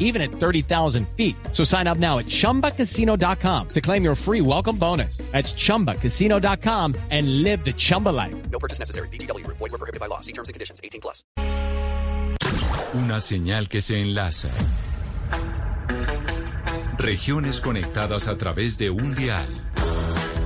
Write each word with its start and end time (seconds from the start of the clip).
even 0.00 0.20
at 0.20 0.32
30,000 0.32 1.06
feet. 1.16 1.36
So 1.52 1.62
sign 1.62 1.86
up 1.86 1.98
now 1.98 2.18
at 2.18 2.26
chumbacasino.com 2.26 3.68
to 3.68 3.80
claim 3.80 4.02
your 4.02 4.16
free 4.16 4.40
welcome 4.40 4.76
bonus. 4.76 5.18
That's 5.30 5.54
chumbacasino.com 5.54 6.96
and 7.10 7.44
live 7.44 7.64
the 7.64 7.72
Chumba 7.72 8.08
life. 8.08 8.34
No 8.50 8.58
purchase 8.58 8.80
necessary. 8.80 9.08
BGW. 9.08 9.46
Void 9.46 9.60
were 9.60 9.78
prohibited 9.78 10.00
by 10.00 10.06
law. 10.06 10.20
See 10.20 10.32
terms 10.32 10.48
and 10.48 10.54
conditions. 10.54 10.80
18 10.82 11.00
plus. 11.00 11.22
Una 12.94 13.20
señal 13.20 13.68
que 13.68 13.80
se 13.80 14.00
enlaza. 14.00 14.48
Regiones 16.98 17.60
conectadas 17.60 18.26
a 18.28 18.36
través 18.36 18.78
de 18.78 18.90
un 18.90 19.14
dial. 19.14 19.46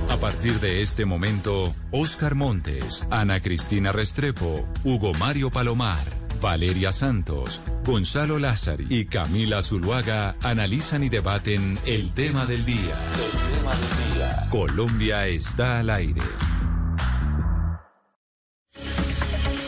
A 0.09 0.17
partir 0.17 0.59
de 0.61 0.81
este 0.81 1.03
momento, 1.05 1.75
Oscar 1.91 2.35
Montes, 2.35 3.05
Ana 3.09 3.41
Cristina 3.41 3.91
Restrepo, 3.91 4.65
Hugo 4.83 5.11
Mario 5.13 5.49
Palomar, 5.49 6.05
Valeria 6.45 6.91
Santos, 6.91 7.59
Gonzalo 7.83 8.37
Lázari 8.37 8.85
y 8.87 9.05
Camila 9.05 9.63
Zuluaga 9.63 10.35
analizan 10.43 11.03
y 11.03 11.09
debaten 11.09 11.79
el 11.87 12.13
tema 12.13 12.45
del 12.45 12.63
día. 12.63 12.95
El 13.15 13.57
tema 13.57 13.71
del 13.73 14.13
día. 14.13 14.47
Colombia 14.51 15.25
está 15.25 15.79
al 15.79 15.89
aire. 15.89 16.21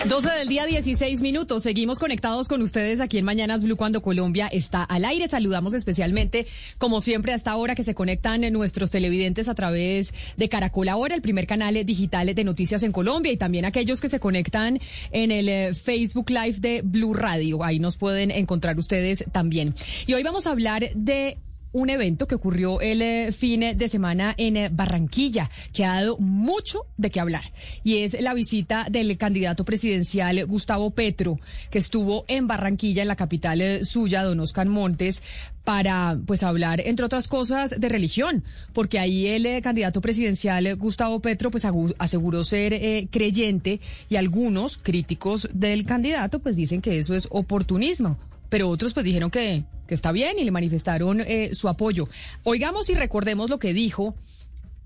12 0.08 0.30
del 0.30 0.48
día, 0.48 0.66
16 0.66 1.20
minutos. 1.22 1.64
Seguimos 1.64 2.00
conectados 2.00 2.48
con 2.48 2.62
ustedes 2.62 3.02
aquí 3.02 3.18
en 3.18 3.26
Mañanas 3.26 3.66
Blue 3.66 3.76
cuando 3.76 4.02
Colombia 4.02 4.48
está 4.48 4.84
al 4.84 5.04
aire. 5.04 5.28
Saludamos 5.28 5.74
especialmente, 5.74 6.48
como 6.78 7.02
siempre, 7.02 7.34
hasta 7.34 7.52
ahora 7.52 7.76
que 7.76 7.84
se 7.84 7.94
conectan 7.94 8.42
nuestros 8.54 8.90
televidentes 8.90 9.50
a 9.50 9.56
través 9.56 10.14
de 10.38 10.48
Caracol 10.48 10.88
Ahora, 10.88 11.14
el 11.14 11.22
primer 11.22 11.46
canal 11.46 11.74
digital 11.86 12.34
de 12.34 12.44
noticias 12.46 12.84
en 12.84 12.94
Colombia, 12.94 13.34
y 13.34 13.38
también 13.38 13.66
aquellos 13.66 14.00
que 14.00 14.08
se 14.08 14.22
conectan 14.22 14.80
en 15.12 15.32
el 15.32 15.50
eh, 15.50 15.74
Facebook 15.74 16.30
Live 16.30 16.60
de 16.60 16.82
Blue 16.86 17.14
Radio. 17.14 17.64
Ahí 17.64 17.80
nos 17.80 17.98
pueden 17.98 18.32
encontrar 18.32 18.80
ustedes 18.80 19.26
también. 19.34 19.76
Y 20.06 20.14
hoy 20.14 20.24
vamos 20.24 20.48
a 20.48 20.52
hablar 20.52 20.90
de 20.96 21.38
un 21.78 21.92
evento 21.92 22.28
que 22.28 22.36
ocurrió 22.36 22.82
el 22.82 23.02
eh, 23.02 23.32
fin 23.32 23.60
de 23.76 23.90
semana 23.90 24.34
en 24.38 24.58
eh, 24.58 24.70
Barranquilla, 24.72 25.50
que 25.72 25.86
ha 25.86 26.02
dado 26.02 26.18
mucho 26.18 26.86
de 26.98 27.12
qué 27.12 27.20
hablar. 27.20 27.44
Y 27.84 28.00
es 28.00 28.20
la 28.20 28.34
visita 28.34 28.88
del 28.90 29.16
candidato 29.18 29.64
presidencial 29.64 30.44
Gustavo 30.48 30.90
Petro, 30.92 31.40
que 31.70 31.78
estuvo 31.78 32.26
en 32.28 32.48
Barranquilla, 32.48 33.04
en 33.04 33.08
la 33.08 33.16
capital 33.16 33.62
eh, 33.62 33.86
suya, 33.86 34.24
don 34.24 34.40
Oscar 34.40 34.68
Montes, 34.68 35.22
para 35.68 36.18
pues 36.26 36.44
hablar, 36.44 36.80
entre 36.86 37.06
otras 37.06 37.28
cosas, 37.28 37.78
de 37.78 37.90
religión, 37.90 38.46
porque 38.72 39.00
ahí 39.00 39.28
el 39.28 39.46
eh, 39.46 39.62
candidato 39.62 40.00
presidencial 40.00 40.66
eh, 40.66 40.76
Gustavo 40.76 41.20
Petro 41.20 41.52
pues 41.52 41.68
aseguró 41.98 42.46
ser 42.46 42.72
eh, 42.74 43.10
creyente 43.12 43.82
y 44.08 44.16
algunos 44.16 44.78
críticos 44.78 45.50
del 45.52 45.86
candidato 45.86 46.40
pues 46.40 46.56
dicen 46.56 46.82
que 46.82 46.98
eso 46.98 47.14
es 47.14 47.28
oportunismo, 47.32 48.18
pero 48.50 48.70
otros 48.70 48.94
pues 48.94 49.04
dijeron 49.06 49.32
que, 49.32 49.64
que 49.88 49.96
está 49.96 50.12
bien 50.12 50.40
y 50.40 50.44
le 50.44 50.52
manifestaron 50.52 51.22
eh, 51.22 51.52
su 51.54 51.70
apoyo. 51.70 52.08
Oigamos 52.44 52.90
y 52.90 52.96
recordemos 52.96 53.50
lo 53.50 53.60
que 53.60 53.74
dijo 53.74 54.16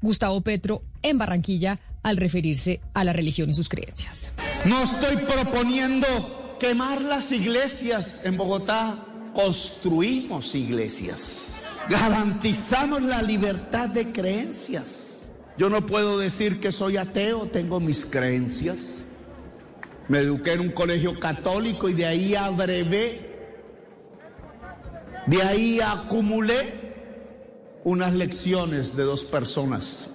Gustavo 0.02 0.42
Petro 0.42 0.84
en 1.02 1.18
Barranquilla 1.18 1.80
al 2.04 2.18
referirse 2.18 2.82
a 2.94 3.04
la 3.04 3.14
religión 3.14 3.50
y 3.50 3.54
sus 3.54 3.70
creencias. 3.70 4.32
No 4.66 4.84
estoy 4.84 5.18
proponiendo 5.18 6.58
quemar 6.60 7.02
las 7.02 7.32
iglesias 7.32 8.20
en 8.24 8.38
Bogotá. 8.38 9.08
Construimos 9.34 10.54
iglesias. 10.56 11.56
Garantizamos 11.90 13.02
la 13.02 13.22
libertad 13.22 13.90
de 13.90 14.12
creencias. 14.12 15.28
Yo 15.58 15.70
no 15.70 15.86
puedo 15.86 16.18
decir 16.18 16.60
que 16.60 16.72
soy 16.72 16.98
ateo, 16.98 17.48
tengo 17.48 17.80
mis 17.80 18.06
creencias. 18.06 18.98
Me 20.08 20.20
eduqué 20.20 20.54
en 20.54 20.62
un 20.62 20.72
colegio 20.72 21.20
católico 21.20 21.88
y 21.88 21.94
de 21.94 22.06
ahí 22.06 22.36
abrevé, 22.36 23.31
de 25.28 25.42
ahí 25.42 25.80
acumulé 25.80 26.94
unas 27.84 28.14
lecciones 28.14 28.96
de 28.96 29.04
dos 29.04 29.24
personas 29.24 30.10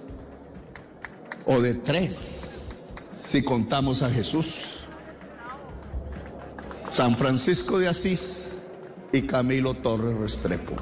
o 1.45 1.61
de 1.61 1.73
tres, 1.73 2.65
si 3.19 3.43
contamos 3.43 4.01
a 4.01 4.09
Jesús, 4.09 4.55
San 6.89 7.15
Francisco 7.15 7.79
de 7.79 7.87
Asís 7.87 8.57
y 9.11 9.21
Camilo 9.23 9.73
Torres 9.75 10.17
Restrepo. 10.17 10.73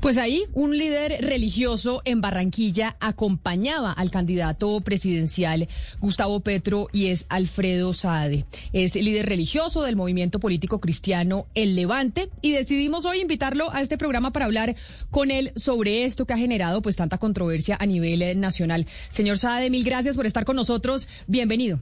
Pues 0.00 0.16
ahí 0.16 0.44
un 0.54 0.78
líder 0.78 1.20
religioso 1.20 2.00
en 2.06 2.22
Barranquilla 2.22 2.96
acompañaba 3.00 3.92
al 3.92 4.10
candidato 4.10 4.80
presidencial 4.80 5.68
Gustavo 6.00 6.40
Petro 6.40 6.88
y 6.90 7.08
es 7.08 7.26
Alfredo 7.28 7.92
Saade. 7.92 8.46
Es 8.72 8.94
líder 8.94 9.26
religioso 9.26 9.82
del 9.82 9.96
movimiento 9.96 10.40
político 10.40 10.80
cristiano 10.80 11.46
El 11.54 11.76
Levante 11.76 12.30
y 12.40 12.52
decidimos 12.52 13.04
hoy 13.04 13.20
invitarlo 13.20 13.70
a 13.74 13.82
este 13.82 13.98
programa 13.98 14.32
para 14.32 14.46
hablar 14.46 14.74
con 15.10 15.30
él 15.30 15.52
sobre 15.54 16.04
esto 16.04 16.24
que 16.24 16.32
ha 16.32 16.38
generado 16.38 16.80
pues 16.80 16.96
tanta 16.96 17.18
controversia 17.18 17.76
a 17.78 17.84
nivel 17.84 18.40
nacional. 18.40 18.86
Señor 19.10 19.36
Saade, 19.36 19.68
mil 19.68 19.84
gracias 19.84 20.16
por 20.16 20.24
estar 20.24 20.46
con 20.46 20.56
nosotros. 20.56 21.08
Bienvenido. 21.26 21.80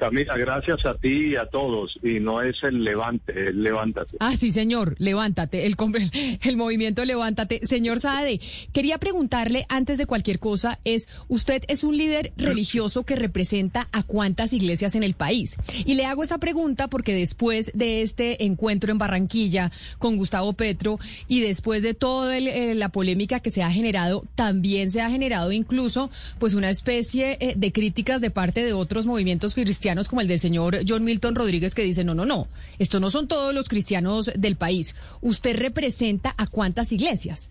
Camila, 0.00 0.34
gracias 0.38 0.86
a 0.86 0.94
ti 0.94 1.32
y 1.32 1.36
a 1.36 1.44
todos. 1.44 1.98
Y 2.02 2.20
no 2.20 2.40
es 2.40 2.56
el 2.62 2.82
levante, 2.82 3.48
el 3.48 3.62
levántate. 3.62 4.16
Ah, 4.18 4.34
sí, 4.34 4.50
señor, 4.50 4.96
levántate, 4.98 5.66
el, 5.66 5.76
el 6.42 6.56
movimiento 6.56 7.04
levántate. 7.04 7.66
Señor 7.66 8.00
Saade, 8.00 8.40
quería 8.72 8.96
preguntarle 8.96 9.66
antes 9.68 9.98
de 9.98 10.06
cualquier 10.06 10.38
cosa, 10.38 10.78
es, 10.84 11.10
usted 11.28 11.64
es 11.68 11.84
un 11.84 11.98
líder 11.98 12.32
religioso 12.38 13.04
que 13.04 13.14
representa 13.14 13.88
a 13.92 14.02
cuántas 14.02 14.54
iglesias 14.54 14.94
en 14.94 15.02
el 15.02 15.12
país. 15.12 15.56
Y 15.84 15.94
le 15.94 16.06
hago 16.06 16.22
esa 16.22 16.38
pregunta 16.38 16.88
porque 16.88 17.14
después 17.14 17.70
de 17.74 18.00
este 18.00 18.46
encuentro 18.46 18.90
en 18.90 18.98
Barranquilla 18.98 19.70
con 19.98 20.16
Gustavo 20.16 20.54
Petro 20.54 20.98
y 21.28 21.40
después 21.40 21.82
de 21.82 21.92
toda 21.92 22.38
eh, 22.38 22.74
la 22.74 22.88
polémica 22.88 23.40
que 23.40 23.50
se 23.50 23.62
ha 23.62 23.70
generado, 23.70 24.24
también 24.34 24.90
se 24.90 25.02
ha 25.02 25.10
generado 25.10 25.52
incluso 25.52 26.10
pues 26.38 26.54
una 26.54 26.70
especie 26.70 27.36
eh, 27.38 27.52
de 27.54 27.70
críticas 27.70 28.22
de 28.22 28.30
parte 28.30 28.64
de 28.64 28.72
otros 28.72 29.04
movimientos 29.04 29.54
cristianos 29.54 29.89
como 30.08 30.20
el 30.20 30.28
del 30.28 30.38
señor 30.38 30.78
John 30.86 31.04
Milton 31.04 31.34
Rodríguez 31.34 31.74
que 31.74 31.82
dice, 31.82 32.04
no, 32.04 32.14
no, 32.14 32.24
no, 32.24 32.48
esto 32.78 33.00
no 33.00 33.10
son 33.10 33.28
todos 33.28 33.54
los 33.54 33.68
cristianos 33.68 34.30
del 34.36 34.56
país. 34.56 34.94
¿Usted 35.20 35.56
representa 35.56 36.34
a 36.36 36.46
cuántas 36.46 36.92
iglesias? 36.92 37.50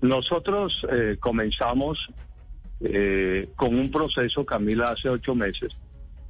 Nosotros 0.00 0.86
eh, 0.90 1.16
comenzamos 1.20 1.98
eh, 2.80 3.48
con 3.56 3.78
un 3.78 3.90
proceso, 3.90 4.46
Camila, 4.46 4.92
hace 4.92 5.08
ocho 5.08 5.34
meses, 5.34 5.72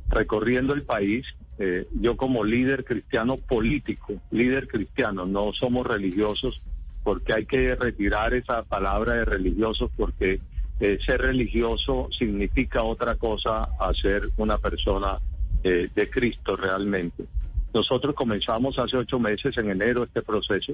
recorriendo 0.09 0.75
el 0.75 0.83
país. 0.83 1.25
Eh, 1.59 1.87
yo 2.01 2.17
como 2.17 2.43
líder 2.43 2.85
cristiano 2.85 3.37
político, 3.37 4.15
líder 4.31 4.67
cristiano, 4.67 5.27
no 5.27 5.53
somos 5.53 5.87
religiosos, 5.87 6.61
porque 7.05 7.35
hay 7.35 7.47
que 7.47 7.75
retirar 7.75 8.35
esa 8.35 8.63
palabra 8.63 9.15
de 9.15 9.25
religiosos, 9.25 9.91
porque 9.97 10.41
eh, 10.81 10.99
ser 11.05 11.21
religioso 11.21 12.09
significa 12.11 12.83
otra 12.83 13.17
cosa 13.17 13.69
a 13.79 13.93
ser 13.95 14.31
una 14.39 14.59
persona 14.59 15.19
eh, 15.63 15.91
de 15.95 16.11
Cristo 16.11 16.57
realmente. 16.57 17.27
Nosotros 17.73 18.15
comenzamos 18.15 18.79
hace 18.79 18.97
ocho 18.97 19.21
meses, 19.21 19.57
en 19.59 19.71
enero, 19.71 20.05
este 20.05 20.23
proceso, 20.23 20.73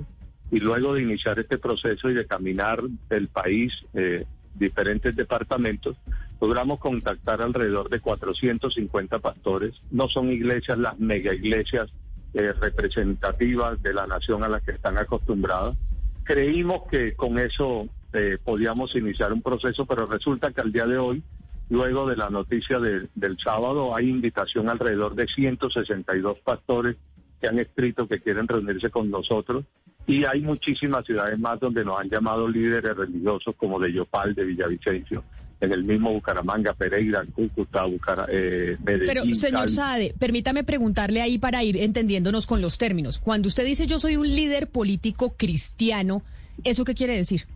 y 0.51 0.61
luego 0.61 0.95
de 0.95 1.03
iniciar 1.03 1.39
este 1.39 1.59
proceso 1.59 2.09
y 2.09 2.15
de 2.15 2.27
caminar 2.27 2.81
el 3.11 3.29
país, 3.29 3.73
eh, 3.95 4.25
diferentes 4.55 5.15
departamentos, 5.15 5.97
logramos 6.41 6.79
contactar 6.79 7.43
alrededor 7.43 7.91
de 7.91 8.01
450 8.01 9.19
pastores. 9.19 9.75
No 9.91 10.09
son 10.09 10.31
iglesias, 10.31 10.79
las 10.79 10.99
mega 10.99 11.35
iglesias 11.35 11.91
eh, 12.33 12.53
representativas 12.53 13.83
de 13.83 13.93
la 13.93 14.07
nación 14.07 14.45
a 14.45 14.49
las 14.49 14.63
que 14.63 14.73
están 14.73 14.99
acostumbradas. 14.99 15.77
Creímos 16.25 16.83
que 16.91 17.15
con 17.15 17.39
eso 17.39 17.89
eh, 18.13 18.39
podíamos 18.43 18.95
iniciar 18.95 19.33
un 19.33 19.43
proceso, 19.43 19.85
pero 19.87 20.07
resulta 20.07 20.51
que 20.53 20.61
al 20.61 20.73
día 20.73 20.87
de 20.87 20.99
hoy, 20.99 21.23
luego 21.69 22.09
de 22.09 22.17
la 22.17 22.31
noticia 22.31 22.79
de- 22.79 23.09
del 23.15 23.39
sábado, 23.39 23.95
hay 23.97 24.09
invitación 24.09 24.69
alrededor 24.69 25.15
de 25.15 25.27
162 25.27 26.39
pastores 26.45 26.97
que 27.41 27.49
han 27.49 27.59
escrito 27.59 28.07
que 28.09 28.21
quieren 28.21 28.49
reunirse 28.49 28.91
con 28.91 29.11
nosotros. 29.11 29.65
Y 30.07 30.25
hay 30.25 30.41
muchísimas 30.41 31.05
ciudades 31.05 31.39
más 31.39 31.59
donde 31.61 31.85
nos 31.85 31.99
han 32.01 32.09
llamado 32.09 32.49
líderes 32.49 32.97
religiosos 32.97 33.55
como 33.57 33.79
de 33.81 33.93
Yopal, 33.93 34.35
de 34.35 34.45
Villavicencio, 34.45 35.25
en 35.61 35.73
el 35.73 35.83
mismo 35.85 36.13
Bucaramanga, 36.13 36.73
Pereira, 36.75 37.25
Cúcuta, 37.35 37.85
Bucara, 37.85 38.27
eh, 38.31 38.77
Medellín. 38.85 39.07
Pero, 39.07 39.35
señor 39.35 39.63
Cali. 39.63 39.73
Saade, 39.73 40.15
permítame 40.19 40.63
preguntarle 40.65 41.21
ahí 41.23 41.39
para 41.39 41.65
ir 41.65 41.77
entendiéndonos 41.79 42.47
con 42.47 42.61
los 42.63 42.79
términos. 42.79 43.19
Cuando 43.19 43.49
usted 43.49 43.65
dice 43.65 43.87
yo 43.89 43.99
soy 43.99 44.17
un 44.17 44.29
líder 44.29 44.69
político 44.69 45.35
cristiano, 45.37 46.23
¿eso 46.63 46.85
qué 46.85 46.95
quiere 46.95 47.17
decir? 47.17 47.47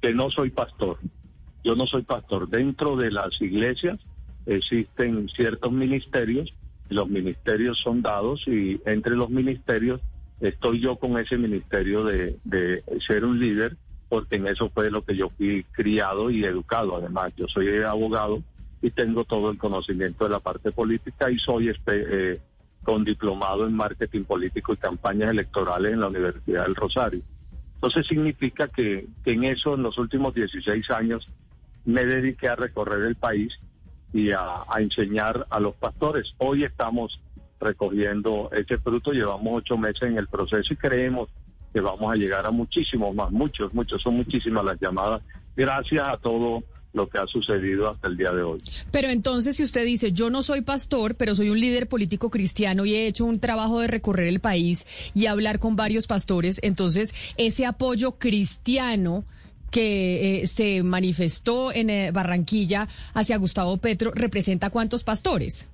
Que 0.00 0.14
no 0.14 0.30
soy 0.30 0.50
pastor. 0.50 0.98
Yo 1.64 1.74
no 1.74 1.86
soy 1.86 2.02
pastor. 2.02 2.48
Dentro 2.48 2.96
de 2.96 3.10
las 3.10 3.40
iglesias 3.40 3.98
existen 4.46 5.28
ciertos 5.28 5.72
ministerios, 5.72 6.54
los 6.88 7.08
ministerios 7.08 7.78
son 7.78 8.02
dados 8.02 8.46
y 8.46 8.80
entre 8.86 9.14
los 9.16 9.28
ministerios 9.28 10.00
estoy 10.40 10.80
yo 10.80 10.96
con 10.96 11.18
ese 11.18 11.36
ministerio 11.36 12.04
de, 12.04 12.38
de 12.44 12.82
ser 13.06 13.24
un 13.24 13.38
líder, 13.40 13.76
porque 14.08 14.36
en 14.36 14.46
eso 14.46 14.70
fue 14.70 14.90
lo 14.90 15.04
que 15.04 15.16
yo 15.16 15.30
fui 15.30 15.64
criado 15.72 16.30
y 16.30 16.44
educado. 16.44 16.96
Además, 16.96 17.32
yo 17.36 17.46
soy 17.48 17.82
abogado 17.82 18.42
y 18.80 18.90
tengo 18.90 19.24
todo 19.24 19.50
el 19.50 19.58
conocimiento 19.58 20.24
de 20.24 20.30
la 20.30 20.40
parte 20.40 20.70
política 20.72 21.30
y 21.30 21.38
soy 21.38 21.68
este, 21.68 22.40
con 22.82 23.04
diplomado 23.04 23.66
en 23.66 23.74
marketing 23.74 24.24
político 24.24 24.72
y 24.72 24.76
campañas 24.76 25.30
electorales 25.30 25.92
en 25.92 26.00
la 26.00 26.08
Universidad 26.08 26.64
del 26.64 26.74
Rosario. 26.74 27.22
Entonces 27.78 28.08
significa 28.08 28.66
que, 28.66 29.06
en 29.24 29.44
eso, 29.44 29.76
en 29.76 29.84
los 29.84 29.98
últimos 29.98 30.34
16 30.34 30.90
años, 30.90 31.28
me 31.84 32.04
dediqué 32.04 32.48
a 32.48 32.56
recorrer 32.56 33.04
el 33.04 33.14
país 33.14 33.56
y 34.12 34.32
a, 34.32 34.64
a 34.68 34.80
enseñar 34.80 35.46
a 35.48 35.60
los 35.60 35.76
pastores. 35.76 36.34
Hoy 36.38 36.64
estamos 36.64 37.20
recogiendo 37.60 38.50
ese 38.50 38.78
fruto, 38.78 39.12
llevamos 39.12 39.62
ocho 39.62 39.78
meses 39.78 40.02
en 40.02 40.18
el 40.18 40.26
proceso 40.26 40.72
y 40.72 40.76
creemos 40.76 41.28
que 41.72 41.80
vamos 41.80 42.12
a 42.12 42.16
llegar 42.16 42.46
a 42.46 42.50
muchísimos 42.50 43.14
más, 43.14 43.30
muchos, 43.30 43.72
muchos, 43.72 44.02
son 44.02 44.16
muchísimas 44.16 44.64
las 44.64 44.80
llamadas, 44.80 45.22
gracias 45.56 46.06
a 46.06 46.16
todo 46.16 46.64
lo 46.92 47.08
que 47.08 47.18
ha 47.18 47.26
sucedido 47.26 47.90
hasta 47.90 48.08
el 48.08 48.16
día 48.16 48.30
de 48.32 48.42
hoy. 48.42 48.62
Pero 48.90 49.08
entonces, 49.08 49.56
si 49.56 49.62
usted 49.62 49.84
dice, 49.84 50.12
yo 50.12 50.30
no 50.30 50.42
soy 50.42 50.62
pastor, 50.62 51.14
pero 51.14 51.34
soy 51.34 51.50
un 51.50 51.60
líder 51.60 51.88
político 51.88 52.30
cristiano 52.30 52.84
y 52.84 52.94
he 52.94 53.06
hecho 53.06 53.24
un 53.24 53.40
trabajo 53.40 53.80
de 53.80 53.88
recorrer 53.88 54.28
el 54.28 54.40
país 54.40 54.86
y 55.14 55.26
hablar 55.26 55.58
con 55.58 55.76
varios 55.76 56.06
pastores, 56.06 56.60
entonces 56.62 57.14
ese 57.36 57.66
apoyo 57.66 58.12
cristiano 58.12 59.24
que 59.70 60.42
eh, 60.42 60.46
se 60.46 60.82
manifestó 60.82 61.72
en 61.72 61.90
eh, 61.90 62.10
Barranquilla 62.10 62.88
hacia 63.12 63.36
Gustavo 63.36 63.76
Petro, 63.76 64.12
¿representa 64.14 64.70
cuántos 64.70 65.04
pastores? 65.04 65.68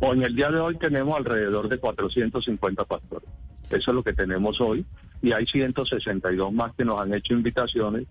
Hoy, 0.00 0.18
en 0.18 0.22
el 0.24 0.36
día 0.36 0.50
de 0.50 0.60
hoy 0.60 0.76
tenemos 0.78 1.16
alrededor 1.16 1.68
de 1.68 1.78
450 1.78 2.84
pastores. 2.84 3.28
Eso 3.70 3.90
es 3.90 3.94
lo 3.94 4.02
que 4.02 4.12
tenemos 4.12 4.60
hoy. 4.60 4.84
Y 5.22 5.32
hay 5.32 5.46
162 5.46 6.52
más 6.52 6.74
que 6.74 6.84
nos 6.84 7.00
han 7.00 7.14
hecho 7.14 7.32
invitaciones 7.32 8.06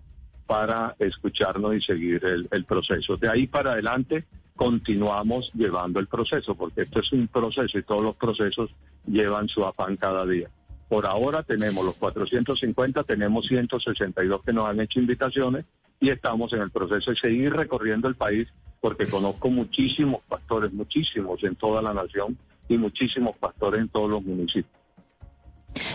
para 0.46 0.94
escucharnos 0.98 1.74
y 1.74 1.80
seguir 1.80 2.24
el, 2.24 2.64
proceso. 2.64 3.16
De 3.16 3.28
ahí 3.28 3.46
para 3.46 3.72
adelante 3.72 4.24
continuamos 4.56 5.50
llevando 5.54 6.00
el 6.00 6.06
proceso, 6.06 6.54
porque 6.54 6.82
esto 6.82 7.00
es 7.00 7.12
un 7.12 7.28
proceso 7.28 7.78
y 7.78 7.82
todos 7.82 8.02
los 8.02 8.16
procesos 8.16 8.70
llevan 9.06 9.48
su 9.48 9.64
afán 9.64 9.96
cada 9.96 10.24
día. 10.26 10.48
Por 10.88 11.06
ahora 11.06 11.42
tenemos 11.42 11.84
los 11.84 11.94
450, 11.96 13.02
tenemos 13.04 13.46
162 13.46 14.42
que 14.42 14.52
nos 14.52 14.66
han 14.66 14.80
hecho 14.80 15.00
invitaciones 15.00 15.64
y 16.00 16.10
estamos 16.10 16.52
en 16.52 16.60
el 16.60 16.70
proceso 16.70 17.10
de 17.10 17.16
seguir 17.16 17.52
recorriendo 17.52 18.08
el 18.08 18.14
país 18.14 18.48
porque 18.80 19.06
conozco 19.06 19.48
muchísimos 19.50 20.22
pastores, 20.28 20.72
muchísimos 20.72 21.42
en 21.42 21.56
toda 21.56 21.80
la 21.80 21.94
nación 21.94 22.36
y 22.68 22.76
muchísimos 22.76 23.36
pastores 23.38 23.80
en 23.80 23.88
todos 23.88 24.10
los 24.10 24.22
municipios. 24.22 24.83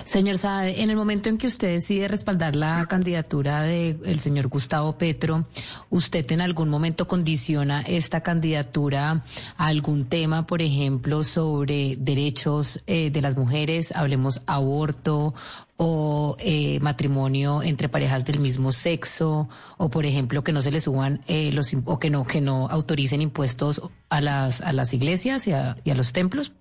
Señor 0.05 0.37
Saade, 0.37 0.81
en 0.81 0.89
el 0.89 0.95
momento 0.95 1.29
en 1.29 1.37
que 1.37 1.47
usted 1.47 1.69
decide 1.69 2.07
respaldar 2.07 2.55
la 2.55 2.85
candidatura 2.87 3.61
del 3.61 4.19
señor 4.19 4.47
Gustavo 4.47 4.97
Petro, 4.97 5.47
¿usted 5.89 6.29
en 6.31 6.41
algún 6.41 6.69
momento 6.69 7.07
condiciona 7.07 7.81
esta 7.81 8.21
candidatura 8.21 9.23
a 9.57 9.67
algún 9.67 10.05
tema, 10.05 10.45
por 10.47 10.61
ejemplo, 10.61 11.23
sobre 11.23 11.95
derechos 11.97 12.81
eh, 12.87 13.09
de 13.11 13.21
las 13.21 13.37
mujeres, 13.37 13.91
hablemos 13.95 14.41
aborto 14.47 15.33
o 15.77 16.35
eh, 16.39 16.79
matrimonio 16.81 17.63
entre 17.63 17.87
parejas 17.87 18.25
del 18.25 18.39
mismo 18.39 18.71
sexo, 18.71 19.47
o 19.77 19.89
por 19.89 20.05
ejemplo 20.05 20.43
que 20.43 20.51
no 20.51 20.61
se 20.61 20.71
le 20.71 20.81
suban 20.81 21.21
eh, 21.27 21.51
los 21.53 21.73
o 21.85 21.99
que 21.99 22.09
no 22.09 22.25
que 22.25 22.41
no 22.41 22.67
autoricen 22.67 23.21
impuestos 23.21 23.81
a 24.09 24.19
las 24.21 24.61
a 24.61 24.73
las 24.73 24.93
iglesias 24.93 25.47
y 25.47 25.53
a 25.53 25.75
los 25.85 26.11
templos? 26.13 26.51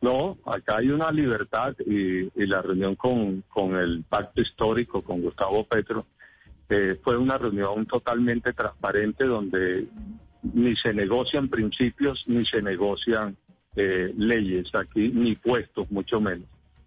No, 0.00 0.38
acá 0.46 0.76
hay 0.78 0.90
una 0.90 1.10
libertad 1.10 1.74
y, 1.84 2.30
la 2.46 2.62
reunión 2.62 2.94
con, 2.94 3.42
con, 3.48 3.76
el 3.76 4.04
pacto 4.04 4.40
histórico, 4.40 5.02
con 5.02 5.22
Gustavo 5.22 5.64
Petro, 5.64 6.06
eh, 6.68 6.98
fue 7.02 7.16
una 7.16 7.36
reunión 7.36 7.86
totalmente 7.86 8.52
transparente 8.52 9.24
donde 9.24 9.88
ni 10.42 10.76
se 10.76 10.92
negocian 10.92 11.48
principios 11.48 12.22
ni 12.26 12.44
se 12.44 12.62
negocian 12.62 13.36
eh, 13.74 14.12
leyes 14.16 14.72
aquí, 14.74 15.08
ni 15.08 15.34
puestos, 15.34 15.90
mucho 15.90 16.20
menos. 16.20 16.46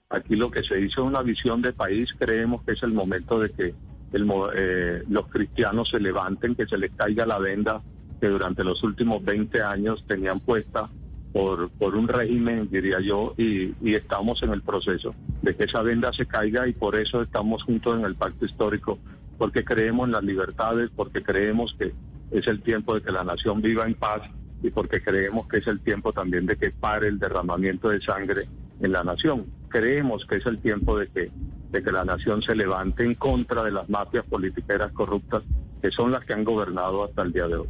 Aquí 0.10 0.36
lo 0.36 0.50
que 0.50 0.64
se 0.64 0.80
hizo 0.80 1.02
es 1.02 1.08
una 1.08 1.22
visión 1.22 1.62
de 1.62 1.74
país, 1.74 2.10
creemos 2.18 2.64
que 2.64 2.74
es 2.74 2.84
el 2.84 2.94
momento 2.94 3.40
de 3.40 3.50
que 3.52 3.74
el, 4.14 4.32
eh, 4.56 5.04
los 5.10 5.28
cristianos 5.28 5.90
se 5.90 6.00
levanten, 6.00 6.56
que 6.56 6.68
se 6.68 6.78
les 6.78 6.92
caiga 6.92 7.26
la 7.26 7.40
venda 7.40 7.82
que 8.20 8.28
durante 8.28 8.64
los 8.64 8.84
últimos 8.84 9.24
20 9.24 9.62
años 9.64 10.06
tenían 10.08 10.40
puesta 10.42 10.90
por, 11.32 11.70
por 11.72 11.96
un 11.96 12.08
régimen, 12.08 12.70
diría 12.70 13.00
yo, 13.00 13.34
y, 13.38 13.74
y, 13.82 13.96
estamos 13.96 14.44
en 14.44 14.52
el 14.52 14.62
proceso 14.62 15.16
de 15.42 15.56
que 15.56 15.64
esa 15.64 15.82
venda 15.82 16.12
se 16.14 16.26
caiga 16.26 16.68
y 16.68 16.74
por 16.74 16.96
eso 16.96 17.22
estamos 17.22 17.64
juntos 17.64 17.98
en 18.00 18.06
el 18.06 18.16
pacto 18.16 18.46
histórico, 18.46 19.00
porque 19.38 19.64
creemos 19.64 20.08
en 20.08 20.14
las 20.14 20.24
libertades, 20.24 20.90
porque 20.96 21.24
creemos 21.24 21.76
que 21.80 21.94
es 22.32 22.48
el 22.48 22.62
tiempo 22.62 22.96
de 22.96 23.02
que 23.02 23.12
la 23.12 23.24
nación 23.24 23.62
viva 23.62 23.86
en 23.86 23.96
paz 23.96 24.22
y 24.62 24.70
porque 24.70 25.02
creemos 25.02 25.48
que 25.48 25.58
es 25.58 25.68
el 25.68 25.80
tiempo 25.80 26.14
también 26.14 26.46
de 26.46 26.56
que 26.56 26.72
pare 26.72 27.08
el 27.08 27.20
derramamiento 27.20 27.90
de 27.90 28.02
sangre 28.02 28.44
en 28.80 28.92
la 28.92 29.04
nación. 29.04 29.46
Creemos 29.70 30.26
que 30.26 30.36
es 30.36 30.46
el 30.46 30.60
tiempo 30.60 30.98
de 30.98 31.08
que, 31.08 31.32
de 31.72 31.84
que 31.84 31.92
la 31.92 32.06
nación 32.06 32.42
se 32.42 32.56
levante 32.56 33.04
en 33.04 33.16
contra 33.16 33.64
de 33.64 33.72
las 33.72 33.90
mafias 33.90 34.26
politiqueras 34.26 34.92
corruptas 34.92 35.44
que 35.82 35.92
son 35.92 36.12
las 36.12 36.24
que 36.26 36.34
han 36.34 36.44
gobernado 36.44 37.04
hasta 37.04 37.24
el 37.24 37.34
día 37.34 37.48
de 37.48 37.56
hoy. 37.56 37.68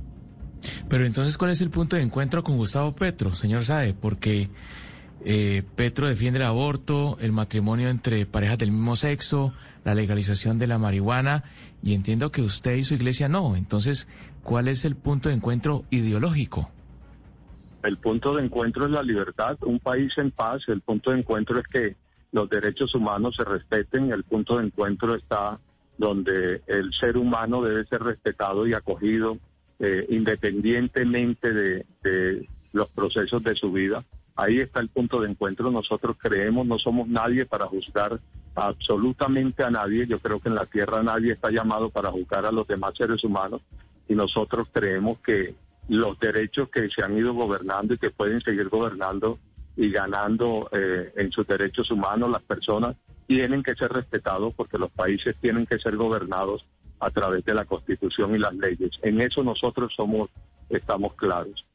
Pero 0.89 1.05
entonces, 1.05 1.37
¿cuál 1.37 1.51
es 1.51 1.61
el 1.61 1.69
punto 1.69 1.95
de 1.95 2.01
encuentro 2.01 2.43
con 2.43 2.57
Gustavo 2.57 2.95
Petro, 2.95 3.31
señor 3.31 3.63
Sae? 3.63 3.93
Porque 3.93 4.49
eh, 5.23 5.63
Petro 5.75 6.07
defiende 6.07 6.39
el 6.39 6.45
aborto, 6.45 7.17
el 7.19 7.31
matrimonio 7.31 7.89
entre 7.89 8.25
parejas 8.25 8.57
del 8.57 8.71
mismo 8.71 8.95
sexo, 8.95 9.53
la 9.83 9.95
legalización 9.95 10.59
de 10.59 10.67
la 10.67 10.77
marihuana, 10.77 11.43
y 11.83 11.93
entiendo 11.93 12.31
que 12.31 12.41
usted 12.41 12.75
y 12.75 12.83
su 12.83 12.93
iglesia 12.93 13.27
no. 13.27 13.55
Entonces, 13.55 14.07
¿cuál 14.43 14.67
es 14.67 14.85
el 14.85 14.95
punto 14.95 15.29
de 15.29 15.35
encuentro 15.35 15.85
ideológico? 15.89 16.69
El 17.83 17.97
punto 17.97 18.35
de 18.35 18.45
encuentro 18.45 18.85
es 18.85 18.91
la 18.91 19.01
libertad, 19.01 19.57
un 19.61 19.79
país 19.79 20.13
en 20.17 20.31
paz. 20.31 20.61
El 20.67 20.81
punto 20.81 21.11
de 21.11 21.19
encuentro 21.19 21.59
es 21.59 21.67
que 21.67 21.95
los 22.31 22.49
derechos 22.49 22.93
humanos 22.93 23.35
se 23.35 23.43
respeten. 23.43 24.11
El 24.11 24.23
punto 24.23 24.57
de 24.57 24.65
encuentro 24.65 25.15
está 25.15 25.59
donde 25.97 26.61
el 26.67 26.93
ser 26.93 27.17
humano 27.17 27.61
debe 27.61 27.85
ser 27.85 28.01
respetado 28.03 28.67
y 28.67 28.73
acogido 28.73 29.37
eh, 29.83 30.05
independientemente 30.09 31.51
de, 31.51 32.47
los 32.71 32.87
procesos 32.89 33.43
de 33.43 33.55
su 33.55 33.71
vida. 33.71 34.05
Ahí 34.35 34.59
está 34.59 34.79
el 34.79 34.89
punto 34.89 35.19
de 35.19 35.29
encuentro. 35.29 35.71
Nosotros 35.71 36.15
creemos, 36.19 36.67
no 36.67 36.77
somos 36.77 37.07
nadie 37.07 37.47
para 37.47 37.65
juzgar 37.65 38.19
absolutamente 38.53 39.63
a 39.63 39.71
nadie. 39.71 40.05
Yo 40.05 40.19
creo 40.19 40.39
que 40.39 40.49
en 40.49 40.55
la 40.55 40.67
tierra 40.67 41.01
nadie 41.01 41.33
está 41.33 41.49
llamado 41.49 41.89
para 41.89 42.11
juzgar 42.11 42.45
a 42.45 42.51
los 42.51 42.67
demás 42.67 42.93
seres 42.95 43.23
humanos. 43.23 43.61
Y 44.07 44.13
nosotros 44.13 44.67
creemos 44.71 45.19
que 45.19 45.55
los 45.89 46.19
derechos 46.19 46.69
que 46.69 46.87
se 46.89 47.03
han 47.03 47.17
ido 47.17 47.33
gobernando 47.33 47.95
y 47.95 47.97
que 47.97 48.11
pueden 48.11 48.39
seguir 48.41 48.69
gobernando 48.69 49.39
y 49.75 49.89
ganando 49.89 50.69
eh, 50.71 51.11
en 51.15 51.31
sus 51.31 51.47
derechos 51.47 51.89
humanos 51.89 52.29
las 52.29 52.43
personas 52.43 52.95
tienen 53.25 53.63
que 53.63 53.73
ser 53.73 53.91
respetados 53.91 54.53
porque 54.53 54.77
los 54.77 54.91
países 54.91 55.35
tienen 55.41 55.65
que 55.65 55.79
ser 55.79 55.95
gobernados 55.95 56.65
a 57.01 57.09
través 57.09 57.43
de 57.43 57.53
la 57.53 57.65
Constitución 57.65 58.35
y 58.35 58.39
las 58.39 58.53
leyes. 58.53 58.91
En 59.01 59.19
eso 59.19 59.43
nosotros 59.43 59.91
somos, 59.95 60.29
estamos 60.69 61.13
claros. 61.15 61.65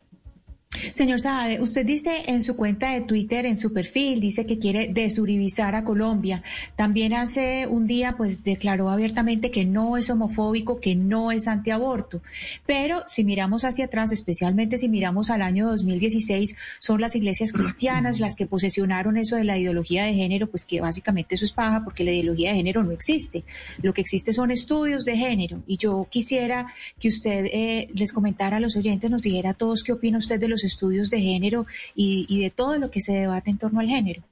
Señor 0.92 1.20
Saade, 1.20 1.60
usted 1.60 1.86
dice 1.86 2.24
en 2.26 2.42
su 2.42 2.56
cuenta 2.56 2.90
de 2.92 3.00
Twitter, 3.00 3.46
en 3.46 3.56
su 3.56 3.72
perfil, 3.72 4.20
dice 4.20 4.46
que 4.46 4.58
quiere 4.58 4.88
desuribizar 4.88 5.74
a 5.74 5.84
Colombia. 5.84 6.42
También 6.74 7.14
hace 7.14 7.66
un 7.66 7.86
día, 7.86 8.16
pues 8.16 8.44
declaró 8.44 8.90
abiertamente 8.90 9.50
que 9.50 9.64
no 9.64 9.96
es 9.96 10.10
homofóbico, 10.10 10.80
que 10.80 10.94
no 10.94 11.32
es 11.32 11.48
antiaborto. 11.48 12.20
Pero 12.66 13.04
si 13.06 13.24
miramos 13.24 13.64
hacia 13.64 13.86
atrás, 13.86 14.12
especialmente 14.12 14.76
si 14.76 14.88
miramos 14.88 15.30
al 15.30 15.42
año 15.42 15.68
2016, 15.68 16.56
son 16.78 17.00
las 17.00 17.16
iglesias 17.16 17.52
cristianas 17.52 18.20
las 18.20 18.36
que 18.36 18.46
posesionaron 18.46 19.16
eso 19.16 19.36
de 19.36 19.44
la 19.44 19.56
ideología 19.56 20.04
de 20.04 20.14
género, 20.14 20.48
pues 20.48 20.64
que 20.64 20.80
básicamente 20.80 21.36
eso 21.36 21.44
es 21.44 21.52
paja 21.52 21.84
porque 21.84 22.04
la 22.04 22.12
ideología 22.12 22.50
de 22.50 22.56
género 22.56 22.82
no 22.82 22.90
existe. 22.90 23.44
Lo 23.82 23.94
que 23.94 24.00
existe 24.00 24.32
son 24.32 24.50
estudios 24.50 25.04
de 25.04 25.16
género. 25.16 25.62
Y 25.66 25.78
yo 25.78 26.06
quisiera 26.10 26.66
que 26.98 27.08
usted 27.08 27.46
eh, 27.46 27.88
les 27.94 28.12
comentara 28.12 28.58
a 28.58 28.60
los 28.60 28.76
oyentes, 28.76 29.10
nos 29.10 29.22
dijera 29.22 29.50
a 29.50 29.54
todos 29.54 29.82
qué 29.82 29.92
opina 29.92 30.18
usted 30.18 30.38
de 30.40 30.48
los 30.48 30.55
estudios 30.64 31.10
de 31.10 31.20
género 31.20 31.66
y, 31.94 32.40
de 32.40 32.50
todo 32.50 32.78
lo 32.78 32.90
que 32.90 33.00
se 33.00 33.12
debate 33.12 33.50
en 33.50 33.58
torno 33.58 33.80
al 33.80 33.88
género. 33.88 34.22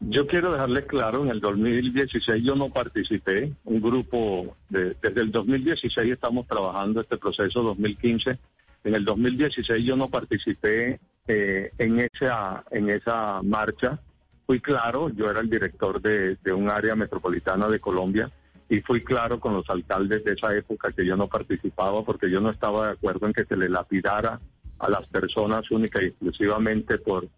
Yo 0.00 0.26
quiero 0.26 0.52
dejarle 0.52 0.86
claro, 0.86 1.24
en 1.24 1.30
el 1.30 1.40
2016 1.40 2.44
yo 2.44 2.54
no 2.54 2.70
participé, 2.70 3.52
un 3.64 3.80
grupo, 3.80 4.56
de, 4.68 4.96
desde 5.02 5.22
el 5.22 5.32
2016 5.32 6.12
estamos 6.12 6.46
trabajando 6.46 7.00
este 7.00 7.16
proceso, 7.16 7.62
2015, 7.62 8.38
en 8.84 8.94
el 8.94 9.04
2016 9.04 9.84
yo 9.84 9.96
no 9.96 10.08
participé 10.08 11.00
eh, 11.26 11.72
en, 11.78 11.98
esa, 11.98 12.64
en 12.70 12.90
esa 12.90 13.42
marcha, 13.42 13.98
fui 14.46 14.60
claro, 14.60 15.10
yo 15.10 15.28
era 15.28 15.40
el 15.40 15.50
director 15.50 16.00
de, 16.00 16.36
de 16.36 16.52
un 16.52 16.70
área 16.70 16.94
metropolitana 16.94 17.66
de 17.68 17.80
Colombia 17.80 18.30
y 18.68 18.80
fui 18.80 19.02
claro 19.02 19.40
con 19.40 19.54
los 19.54 19.68
alcaldes 19.70 20.24
de 20.24 20.32
esa 20.32 20.54
época 20.54 20.92
que 20.92 21.06
yo 21.06 21.16
no 21.16 21.26
participaba 21.26 22.04
porque 22.04 22.30
yo 22.30 22.40
no 22.40 22.50
estaba 22.50 22.86
de 22.86 22.92
acuerdo 22.92 23.26
en 23.26 23.32
que 23.32 23.44
se 23.44 23.56
le 23.56 23.68
lapidara 23.68 24.40
a 24.78 24.90
las 24.90 25.06
personas 25.08 25.70
única 25.70 26.02
y 26.02 26.06
exclusivamente 26.06 26.98
por, 26.98 27.28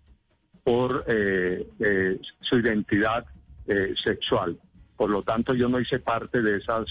por 0.65 1.05
eh, 1.07 1.67
eh, 1.79 2.19
su 2.41 2.59
identidad 2.59 3.25
eh, 3.67 3.95
sexual. 4.03 4.59
Por 4.97 5.11
lo 5.11 5.23
tanto, 5.23 5.55
yo 5.55 5.69
no 5.69 5.81
hice 5.81 5.99
parte 5.99 6.43
de 6.43 6.59
esas 6.59 6.85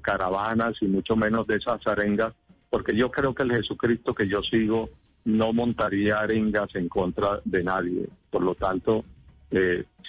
caravanas 0.00 0.76
y 0.80 0.86
mucho 0.86 1.16
menos 1.16 1.44
de 1.48 1.56
esas 1.56 1.84
arengas, 1.88 2.32
porque 2.70 2.94
yo 2.94 3.10
creo 3.10 3.34
que 3.34 3.42
el 3.42 3.56
Jesucristo 3.56 4.14
que 4.14 4.28
yo 4.28 4.42
sigo 4.42 4.90
no 5.24 5.52
montaría 5.52 6.20
arengas 6.20 6.72
en 6.76 6.88
contra 6.88 7.40
de 7.44 7.64
nadie. 7.64 8.08
Por 8.30 8.44
lo 8.44 8.54
tanto, 8.54 9.04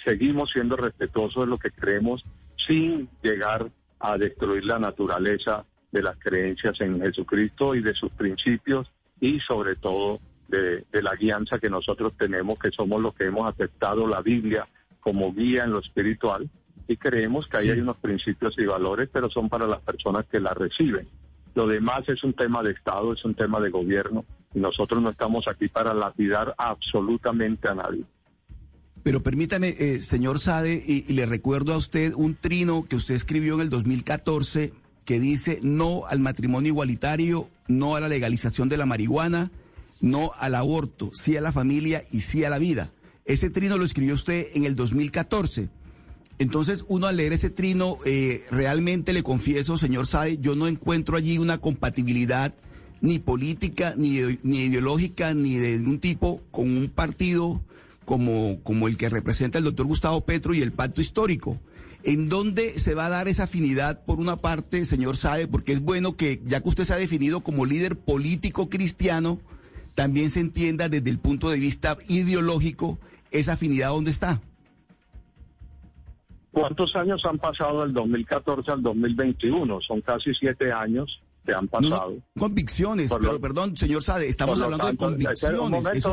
seguimos 0.04 0.50
siendo 0.52 0.76
respetuosos 0.76 1.44
de 1.44 1.50
lo 1.50 1.56
que 1.56 1.72
creemos 1.72 2.24
sin 2.66 3.08
llegar 3.22 3.70
a 3.98 4.16
destruir 4.18 4.64
la 4.64 4.78
naturaleza 4.78 5.64
de 5.92 6.02
las 6.02 6.16
creencias 6.18 6.80
en 6.80 7.00
Jesucristo 7.00 7.74
y 7.74 7.82
de 7.82 7.94
sus 7.94 8.10
principios 8.12 8.90
y 9.20 9.40
sobre 9.40 9.76
todo 9.76 10.20
de, 10.48 10.84
la 10.92 11.14
guianza 11.14 11.58
que 11.58 11.70
nosotros 11.70 12.14
tenemos, 12.16 12.58
que 12.58 12.70
somos 12.70 13.00
los 13.00 13.14
que 13.14 13.24
hemos 13.26 13.48
aceptado 13.52 14.06
la 14.06 14.20
Biblia 14.20 14.66
como 15.00 15.32
guía 15.32 15.64
en 15.64 15.72
lo 15.72 15.80
espiritual 15.80 16.48
y 16.88 16.96
creemos 16.96 17.46
que 17.46 17.58
ahí 17.58 17.70
hay 17.70 17.80
unos 17.80 17.98
principios 17.98 18.58
y 18.58 18.64
valores, 18.64 19.08
pero 19.12 19.30
son 19.30 19.48
para 19.48 19.66
las 19.66 19.80
personas 19.80 20.26
que 20.26 20.40
la 20.40 20.52
reciben. 20.54 21.06
Lo 21.54 21.66
demás 21.66 22.08
es 22.08 22.24
un 22.24 22.32
tema 22.32 22.62
de 22.62 22.72
Estado, 22.72 23.12
es 23.12 23.24
un 23.24 23.34
tema 23.34 23.60
de 23.60 23.70
gobierno 23.70 24.24
y 24.54 24.58
nosotros 24.58 25.00
no 25.00 25.10
estamos 25.10 25.46
aquí 25.46 25.68
para 25.68 25.94
lapidar 25.94 26.54
absolutamente 26.58 27.68
a 27.68 27.74
nadie. 27.74 28.04
Pero 29.02 29.22
permítame, 29.22 29.74
eh, 29.78 30.00
señor 30.00 30.40
Sade, 30.40 30.82
y, 30.86 31.12
le 31.12 31.24
recuerdo 31.24 31.72
a 31.72 31.78
usted 31.78 32.12
un 32.14 32.34
trino 32.34 32.84
que 32.86 32.96
usted 32.96 33.14
escribió 33.14 33.54
en 33.54 33.60
el 33.62 33.70
2014 33.70 34.72
que 35.06 35.18
dice 35.18 35.58
no 35.62 36.06
al 36.06 36.20
matrimonio 36.20 36.68
igualitario, 36.72 37.50
no 37.66 37.96
a 37.96 38.00
la 38.00 38.08
legalización 38.08 38.68
de 38.68 38.76
la 38.76 38.86
marihuana, 38.86 39.50
no 40.00 40.32
al 40.38 40.54
aborto, 40.54 41.10
sí 41.14 41.36
a 41.36 41.40
la 41.40 41.52
familia 41.52 42.02
y 42.12 42.20
sí 42.20 42.44
a 42.44 42.50
la 42.50 42.58
vida. 42.58 42.90
Ese 43.24 43.50
trino 43.50 43.78
lo 43.78 43.84
escribió 43.84 44.14
usted 44.14 44.48
en 44.54 44.64
el 44.64 44.76
2014. 44.76 45.70
Entonces, 46.38 46.84
uno 46.88 47.06
al 47.06 47.16
leer 47.16 47.32
ese 47.32 47.50
trino, 47.50 47.98
eh, 48.04 48.44
realmente 48.50 49.12
le 49.12 49.22
confieso, 49.22 49.78
señor 49.78 50.06
Sade, 50.06 50.38
yo 50.38 50.54
no 50.54 50.68
encuentro 50.68 51.16
allí 51.16 51.38
una 51.38 51.58
compatibilidad 51.58 52.54
ni 53.00 53.18
política, 53.18 53.94
ni, 53.96 54.20
ni 54.42 54.64
ideológica, 54.64 55.32
ni 55.32 55.56
de 55.56 55.78
ningún 55.78 56.00
tipo 56.00 56.42
con 56.50 56.76
un 56.76 56.88
partido 56.88 57.62
como, 58.10 58.60
como 58.64 58.88
el 58.88 58.96
que 58.96 59.08
representa 59.08 59.58
el 59.58 59.64
doctor 59.64 59.86
Gustavo 59.86 60.22
Petro 60.22 60.52
y 60.52 60.62
el 60.62 60.72
pacto 60.72 61.00
histórico. 61.00 61.60
¿En 62.02 62.28
dónde 62.28 62.70
se 62.70 62.96
va 62.96 63.06
a 63.06 63.08
dar 63.08 63.28
esa 63.28 63.44
afinidad 63.44 64.04
por 64.04 64.18
una 64.18 64.34
parte, 64.34 64.84
señor 64.84 65.16
Sade? 65.16 65.46
Porque 65.46 65.70
es 65.70 65.80
bueno 65.80 66.16
que, 66.16 66.42
ya 66.44 66.60
que 66.60 66.68
usted 66.68 66.82
se 66.82 66.92
ha 66.92 66.96
definido 66.96 67.42
como 67.42 67.66
líder 67.66 67.96
político 67.96 68.68
cristiano, 68.68 69.38
también 69.94 70.32
se 70.32 70.40
entienda 70.40 70.88
desde 70.88 71.08
el 71.08 71.20
punto 71.20 71.50
de 71.50 71.60
vista 71.60 71.98
ideológico 72.08 72.98
esa 73.30 73.52
afinidad 73.52 73.90
dónde 73.90 74.10
está. 74.10 74.40
¿Cuántos 76.50 76.96
años 76.96 77.24
han 77.24 77.38
pasado 77.38 77.82
del 77.82 77.92
2014 77.92 78.72
al 78.72 78.82
2021? 78.82 79.82
Son 79.82 80.00
casi 80.00 80.34
siete 80.34 80.72
años 80.72 81.22
que 81.44 81.52
han 81.54 81.68
pasado. 81.68 82.16
convicciones, 82.38 83.14
pero 83.20 83.40
perdón, 83.40 83.76
señor 83.76 84.02
Sade, 84.02 84.28
estamos 84.28 84.60
hablando 84.60 84.88
de 84.88 84.96
convicciones. 84.96 85.60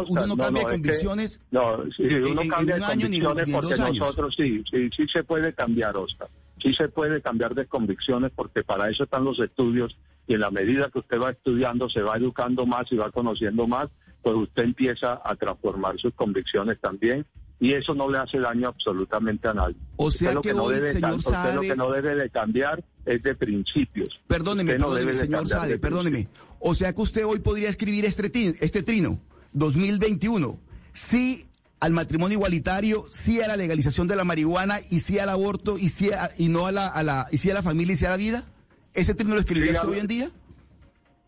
uno 0.08 0.28
no, 0.28 0.38
cambia 0.38 0.64
de 0.64 0.72
convicciones. 0.72 1.42
no, 1.52 1.84
sí, 1.96 2.04
uno 2.04 2.42
cambia 2.50 2.76
de 2.76 2.82
convicciones 2.82 3.50
porque 3.52 3.76
nosotros 3.78 4.36
sí, 4.36 4.64
sí, 4.70 4.90
sí 4.96 5.08
se 5.12 5.24
puede 5.24 5.54
cambiar, 5.54 5.96
Oscar. 5.98 6.30
Sí 6.62 6.74
se 6.74 6.88
puede 6.88 7.22
cambiar 7.22 7.54
de 7.54 7.68
convicciones 7.68 8.32
porque 8.36 8.64
para 8.64 8.90
eso 8.90 9.04
están 9.04 9.24
los 9.24 9.40
estudios 9.40 9.96
y 10.28 10.34
en 10.34 10.42
la 10.42 10.52
medida 10.52 10.90
que 10.92 11.00
usted 11.00 11.20
va 11.20 11.32
estudiando, 11.32 11.90
se 11.90 12.02
va 12.02 12.18
educando 12.18 12.66
más 12.66 12.92
y 12.92 12.96
va 12.96 13.12
conociendo 13.12 13.68
más, 13.68 13.90
pues 14.22 14.36
usted 14.36 14.64
empieza 14.64 15.22
a 15.24 15.36
transformar 15.36 15.98
sus 16.00 16.14
convicciones 16.14 16.80
también 16.82 17.26
y 17.60 17.74
eso 17.74 17.94
no 17.94 18.10
le 18.10 18.20
hace 18.20 18.40
daño 18.40 18.68
absolutamente 18.68 19.48
a 19.48 19.54
nadie. 19.54 19.76
O 19.96 20.12
sea 20.12 20.36
que, 20.42 20.54
no 20.54 20.70
debe, 20.70 20.90
señor 20.90 21.22
Sade... 21.22 21.56
lo 21.56 21.62
que 21.62 21.76
no 21.76 21.92
debe 21.92 22.16
de 22.16 22.30
cambiar 22.30 22.84
es 23.08 23.24
de 23.24 23.36
principios. 23.36 24.20
Perdóneme, 24.28 24.74
perdóneme, 24.74 25.16
señor 25.16 25.48
Sade, 25.48 25.80
perdóneme. 25.80 26.28
O 26.60 26.76
sea 26.76 26.94
que 26.94 27.02
usted 27.02 27.26
hoy 27.26 27.40
podría 27.40 27.70
escribir 27.70 28.06
este, 28.06 28.32
este 28.60 28.84
trino, 28.84 29.20
2021, 29.54 30.60
sí 30.94 31.48
al 31.80 31.94
matrimonio 31.94 32.38
igualitario, 32.38 33.06
sí 33.08 33.42
a 33.42 33.48
la 33.48 33.56
legalización 33.56 34.08
de 34.08 34.16
la 34.16 34.24
marihuana 34.24 34.80
y 34.90 35.00
sí 35.00 35.20
al 35.20 35.30
aborto 35.30 35.78
y 35.78 35.90
sí 35.90 36.10
y 36.38 36.50
no 36.50 36.66
a 36.66 36.72
la, 36.72 36.88
a 36.88 37.04
la 37.04 37.28
y 37.32 37.38
sí 37.38 37.52
a 37.52 37.54
la 37.54 37.64
familia 37.64 37.94
y 37.94 37.98
sí 37.98 38.06
a 38.06 38.10
la 38.10 38.18
vida. 38.18 38.46
¿Ese 38.94 39.14
trino 39.14 39.36
lo 39.36 39.42
escribiría 39.42 39.82
hoy 39.84 40.00
en 40.00 40.08
día? 40.08 40.32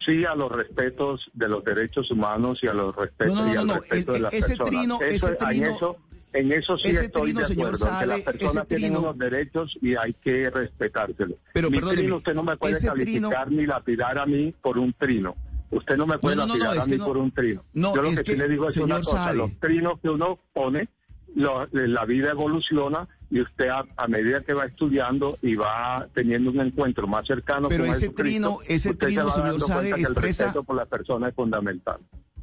sí 0.05 0.25
a 0.25 0.33
los 0.33 0.51
respetos 0.51 1.29
de 1.33 1.47
los 1.47 1.63
derechos 1.63 2.09
humanos 2.09 2.59
y 2.61 2.67
a 2.67 2.73
los 2.73 2.95
respetos 2.95 3.35
y 3.53 3.57
al 3.57 3.69
respeto 3.69 4.13
de 4.13 4.19
las 4.19 4.33
ese 4.33 4.57
personas. 4.57 4.69
Trino, 4.69 4.99
ese 5.01 5.35
trino, 5.35 5.97
en 6.33 6.51
eso 6.51 6.77
sí 6.77 6.89
estoy 6.89 7.33
de 7.33 7.43
acuerdo, 7.43 7.87
que 7.99 8.05
las 8.05 8.21
personas 8.21 8.67
tienen 8.67 8.95
unos 8.95 9.17
derechos 9.17 9.77
y 9.81 9.95
hay 9.95 10.13
que 10.13 10.49
respetárselos. 10.49 11.37
Pero 11.53 11.69
Mi 11.69 11.79
trino, 11.79 12.17
usted 12.17 12.33
no 12.33 12.43
me 12.43 12.57
puede 12.57 12.79
calificar 12.79 13.51
ni 13.51 13.65
lapidar 13.65 14.17
a 14.19 14.25
mí 14.25 14.53
por 14.61 14.77
un 14.77 14.93
trino. 14.93 15.35
Usted 15.71 15.97
no 15.97 16.07
me 16.07 16.17
puede 16.17 16.35
lapidar 16.35 16.79
a 16.79 16.85
mí 16.85 16.97
por 16.97 17.17
un 17.17 17.31
trino. 17.31 17.63
Yo 17.73 17.95
lo 17.95 18.09
que, 18.09 18.17
sí 18.17 18.35
le 18.35 18.47
digo 18.47 18.67
es 18.67 18.77
una 18.77 18.97
cosa, 18.97 19.33
los 19.33 19.59
trinos 19.59 19.99
que 20.01 20.09
uno 20.09 20.39
pone, 20.53 20.89
la 21.35 22.05
vida 22.05 22.31
evoluciona 22.31 23.07
y 23.31 23.41
usted 23.41 23.69
a, 23.69 24.07
medida 24.07 24.41
que 24.41 24.53
va 24.53 24.65
estudiando 24.65 25.37
y 25.41 25.55
va 25.55 26.07
teniendo 26.13 26.49
un 26.49 26.61
encuentro 26.61 27.07
más 27.07 27.27
cercano 27.27 27.67
Pero 27.69 27.85
ese 27.85 28.09
trino, 28.09 28.57
ese 28.67 28.95
trino, 28.95 29.29
señor 29.29 29.61
Sade, 29.61 29.89
expresa... 29.91 30.09
El 30.09 30.15
respeto 30.15 30.63
por 30.63 30.75
la 30.75 30.85
persona 30.85 31.29
es 31.29 31.35
fundamental. 31.35 31.99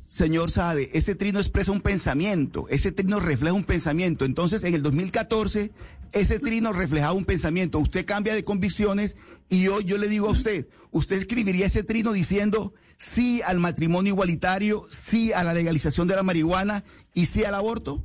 Señor 0.09 0.51
Sade, 0.51 0.91
ese 0.93 1.17
trino 1.17 1.41
expresa 1.41 1.73
un 1.73 1.81
pensamiento, 1.81 2.67
ese 2.69 2.93
trino 2.93 3.19
refleja 3.19 3.55
un 3.55 3.65
pensamiento. 3.65 4.25
Entonces, 4.25 4.63
en 4.63 4.75
el 4.75 4.83
2014, 4.83 5.73
ese 6.13 6.39
trino 6.39 6.73
reflejaba 6.73 7.13
un 7.13 7.25
pensamiento. 7.25 7.79
Usted 7.81 8.07
cambia 8.07 8.35
de 8.35 8.45
convicciones 8.45 9.19
y 9.49 9.67
hoy 9.67 9.85
yo 9.85 9.99
le 9.99 10.07
digo 10.07 10.29
a 10.29 10.33
usted, 10.33 10.69
¿usted 10.93 11.17
escribiría 11.17 11.67
ese 11.67 11.83
trino 11.83 12.13
diciendo 12.13 12.73
sí 12.97 13.43
al 13.43 13.59
matrimonio 13.59 14.13
igualitario, 14.13 14.85
sí 14.89 15.33
a 15.33 15.43
la 15.43 15.55
legalización 15.55 16.07
de 16.07 16.15
la 16.15 16.23
marihuana 16.23 16.85
y 17.13 17.27
sí 17.27 17.45
al 17.45 17.57
aborto? 17.57 18.05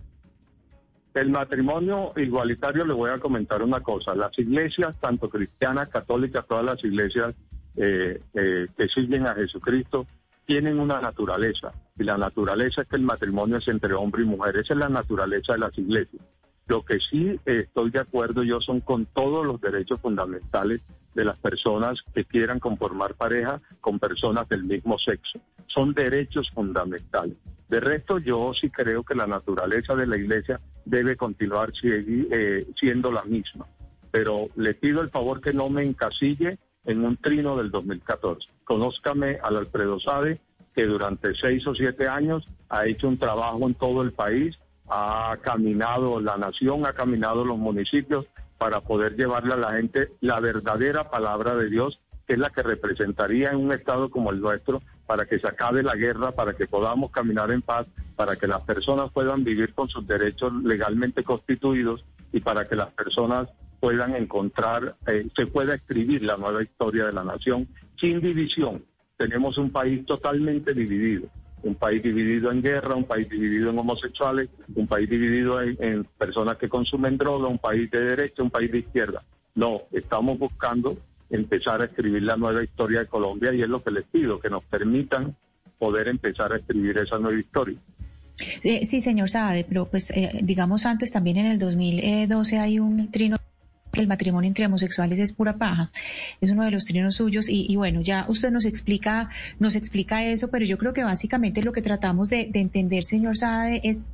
El 1.14 1.30
matrimonio 1.30 2.14
igualitario, 2.16 2.84
le 2.84 2.94
voy 2.94 3.12
a 3.12 3.20
comentar 3.20 3.62
una 3.62 3.82
cosa. 3.82 4.16
Las 4.16 4.38
iglesias, 4.40 4.96
tanto 5.00 5.30
cristianas, 5.30 5.90
católicas, 5.90 6.46
todas 6.48 6.66
las 6.66 6.84
iglesias 6.84 7.36
eh, 7.76 8.20
eh, 8.34 8.68
que 8.76 8.88
siguen 8.88 9.28
a 9.28 9.36
Jesucristo, 9.36 10.08
tienen 10.48 10.80
una 10.80 11.00
naturaleza 11.00 11.74
y 11.98 12.04
la 12.04 12.18
naturaleza 12.18 12.82
es 12.82 12.88
que 12.88 12.96
el 12.96 13.04
matrimonio 13.04 13.58
es 13.58 13.68
entre 13.68 13.94
hombre 13.94 14.24
y 14.24 14.26
mujer. 14.26 14.58
Esa 14.58 14.74
es 14.74 14.80
la 14.80 14.90
naturaleza 14.90 15.54
de 15.54 15.60
las 15.60 15.78
iglesias. 15.78 16.22
Lo 16.68 16.84
que 16.84 17.00
sí 17.00 17.40
estoy 17.46 17.92
de 17.92 18.00
acuerdo 18.00 18.44
yo 18.44 18.62
son 18.62 18.80
con 18.82 19.06
todos 19.06 19.46
los 19.46 19.60
derechos 19.60 20.00
fundamentales 20.00 20.82
de 21.14 21.26
las 21.26 21.38
personas 21.40 22.02
que 22.14 22.24
quieran 22.26 22.60
conformar 22.60 23.16
pareja 23.16 23.62
con 23.82 24.00
personas 24.00 24.48
del 24.48 24.64
mismo 24.64 24.98
sexo. 24.98 25.40
Son 25.68 25.94
derechos 25.94 26.50
fundamentales. 26.52 27.36
De 27.68 27.80
resto, 27.80 28.20
yo 28.20 28.54
sí 28.54 28.70
creo 28.70 29.04
que 29.04 29.16
la 29.16 29.28
naturaleza 29.28 29.96
de 29.96 30.08
la 30.08 30.18
iglesia 30.18 30.60
debe 30.86 31.16
continuar 31.16 31.72
eh, 31.84 32.68
siendo 32.78 33.12
la 33.12 33.24
misma. 33.24 33.66
Pero 34.12 34.50
le 34.56 34.74
pido 34.74 35.02
el 35.02 35.10
favor 35.10 35.42
que 35.42 35.54
no 35.54 35.70
me 35.70 35.84
encasille 35.84 36.58
en 36.86 37.06
un 37.06 37.18
trino 37.18 37.56
del 37.56 37.72
2014. 37.72 38.48
Conózcame 38.64 39.40
al 39.42 39.58
Alfredo 39.58 40.00
Sade, 40.00 40.42
que 40.76 40.86
durante 40.86 41.34
seis 41.36 41.66
o 41.68 41.76
siete 41.76 42.08
años 42.08 42.48
ha 42.70 42.86
hecho 42.86 43.08
un 43.08 43.18
trabajo 43.18 43.68
en 43.68 43.76
todo 43.76 44.02
el 44.02 44.14
país, 44.14 44.58
ha 44.90 45.38
caminado 45.42 46.20
la 46.20 46.38
nación, 46.38 46.86
ha 46.86 46.94
caminado 46.94 47.46
los 47.46 47.58
municipios 47.58 48.26
para 48.58 48.82
poder 48.82 49.16
llevarle 49.16 49.54
a 49.54 49.58
la 49.58 49.72
gente 49.72 50.10
la 50.20 50.40
verdadera 50.40 51.10
palabra 51.10 51.56
de 51.56 51.70
Dios, 51.70 52.00
que 52.28 52.34
es 52.34 52.40
la 52.40 52.50
que 52.50 52.62
representaría 52.62 53.52
en 53.52 53.58
un 53.58 53.74
estado 53.74 54.10
como 54.10 54.32
el 54.32 54.40
nuestro, 54.40 54.82
para 55.08 55.26
que 55.26 55.40
se 55.40 55.48
acabe 55.48 55.82
la 55.84 55.96
guerra, 55.96 56.32
para 56.32 56.54
que 56.54 56.68
podamos 56.68 57.12
caminar 57.12 57.52
en 57.52 57.62
paz, 57.62 57.88
para 58.16 58.36
que 58.36 58.48
las 58.48 58.62
personas 58.62 59.12
puedan 59.12 59.44
vivir 59.44 59.74
con 59.74 59.90
sus 59.90 60.06
derechos 60.06 60.54
legalmente 60.64 61.24
constituidos 61.24 62.06
y 62.32 62.40
para 62.40 62.66
que 62.66 62.76
las 62.76 62.92
personas 62.94 63.50
puedan 63.80 64.16
encontrar, 64.16 64.96
eh, 65.08 65.28
se 65.36 65.48
pueda 65.48 65.74
escribir 65.74 66.24
la 66.24 66.38
nueva 66.38 66.62
historia 66.62 67.08
de 67.08 67.14
la 67.14 67.24
nación 67.24 67.68
sin 68.00 68.22
división. 68.22 68.86
Tenemos 69.22 69.58
un 69.58 69.70
país 69.70 70.06
totalmente 70.06 70.74
dividido, 70.74 71.28
un 71.64 71.76
país 71.76 72.02
dividido 72.02 72.52
en 72.52 72.62
guerra, 72.62 72.96
un 72.96 73.04
país 73.04 73.30
dividido 73.30 73.70
en 73.70 73.78
homosexuales, 73.78 74.50
un 74.76 74.88
país 74.88 75.10
dividido 75.10 75.62
en, 75.62 76.06
personas 76.18 76.58
que 76.58 76.68
consumen 76.68 77.18
droga, 77.18 77.48
un 77.48 77.60
país 77.60 77.90
de 77.92 78.02
derecha, 78.02 78.42
un 78.42 78.50
país 78.50 78.72
de 78.72 78.80
izquierda. 78.80 79.24
No, 79.56 79.82
estamos 79.92 80.40
buscando 80.40 80.98
empezar 81.30 81.82
a 81.82 81.86
escribir 81.86 82.24
la 82.24 82.36
nueva 82.36 82.64
historia 82.64 83.02
de 83.02 83.08
Colombia 83.08 83.54
y 83.54 83.62
es 83.62 83.70
lo 83.70 83.84
que 83.84 83.92
les 83.92 84.06
pido, 84.06 84.40
que 84.40 84.50
nos 84.50 84.64
permitan 84.64 85.36
poder 85.78 86.08
empezar 86.08 86.52
a 86.54 86.58
escribir 86.58 86.98
esa 86.98 87.20
nueva 87.20 87.40
historia. 87.40 87.78
Eh, 88.64 88.86
sí, 88.86 89.02
señor 89.02 89.30
Saade, 89.30 89.66
pero 89.68 89.86
pues 89.86 90.12
eh, 90.12 90.40
digamos 90.42 90.86
antes 90.86 91.12
también 91.12 91.38
en 91.38 91.46
el 91.46 91.60
2012 91.60 92.58
hay 92.58 92.80
un 92.80 93.12
trino 93.12 93.38
el 93.94 94.08
matrimonio 94.08 94.48
entre 94.48 94.66
homosexuales 94.66 95.20
es 95.20 95.34
pura 95.34 95.58
paja. 95.58 95.92
Es 96.40 96.52
uno 96.52 96.64
de 96.64 96.72
los 96.72 96.86
trinos 96.86 97.16
suyos 97.16 97.46
y, 97.50 97.76
bueno, 97.76 98.02
ya 98.02 98.26
usted 98.28 98.52
nos 98.52 98.66
explica, 98.66 99.30
nos 99.60 99.76
explica 99.76 100.24
eso, 100.24 100.50
pero 100.50 100.66
yo 100.66 100.78
creo 100.78 100.94
que 100.94 101.04
básicamente 101.04 101.64
lo 101.64 101.72
que 101.72 101.82
tratamos 101.82 102.30
de, 102.30 102.50
de 102.52 102.60
entender, 102.60 103.04
señor 103.04 103.38
Saade, 103.38 103.82
es 103.84 104.08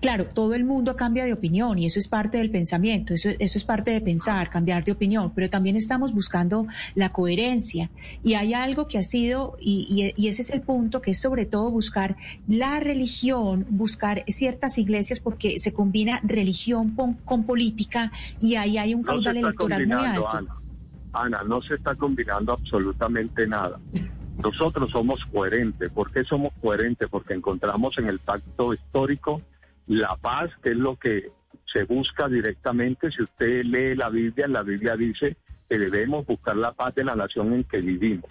Claro, 0.00 0.26
todo 0.26 0.54
el 0.54 0.64
mundo 0.64 0.96
cambia 0.96 1.24
de 1.24 1.32
opinión 1.32 1.78
y 1.78 1.86
eso 1.86 1.98
es 1.98 2.08
parte 2.08 2.38
del 2.38 2.50
pensamiento, 2.50 3.14
eso, 3.14 3.30
eso 3.38 3.58
es 3.58 3.64
parte 3.64 3.90
de 3.90 4.00
pensar, 4.00 4.50
cambiar 4.50 4.84
de 4.84 4.92
opinión, 4.92 5.32
pero 5.34 5.50
también 5.50 5.76
estamos 5.76 6.12
buscando 6.12 6.66
la 6.94 7.10
coherencia. 7.10 7.90
Y 8.22 8.34
hay 8.34 8.54
algo 8.54 8.86
que 8.86 8.98
ha 8.98 9.02
sido, 9.02 9.56
y, 9.60 10.12
ese 10.16 10.42
es 10.42 10.50
el 10.50 10.60
punto, 10.60 11.00
que 11.00 11.12
es 11.12 11.20
sobre 11.20 11.46
todo 11.46 11.70
buscar 11.70 12.16
la 12.46 12.80
religión, 12.80 13.66
buscar 13.70 14.24
ciertas 14.28 14.78
iglesias, 14.78 15.20
porque 15.20 15.58
se 15.58 15.72
combina 15.72 16.20
religión 16.22 16.94
con, 17.24 17.44
política 17.44 18.12
y 18.40 18.56
ahí 18.56 18.78
hay 18.78 18.94
un 18.94 19.02
caudal 19.02 19.36
electoral 19.36 19.86
muy 19.86 20.04
alto. 20.04 20.28
Ana. 20.28 20.54
Ana, 21.12 21.42
no 21.44 21.62
se 21.62 21.74
está 21.74 21.94
combinando 21.94 22.52
absolutamente 22.52 23.46
nada. 23.46 23.78
Nosotros 24.42 24.90
somos 24.90 25.24
coherentes. 25.32 25.90
¿Por 25.90 26.12
qué 26.12 26.24
somos 26.24 26.52
coherentes? 26.60 27.08
Porque 27.08 27.34
encontramos 27.34 27.96
en 27.98 28.08
el 28.08 28.18
pacto 28.18 28.74
histórico 28.74 29.42
la 29.88 30.16
paz, 30.16 30.50
que 30.62 30.70
es 30.70 30.76
lo 30.76 30.96
que 30.96 31.30
se 31.72 31.84
busca 31.84 32.28
directamente. 32.28 33.10
Si 33.10 33.22
usted 33.22 33.64
lee 33.64 33.96
la 33.96 34.10
Biblia, 34.10 34.46
la 34.48 34.62
Biblia 34.62 34.96
dice 34.96 35.36
que 35.68 35.78
debemos 35.78 36.26
buscar 36.26 36.56
la 36.56 36.72
paz 36.72 36.94
de 36.94 37.04
la 37.04 37.14
nación 37.14 37.52
en 37.52 37.64
que 37.64 37.80
vivimos. 37.80 38.30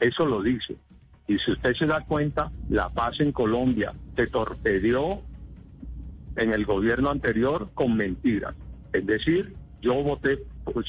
Eso 0.00 0.26
lo 0.26 0.42
dice. 0.42 0.76
Y 1.26 1.38
si 1.38 1.52
usted 1.52 1.74
se 1.74 1.86
da 1.86 2.04
cuenta, 2.06 2.50
la 2.70 2.88
paz 2.88 3.20
en 3.20 3.32
Colombia 3.32 3.92
se 4.16 4.26
torpedió 4.28 5.20
en 6.36 6.52
el 6.52 6.64
gobierno 6.64 7.10
anterior 7.10 7.70
con 7.74 7.96
mentiras. 7.96 8.54
Es 8.92 9.04
decir, 9.06 9.54
yo 9.82 9.94
voté 10.02 10.38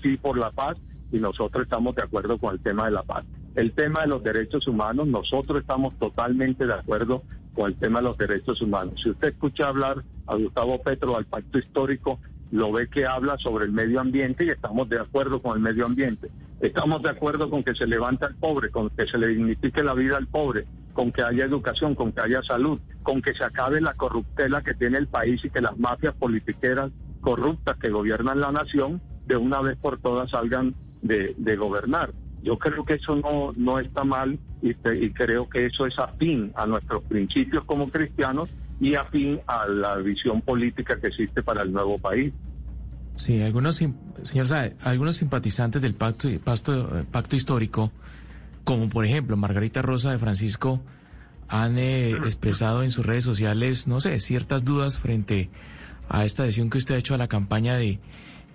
sí 0.02 0.18
por 0.18 0.38
la 0.38 0.52
paz 0.52 0.78
y 1.12 1.18
nosotros 1.18 1.64
estamos 1.64 1.96
de 1.96 2.04
acuerdo 2.04 2.38
con 2.38 2.54
el 2.54 2.62
tema 2.62 2.86
de 2.86 2.92
la 2.92 3.04
paz. 3.04 3.26
El 3.56 3.74
tema 3.74 4.02
de 4.02 4.08
los 4.08 4.24
derechos 4.24 4.68
humanos, 4.68 5.08
nosotros 5.08 5.62
estamos 5.62 5.98
totalmente 5.98 6.66
de 6.66 6.74
acuerdo 6.74 7.24
con 7.60 7.68
el 7.68 7.75
tema 7.75 8.00
de 8.00 8.06
los 8.06 8.18
derechos 8.18 8.62
humanos. 8.62 8.94
Si 9.04 9.10
usted 9.10 9.34
escucha 9.34 9.68
hablar 9.68 10.01
a 10.28 10.36
Gustavo 10.36 10.82
Petro, 10.82 11.18
al 11.18 11.25
pacto 11.25 11.60
histórico, 11.60 12.18
lo 12.54 12.72
ve 12.72 12.88
que 12.88 13.06
habla 13.06 13.38
sobre 13.38 13.66
el 13.66 13.74
medio 13.74 14.00
ambiente 14.00 14.46
y 14.46 14.48
estamos 14.48 14.88
de 14.88 14.98
acuerdo 14.98 15.42
con 15.42 15.58
el 15.58 15.62
medio 15.62 15.86
ambiente. 15.86 16.32
Estamos 16.62 17.04
de 17.04 17.10
acuerdo 17.10 17.50
con 17.50 17.62
que 17.66 17.75
se 17.75 17.86
levante 17.86 18.24
al 18.24 18.36
pobre, 18.36 18.70
con 18.70 18.89
que 18.92 19.06
se 19.08 19.18
le 19.18 19.28
dignifique 19.28 19.84
la 19.84 19.94
vida 19.94 20.16
al 20.16 20.28
pobre, 20.28 20.68
con 20.94 21.12
que 21.12 21.22
haya 21.22 21.44
educación, 21.44 21.96
con 21.96 22.13
que 22.13 22.22
haya 22.22 22.42
salud, 22.44 22.80
con 23.04 23.22
que 23.22 23.34
se 23.34 23.44
acabe 23.44 23.82
la 23.82 23.94
corruptela 23.94 24.62
que 24.62 24.74
tiene 24.74 24.98
el 24.98 25.08
país 25.08 25.44
y 25.44 25.50
que 25.50 25.60
las 25.60 25.78
mafias 25.78 26.13
politiqueras 26.13 26.92
corruptas 27.20 27.75
que 27.75 27.89
gobiernan 27.89 28.39
la 28.39 28.54
nación 28.54 29.01
de 29.28 29.36
una 29.36 29.60
vez 29.60 29.78
por 29.78 30.00
todas 30.00 30.32
salgan 30.32 30.75
de, 31.01 31.36
de 31.38 31.58
gobernar. 31.58 32.13
Yo 32.42 32.58
creo 32.58 32.86
que 32.86 32.94
eso 32.94 33.18
no, 33.18 33.51
no 33.58 33.80
está 33.80 34.06
mal 34.06 34.39
y, 34.62 34.70
y 34.70 35.10
creo 35.12 35.50
que 35.50 35.66
eso 35.66 35.86
es 35.86 35.98
afín 36.00 36.51
a 36.56 36.66
nuestros 36.66 37.04
principios 37.04 37.63
como 37.66 37.89
cristianos 37.89 38.50
y 38.80 38.96
afín 38.96 39.39
a 39.48 39.68
la 39.68 39.98
visión 39.98 40.42
política 40.42 41.00
que 41.00 41.08
existe 41.08 41.44
para 41.44 41.63
el 41.63 41.72
nuevo 41.72 41.98
país. 41.98 42.34
Sí, 43.16 43.42
algunos, 43.42 43.75
señor 43.75 44.48
Sae, 44.48 44.75
algunos 44.82 45.18
simpatizantes 45.18 45.82
del 45.82 45.94
pacto, 45.94 46.30
pacto, 46.44 47.06
pacto 47.12 47.36
histórico, 47.36 47.92
como 48.63 48.88
por 48.88 49.04
ejemplo 49.04 49.36
Margarita 49.36 49.82
Rosa 49.82 50.12
de 50.12 50.20
Francisco, 50.20 50.82
han 51.50 51.78
eh, 51.78 52.12
expresado 52.24 52.82
en 52.84 52.92
sus 52.92 53.06
redes 53.06 53.25
sociales, 53.25 53.88
no 53.88 54.00
sé, 54.00 54.20
ciertas 54.22 54.63
dudas 54.63 55.00
frente 55.00 55.50
a 56.08 56.24
esta 56.24 56.44
adhesión 56.44 56.70
que 56.70 56.78
usted 56.78 56.96
ha 56.96 57.00
hecho 57.00 57.13
a 57.13 57.18
la 57.18 57.28
campaña 57.28 57.75
de, 57.75 58.00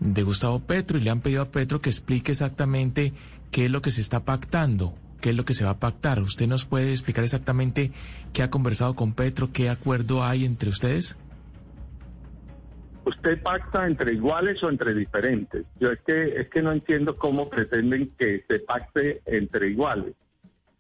de 0.01 0.23
Gustavo 0.23 0.61
Petro 0.61 0.97
y 0.97 1.03
le 1.03 1.11
han 1.11 1.21
pedido 1.21 1.43
a 1.43 1.51
Petro 1.51 1.83
que 1.83 1.91
explique 1.91 2.33
exactamente 2.33 3.13
qué 3.51 3.67
es 3.67 3.71
lo 3.71 3.83
que 3.83 3.91
se 3.91 4.01
está 4.01 4.25
pactando, 4.25 4.95
qué 5.25 5.31
es 5.31 5.37
lo 5.39 5.47
que 5.47 5.55
se 5.55 5.65
va 5.65 5.71
a 5.71 5.79
pactar. 5.79 6.21
¿Usted 6.21 6.47
nos 6.47 6.67
puede 6.67 6.91
explicar 6.91 7.25
exactamente 7.25 7.93
qué 8.35 8.43
ha 8.43 8.51
conversado 8.51 8.95
con 8.95 9.15
Petro, 9.15 9.49
qué 9.55 9.71
acuerdo 9.71 10.23
hay 10.23 10.45
entre 10.45 10.69
ustedes? 10.69 11.17
¿Usted 13.07 13.43
pacta 13.43 13.87
entre 13.87 14.13
iguales 14.13 14.63
o 14.63 14.69
entre 14.69 14.93
diferentes? 14.93 15.65
Yo 15.81 15.93
es 15.93 16.01
que, 16.07 16.41
es 16.41 16.51
que 16.51 16.61
no 16.61 16.73
entiendo 16.73 17.17
cómo 17.17 17.49
pretenden 17.49 18.13
que 18.19 18.45
se 18.47 18.59
pacte 18.59 19.23
entre 19.25 19.71
iguales. 19.71 20.15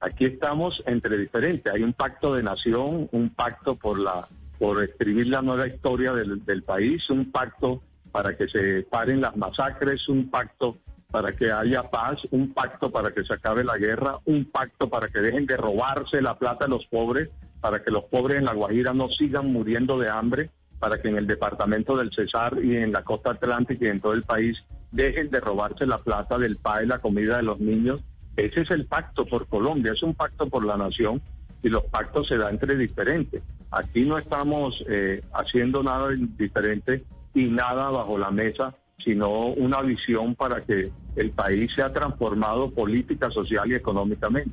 Aquí 0.00 0.26
estamos 0.26 0.82
entre 0.84 1.16
diferentes. 1.16 1.72
Hay 1.72 1.82
un 1.82 1.94
pacto 1.94 2.34
de 2.34 2.42
nación, 2.42 3.08
un 3.12 3.30
pacto 3.30 3.76
por 3.76 3.98
la 3.98 4.28
por 4.58 4.84
escribir 4.84 5.28
la 5.28 5.40
nueva 5.40 5.66
historia 5.66 6.12
del, 6.12 6.44
del 6.44 6.62
país, 6.64 7.08
un 7.08 7.32
pacto 7.32 7.82
para 8.12 8.36
que 8.36 8.46
se 8.46 8.82
paren 8.82 9.22
las 9.22 9.34
masacres, 9.36 10.06
un 10.10 10.28
pacto 10.28 10.76
para 11.14 11.30
que 11.30 11.52
haya 11.52 11.84
paz, 11.84 12.26
un 12.32 12.52
pacto 12.52 12.90
para 12.90 13.12
que 13.12 13.22
se 13.22 13.32
acabe 13.32 13.62
la 13.62 13.78
guerra, 13.78 14.18
un 14.24 14.46
pacto 14.46 14.90
para 14.90 15.06
que 15.06 15.20
dejen 15.20 15.46
de 15.46 15.56
robarse 15.56 16.20
la 16.20 16.36
plata 16.36 16.64
a 16.64 16.68
los 16.68 16.84
pobres, 16.86 17.30
para 17.60 17.84
que 17.84 17.92
los 17.92 18.02
pobres 18.06 18.38
en 18.38 18.46
La 18.46 18.52
Guajira 18.52 18.92
no 18.92 19.08
sigan 19.08 19.52
muriendo 19.52 19.96
de 19.96 20.10
hambre, 20.10 20.50
para 20.80 21.00
que 21.00 21.06
en 21.06 21.16
el 21.16 21.28
departamento 21.28 21.96
del 21.96 22.10
Cesar 22.12 22.58
y 22.60 22.78
en 22.78 22.90
la 22.90 23.04
costa 23.04 23.30
atlántica 23.30 23.84
y 23.84 23.90
en 23.90 24.00
todo 24.00 24.12
el 24.12 24.24
país 24.24 24.58
dejen 24.90 25.30
de 25.30 25.38
robarse 25.38 25.86
la 25.86 25.98
plata 25.98 26.36
del 26.36 26.56
PAE, 26.56 26.86
la 26.86 26.98
comida 26.98 27.36
de 27.36 27.44
los 27.44 27.60
niños. 27.60 28.00
Ese 28.36 28.62
es 28.62 28.72
el 28.72 28.86
pacto 28.86 29.24
por 29.24 29.46
Colombia, 29.46 29.92
es 29.92 30.02
un 30.02 30.14
pacto 30.14 30.48
por 30.48 30.64
la 30.64 30.76
nación 30.76 31.22
y 31.62 31.68
los 31.68 31.84
pactos 31.84 32.26
se 32.26 32.38
dan 32.38 32.54
entre 32.54 32.76
diferentes. 32.76 33.40
Aquí 33.70 34.04
no 34.04 34.18
estamos 34.18 34.84
eh, 34.88 35.22
haciendo 35.32 35.80
nada 35.84 36.08
diferente 36.36 37.04
y 37.34 37.44
nada 37.44 37.90
bajo 37.90 38.18
la 38.18 38.32
mesa 38.32 38.74
sino 38.98 39.48
una 39.48 39.82
visión 39.82 40.34
para 40.34 40.62
que 40.62 40.90
el 41.16 41.30
país 41.30 41.72
sea 41.74 41.92
transformado 41.92 42.70
política, 42.70 43.30
social 43.30 43.70
y 43.70 43.74
económicamente. 43.74 44.50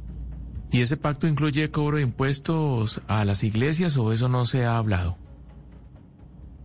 ¿Y 0.71 0.81
ese 0.81 0.95
pacto 0.95 1.27
incluye 1.27 1.69
cobro 1.69 1.97
de 1.97 2.03
impuestos 2.03 3.01
a 3.07 3.25
las 3.25 3.43
iglesias 3.43 3.97
o 3.97 4.13
eso 4.13 4.29
no 4.29 4.45
se 4.45 4.65
ha 4.65 4.77
hablado? 4.77 5.17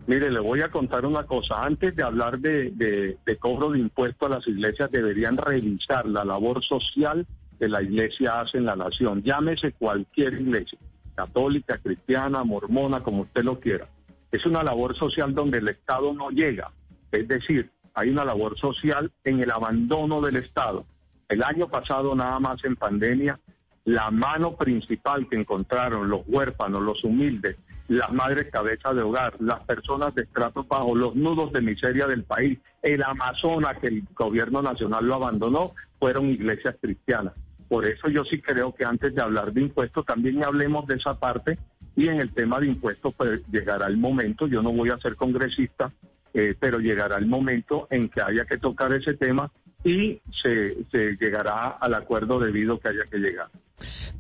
Mire, 0.06 0.30
le 0.30 0.38
voy 0.38 0.60
a 0.60 0.70
contar 0.70 1.04
una 1.04 1.24
cosa. 1.24 1.62
Antes 1.62 1.96
de 1.96 2.04
hablar 2.04 2.38
de, 2.38 3.18
cobro 3.40 3.72
de 3.72 3.80
impuestos 3.80 4.30
a 4.30 4.36
las 4.36 4.46
iglesias, 4.46 4.90
deberían 4.92 5.36
revisar 5.36 6.06
la 6.06 6.24
labor 6.24 6.64
social 6.64 7.26
que 7.58 7.68
la 7.68 7.82
iglesia 7.82 8.40
hace 8.40 8.58
en 8.58 8.66
la 8.66 8.76
nación. 8.76 9.22
Llámese 9.24 9.72
cualquier 9.72 10.34
iglesia, 10.34 10.78
católica, 11.16 11.78
cristiana, 11.78 12.44
mormona, 12.44 13.02
como 13.02 13.22
usted 13.22 13.42
lo 13.42 13.58
quiera. 13.58 13.88
Es 14.30 14.46
una 14.46 14.62
labor 14.62 14.96
social 14.96 15.34
donde 15.34 15.58
el 15.58 15.68
Estado 15.68 16.14
no 16.14 16.30
llega. 16.30 16.70
Es 17.16 17.28
decir, 17.28 17.70
hay 17.94 18.10
una 18.10 18.24
labor 18.24 18.58
social 18.58 19.10
en 19.24 19.40
el 19.40 19.50
abandono 19.50 20.20
del 20.20 20.36
Estado. 20.36 20.84
El 21.28 21.42
año 21.42 21.68
pasado, 21.68 22.14
nada 22.14 22.38
más 22.38 22.62
en 22.64 22.76
pandemia, 22.76 23.40
la 23.84 24.10
mano 24.10 24.56
principal 24.56 25.28
que 25.28 25.36
encontraron 25.36 26.08
los 26.08 26.22
huérfanos, 26.26 26.82
los 26.82 27.02
humildes, 27.04 27.56
las 27.88 28.12
madres 28.12 28.50
cabezas 28.52 28.94
de 28.94 29.02
hogar, 29.02 29.34
las 29.40 29.60
personas 29.60 30.14
de 30.14 30.24
estrato 30.24 30.64
bajo, 30.64 30.94
los 30.94 31.14
nudos 31.14 31.52
de 31.52 31.62
miseria 31.62 32.06
del 32.06 32.24
país, 32.24 32.58
el 32.82 33.02
Amazonas 33.02 33.78
que 33.80 33.86
el 33.86 34.04
gobierno 34.14 34.60
nacional 34.60 35.06
lo 35.06 35.14
abandonó, 35.14 35.72
fueron 35.98 36.28
iglesias 36.28 36.76
cristianas. 36.80 37.32
Por 37.68 37.86
eso 37.86 38.08
yo 38.08 38.24
sí 38.24 38.40
creo 38.40 38.74
que 38.74 38.84
antes 38.84 39.14
de 39.14 39.22
hablar 39.22 39.52
de 39.52 39.62
impuestos 39.62 40.04
también 40.04 40.44
hablemos 40.44 40.86
de 40.86 40.96
esa 40.96 41.18
parte 41.18 41.58
y 41.96 42.08
en 42.08 42.20
el 42.20 42.32
tema 42.34 42.60
de 42.60 42.66
impuestos 42.66 43.14
pues 43.14 43.40
llegará 43.50 43.86
el 43.86 43.96
momento, 43.96 44.46
yo 44.46 44.62
no 44.62 44.72
voy 44.72 44.90
a 44.90 44.98
ser 44.98 45.16
congresista, 45.16 45.92
eh, 46.38 46.54
pero 46.60 46.78
llegará 46.80 47.16
el 47.16 47.24
momento 47.24 47.88
en 47.90 48.10
que 48.10 48.20
haya 48.20 48.44
que 48.44 48.58
tocar 48.58 48.92
ese 48.92 49.14
tema 49.14 49.50
y 49.82 50.20
se, 50.42 50.84
se 50.90 51.16
llegará 51.18 51.78
al 51.80 51.94
acuerdo 51.94 52.38
debido 52.38 52.78
que 52.78 52.90
haya 52.90 53.04
que 53.10 53.16
llegar. 53.16 53.48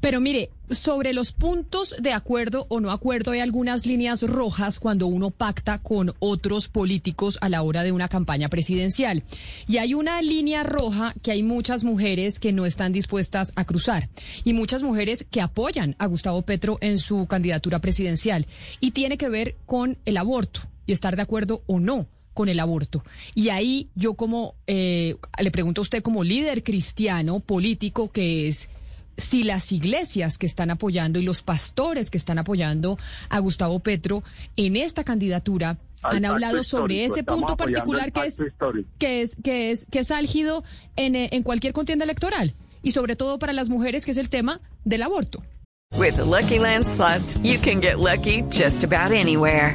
Pero 0.00 0.18
mire, 0.20 0.48
sobre 0.70 1.12
los 1.12 1.32
puntos 1.32 1.94
de 1.98 2.12
acuerdo 2.12 2.64
o 2.70 2.80
no 2.80 2.90
acuerdo, 2.90 3.32
hay 3.32 3.40
algunas 3.40 3.84
líneas 3.84 4.22
rojas 4.22 4.80
cuando 4.80 5.06
uno 5.08 5.30
pacta 5.30 5.82
con 5.82 6.14
otros 6.20 6.68
políticos 6.68 7.36
a 7.42 7.50
la 7.50 7.62
hora 7.62 7.82
de 7.82 7.92
una 7.92 8.08
campaña 8.08 8.48
presidencial. 8.48 9.24
Y 9.68 9.76
hay 9.76 9.92
una 9.92 10.22
línea 10.22 10.62
roja 10.62 11.14
que 11.22 11.32
hay 11.32 11.42
muchas 11.42 11.84
mujeres 11.84 12.38
que 12.38 12.52
no 12.52 12.64
están 12.64 12.92
dispuestas 12.92 13.52
a 13.56 13.66
cruzar 13.66 14.08
y 14.42 14.54
muchas 14.54 14.82
mujeres 14.82 15.26
que 15.30 15.42
apoyan 15.42 15.96
a 15.98 16.06
Gustavo 16.06 16.40
Petro 16.42 16.78
en 16.80 16.98
su 16.98 17.26
candidatura 17.26 17.80
presidencial. 17.80 18.46
Y 18.80 18.92
tiene 18.92 19.18
que 19.18 19.28
ver 19.28 19.56
con 19.66 19.98
el 20.06 20.16
aborto 20.16 20.60
y 20.86 20.92
estar 20.92 21.16
de 21.16 21.22
acuerdo 21.22 21.62
o 21.66 21.80
no 21.80 22.06
con 22.34 22.48
el 22.48 22.60
aborto. 22.60 23.02
Y 23.34 23.48
ahí 23.48 23.88
yo 23.94 24.14
como, 24.14 24.54
eh, 24.66 25.16
le 25.38 25.50
pregunto 25.50 25.80
a 25.80 25.82
usted 25.82 26.02
como 26.02 26.22
líder 26.22 26.62
cristiano, 26.62 27.40
político 27.40 28.12
que 28.12 28.48
es, 28.48 28.68
si 29.16 29.42
las 29.42 29.72
iglesias 29.72 30.36
que 30.36 30.46
están 30.46 30.70
apoyando 30.70 31.18
y 31.18 31.22
los 31.22 31.42
pastores 31.42 32.10
que 32.10 32.18
están 32.18 32.38
apoyando 32.38 32.98
a 33.30 33.38
Gustavo 33.38 33.78
Petro 33.80 34.22
en 34.56 34.76
esta 34.76 35.02
candidatura 35.02 35.78
han 36.02 36.24
hablado 36.26 36.62
sobre 36.62 37.06
ese 37.06 37.24
punto 37.24 37.56
particular 37.56 38.12
que 38.12 38.26
es, 38.26 38.36
que 38.98 39.22
es, 39.22 39.36
que 39.42 39.70
es, 39.70 39.86
que 39.90 39.98
es 40.00 40.10
álgido 40.10 40.62
en, 40.94 41.16
eh, 41.16 41.30
en 41.32 41.42
cualquier 41.42 41.72
contienda 41.72 42.04
electoral 42.04 42.54
y 42.82 42.92
sobre 42.92 43.16
todo 43.16 43.38
para 43.38 43.54
las 43.54 43.68
mujeres 43.68 44.04
que 44.04 44.10
es 44.10 44.18
el 44.18 44.28
tema 44.28 44.60
del 44.84 45.02
aborto. 45.02 45.42
With 45.94 46.18
Lucky 46.18 46.58
Land 46.58 46.86
slots, 46.86 47.38
you 47.42 47.58
can 47.58 47.80
get 47.80 47.98
lucky 47.98 48.42
just 48.50 48.84
about 48.84 49.12
anywhere. 49.12 49.74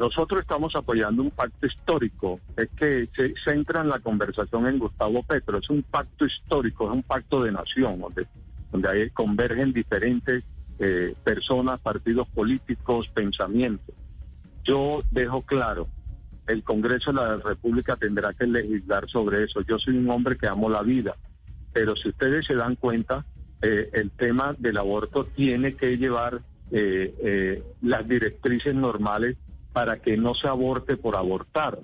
Nosotros 0.00 0.40
estamos 0.40 0.74
apoyando 0.74 1.22
un 1.22 1.30
pacto 1.30 1.66
histórico. 1.66 2.40
Es 2.56 2.70
que 2.70 3.10
se 3.14 3.34
centra 3.44 3.82
en 3.82 3.90
la 3.90 3.98
conversación 3.98 4.66
en 4.66 4.78
Gustavo 4.78 5.22
Petro. 5.22 5.58
Es 5.58 5.68
un 5.68 5.82
pacto 5.82 6.24
histórico, 6.24 6.88
es 6.88 6.94
un 6.94 7.02
pacto 7.02 7.42
de 7.42 7.52
nación, 7.52 8.00
donde, 8.00 8.26
donde 8.72 8.88
ahí 8.88 9.10
convergen 9.10 9.74
diferentes 9.74 10.42
eh, 10.78 11.14
personas, 11.22 11.80
partidos 11.80 12.26
políticos, 12.28 13.08
pensamientos. 13.12 13.94
Yo 14.64 15.02
dejo 15.10 15.42
claro, 15.42 15.86
el 16.46 16.64
Congreso 16.64 17.12
de 17.12 17.20
la 17.20 17.36
República 17.36 17.94
tendrá 17.96 18.32
que 18.32 18.46
legislar 18.46 19.06
sobre 19.06 19.44
eso. 19.44 19.60
Yo 19.68 19.78
soy 19.78 19.98
un 19.98 20.08
hombre 20.08 20.38
que 20.38 20.46
amo 20.46 20.70
la 20.70 20.80
vida, 20.80 21.14
pero 21.74 21.94
si 21.94 22.08
ustedes 22.08 22.46
se 22.46 22.54
dan 22.54 22.76
cuenta, 22.76 23.26
eh, 23.60 23.90
el 23.92 24.10
tema 24.12 24.56
del 24.58 24.78
aborto 24.78 25.26
tiene 25.26 25.74
que 25.74 25.98
llevar 25.98 26.40
eh, 26.72 27.62
las 27.82 28.08
directrices 28.08 28.74
normales 28.74 29.36
para 29.72 29.98
que 30.00 30.16
no 30.16 30.34
se 30.34 30.48
aborte 30.48 30.96
por 30.96 31.16
abortar. 31.16 31.78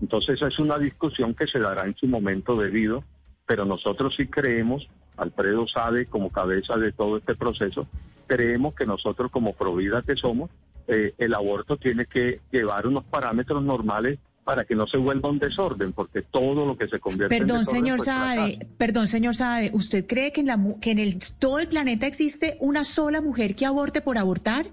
Entonces 0.00 0.36
esa 0.36 0.48
es 0.48 0.58
una 0.58 0.78
discusión 0.78 1.34
que 1.34 1.46
se 1.46 1.58
dará 1.58 1.84
en 1.84 1.96
su 1.96 2.06
momento 2.06 2.56
debido, 2.56 3.04
pero 3.46 3.64
nosotros 3.64 4.14
sí 4.16 4.26
creemos, 4.26 4.88
Alfredo 5.16 5.66
sabe 5.66 6.06
como 6.06 6.30
cabeza 6.30 6.76
de 6.76 6.92
todo 6.92 7.16
este 7.18 7.34
proceso, 7.34 7.88
creemos 8.26 8.74
que 8.74 8.86
nosotros 8.86 9.30
como 9.30 9.54
Provida 9.54 10.02
que 10.02 10.14
somos, 10.14 10.50
eh, 10.86 11.14
el 11.18 11.34
aborto 11.34 11.76
tiene 11.76 12.06
que 12.06 12.40
llevar 12.50 12.86
unos 12.86 13.04
parámetros 13.04 13.62
normales 13.62 14.18
para 14.44 14.64
que 14.64 14.74
no 14.74 14.86
se 14.86 14.96
vuelva 14.96 15.28
un 15.28 15.38
desorden, 15.38 15.92
porque 15.92 16.22
todo 16.22 16.64
lo 16.64 16.78
que 16.78 16.88
se 16.88 16.98
convierte 16.98 17.36
en 17.36 17.42
Perdón, 17.42 17.58
desorden, 17.58 17.80
señor 17.82 17.96
pues, 17.98 18.06
Saade, 18.06 18.52
fracasa. 18.52 18.76
perdón, 18.78 19.06
señor 19.06 19.34
Saade, 19.34 19.70
¿usted 19.74 20.06
cree 20.06 20.32
que 20.32 20.40
en, 20.40 20.46
la, 20.46 20.58
que 20.80 20.92
en 20.92 20.98
el, 20.98 21.18
todo 21.38 21.58
el 21.58 21.68
planeta 21.68 22.06
existe 22.06 22.56
una 22.60 22.84
sola 22.84 23.20
mujer 23.20 23.54
que 23.54 23.66
aborte 23.66 24.00
por 24.00 24.16
abortar? 24.16 24.68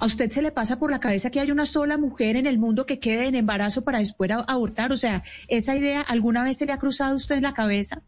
¿A 0.00 0.06
usted 0.06 0.30
se 0.30 0.42
le 0.42 0.52
pasa 0.52 0.78
por 0.78 0.92
la 0.92 1.00
cabeza 1.00 1.30
que 1.30 1.40
hay 1.40 1.50
una 1.50 1.66
sola 1.66 1.98
mujer 1.98 2.36
en 2.36 2.46
el 2.46 2.58
mundo 2.58 2.86
que 2.86 3.00
quede 3.00 3.26
en 3.26 3.34
embarazo 3.34 3.82
para 3.82 3.98
después 3.98 4.30
abortar? 4.46 4.92
O 4.92 4.96
sea, 4.96 5.24
¿esa 5.48 5.76
idea 5.76 6.02
alguna 6.02 6.44
vez 6.44 6.58
se 6.58 6.66
le 6.66 6.72
ha 6.72 6.78
cruzado 6.78 7.12
a 7.12 7.16
usted 7.16 7.36
en 7.36 7.42
la 7.42 7.52
cabeza? 7.52 8.02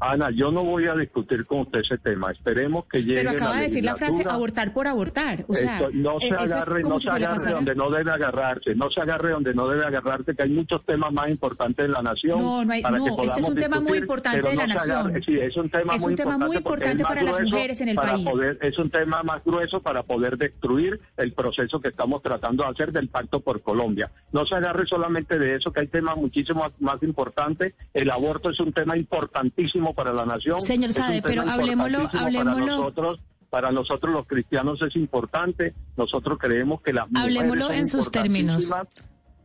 Ana, 0.00 0.30
yo 0.30 0.50
no 0.50 0.64
voy 0.64 0.86
a 0.86 0.94
discutir 0.94 1.46
con 1.46 1.60
usted 1.60 1.80
ese 1.80 1.96
tema. 1.98 2.30
Esperemos 2.32 2.84
que 2.86 2.98
llegue 3.02 3.16
Pero 3.20 3.30
acaba 3.30 3.56
de 3.56 3.62
decir 3.62 3.84
la 3.84 3.96
frase 3.96 4.24
abortar 4.28 4.72
por 4.74 4.86
abortar. 4.86 5.44
O 5.48 5.54
sea, 5.54 5.76
Esto- 5.76 5.90
no 5.92 6.20
se 6.20 6.26
eh, 6.26 6.36
es 6.40 6.52
agarre, 6.52 6.82
no 6.82 6.98
se 6.98 7.04
se 7.08 7.10
agarre 7.16 7.52
donde 7.52 7.74
no 7.74 7.90
debe 7.90 8.10
agarrarse, 8.10 8.74
no 8.74 8.90
se 8.90 9.00
agarre 9.00 9.30
donde 9.30 9.54
no 9.54 9.68
debe 9.68 9.84
agarrarse, 9.84 10.34
que 10.34 10.42
hay 10.42 10.50
muchos 10.50 10.84
temas 10.84 11.12
más 11.12 11.28
importantes 11.30 11.86
de 11.86 11.92
la 11.92 12.02
nación. 12.02 12.38
No, 12.40 12.64
no 12.64 12.72
hay- 12.72 12.82
para 12.82 12.98
no, 12.98 13.16
que 13.16 13.24
este 13.26 13.40
es 13.40 13.48
un 13.48 13.54
tema 13.54 13.76
muy 13.80 14.00
discutir, 14.00 14.02
importante 14.02 14.48
de 14.48 14.56
la 14.56 14.66
no 14.66 14.72
se 14.72 14.74
nación. 14.78 14.98
agarre. 15.06 15.22
Sí, 15.22 15.38
es 15.38 15.56
un 15.56 15.70
tema 15.70 15.94
Es 15.94 16.02
muy 16.02 16.10
un 16.10 16.16
tema 16.16 16.38
muy 16.38 16.56
importante 16.56 16.64
porque 16.64 16.84
importante 16.84 17.02
es 17.02 17.04
más 17.04 17.08
para 17.08 17.22
las 17.44 17.50
mujeres 17.52 17.80
en 17.80 17.88
el 17.88 17.96
país. 17.96 18.24
poder- 18.26 18.58
es 18.60 18.78
un 18.78 18.90
tema 18.90 19.22
más 19.22 19.44
grueso 19.44 19.80
para 19.80 20.02
poder 20.02 20.36
destruir 20.36 21.00
el 21.16 21.32
proceso 21.32 21.80
que 21.80 21.88
estamos 21.88 22.20
tratando 22.22 22.64
de 22.64 22.70
hacer 22.70 22.92
del 22.92 23.08
Pacto 23.08 23.40
por 23.40 23.62
Colombia. 23.62 24.10
No 24.32 24.44
se 24.44 24.54
agarre 24.56 24.86
solamente 24.86 25.38
de 25.38 25.56
eso, 25.56 25.72
que 25.72 25.80
hay 25.80 25.86
temas 25.88 26.16
muchísimo 26.16 26.66
más 26.80 27.02
importantes. 27.02 27.74
El 27.94 28.10
aborto 28.10 28.50
es 28.50 28.60
un 28.60 28.72
tema 28.72 28.96
importantísimo 28.98 29.83
para 29.92 30.12
la 30.12 30.24
nación. 30.24 30.60
Señor 30.60 30.92
tema 30.92 31.08
pero 31.22 31.42
hablemoslo- 31.42 32.10
hablemoslo- 32.10 32.44
Para 32.44 32.54
nosotros, 32.66 33.20
para 33.50 33.70
nosotros 33.72 34.12
los 34.14 34.26
cristianos 34.26 34.80
es 34.82 34.96
importante. 34.96 35.74
Nosotros 35.96 36.38
creemos 36.40 36.80
que 36.82 36.92
las 36.92 37.10
mujeres 37.10 37.36
Hablemoslo 37.38 37.70
en 37.72 37.86
sus 37.86 38.10
términos. 38.10 38.72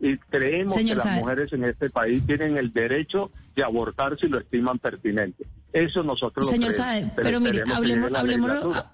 Y 0.02 0.18
creemos 0.18 0.74
Señor 0.74 0.98
que 0.98 1.04
las 1.10 1.20
mujeres 1.20 1.52
en 1.54 1.66
este 1.66 1.90
país 1.90 2.26
tienen 2.26 2.58
el 2.58 2.72
derecho 2.72 3.32
de 3.56 3.64
abortar 3.64 4.18
si 4.18 4.28
lo 4.28 4.40
estiman 4.40 4.80
pertinente. 4.80 5.46
Eso 5.74 6.04
nosotros 6.04 6.46
lo 6.46 6.52
Señor 6.52 6.70
creemos, 6.70 6.86
Saade, 6.94 7.12
pero 7.16 7.40
mire, 7.42 7.58
esperemos 7.60 7.70
que 7.72 7.78
hablemos, 7.78 8.20
hablemoslo. 8.20 8.86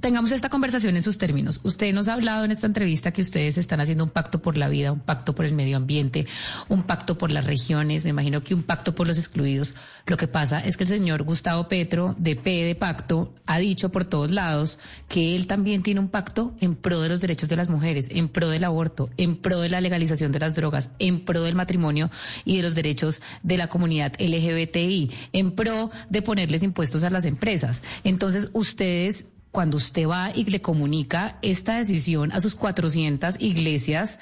Tengamos 0.00 0.32
esta 0.32 0.48
conversación 0.48 0.96
en 0.96 1.02
sus 1.02 1.18
términos. 1.18 1.60
Usted 1.64 1.92
nos 1.92 2.08
ha 2.08 2.14
hablado 2.14 2.44
en 2.44 2.50
esta 2.50 2.66
entrevista 2.66 3.12
que 3.12 3.22
ustedes 3.22 3.58
están 3.58 3.80
haciendo 3.80 4.04
un 4.04 4.10
pacto 4.10 4.40
por 4.40 4.56
la 4.56 4.68
vida, 4.68 4.92
un 4.92 5.00
pacto 5.00 5.34
por 5.34 5.44
el 5.44 5.54
medio 5.54 5.76
ambiente, 5.76 6.26
un 6.68 6.84
pacto 6.84 7.18
por 7.18 7.32
las 7.32 7.46
regiones, 7.46 8.04
me 8.04 8.10
imagino 8.10 8.42
que 8.42 8.54
un 8.54 8.62
pacto 8.62 8.94
por 8.94 9.06
los 9.06 9.18
excluidos. 9.18 9.74
Lo 10.06 10.16
que 10.16 10.28
pasa 10.28 10.60
es 10.60 10.76
que 10.76 10.84
el 10.84 10.88
señor 10.88 11.22
Gustavo 11.22 11.68
Petro, 11.68 12.14
de 12.18 12.36
P 12.36 12.64
de 12.64 12.74
Pacto, 12.74 13.34
ha 13.46 13.58
dicho 13.58 13.90
por 13.90 14.04
todos 14.04 14.30
lados 14.30 14.78
que 15.08 15.34
él 15.34 15.46
también 15.46 15.82
tiene 15.82 16.00
un 16.00 16.08
pacto 16.08 16.54
en 16.60 16.76
pro 16.76 17.00
de 17.00 17.08
los 17.08 17.20
derechos 17.20 17.48
de 17.48 17.56
las 17.56 17.68
mujeres, 17.68 18.08
en 18.10 18.28
pro 18.28 18.48
del 18.48 18.64
aborto, 18.64 19.10
en 19.16 19.36
pro 19.36 19.60
de 19.60 19.68
la 19.68 19.80
legalización 19.80 20.32
de 20.32 20.40
las 20.40 20.54
drogas, 20.54 20.90
en 20.98 21.24
pro 21.24 21.42
del 21.42 21.54
matrimonio 21.54 22.10
y 22.44 22.56
de 22.56 22.62
los 22.62 22.74
derechos 22.74 23.20
de 23.42 23.56
la 23.56 23.68
comunidad 23.68 24.14
LGBTI, 24.18 25.10
en 25.32 25.52
pro 25.52 25.90
de 26.08 26.22
ponerles 26.22 26.62
impuestos 26.62 27.02
a 27.02 27.10
las 27.10 27.24
empresas. 27.24 27.82
Entonces, 28.04 28.50
ustedes 28.52 29.26
cuando 29.58 29.76
usted 29.76 30.06
va 30.06 30.30
y 30.32 30.44
le 30.44 30.62
comunica 30.62 31.36
esta 31.42 31.78
decisión 31.78 32.30
a 32.30 32.40
sus 32.40 32.54
400 32.54 33.40
iglesias, 33.40 34.20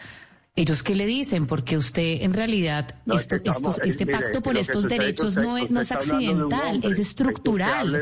¿ellos 0.57 0.83
qué 0.83 0.95
le 0.95 1.07
dicen? 1.07 1.47
Porque 1.47 1.77
usted 1.77 2.23
en 2.23 2.33
realidad, 2.35 2.95
No, 3.05 3.15
es 3.15 3.21
esto- 3.23 3.43
que 3.43 3.51
estamos- 3.51 3.77
estos- 3.77 3.89
este 3.89 4.07
mire, 4.07 4.19
pacto 4.19 4.43
por 4.43 4.57
estos 4.57 4.85
derechos 4.89 5.37
no 5.37 5.57
es, 5.59 5.71
no 5.71 5.81
es 5.81 5.93
accidental, 5.93 6.77
hombre, 6.77 6.91
es 6.91 6.99
estructural. 6.99 7.95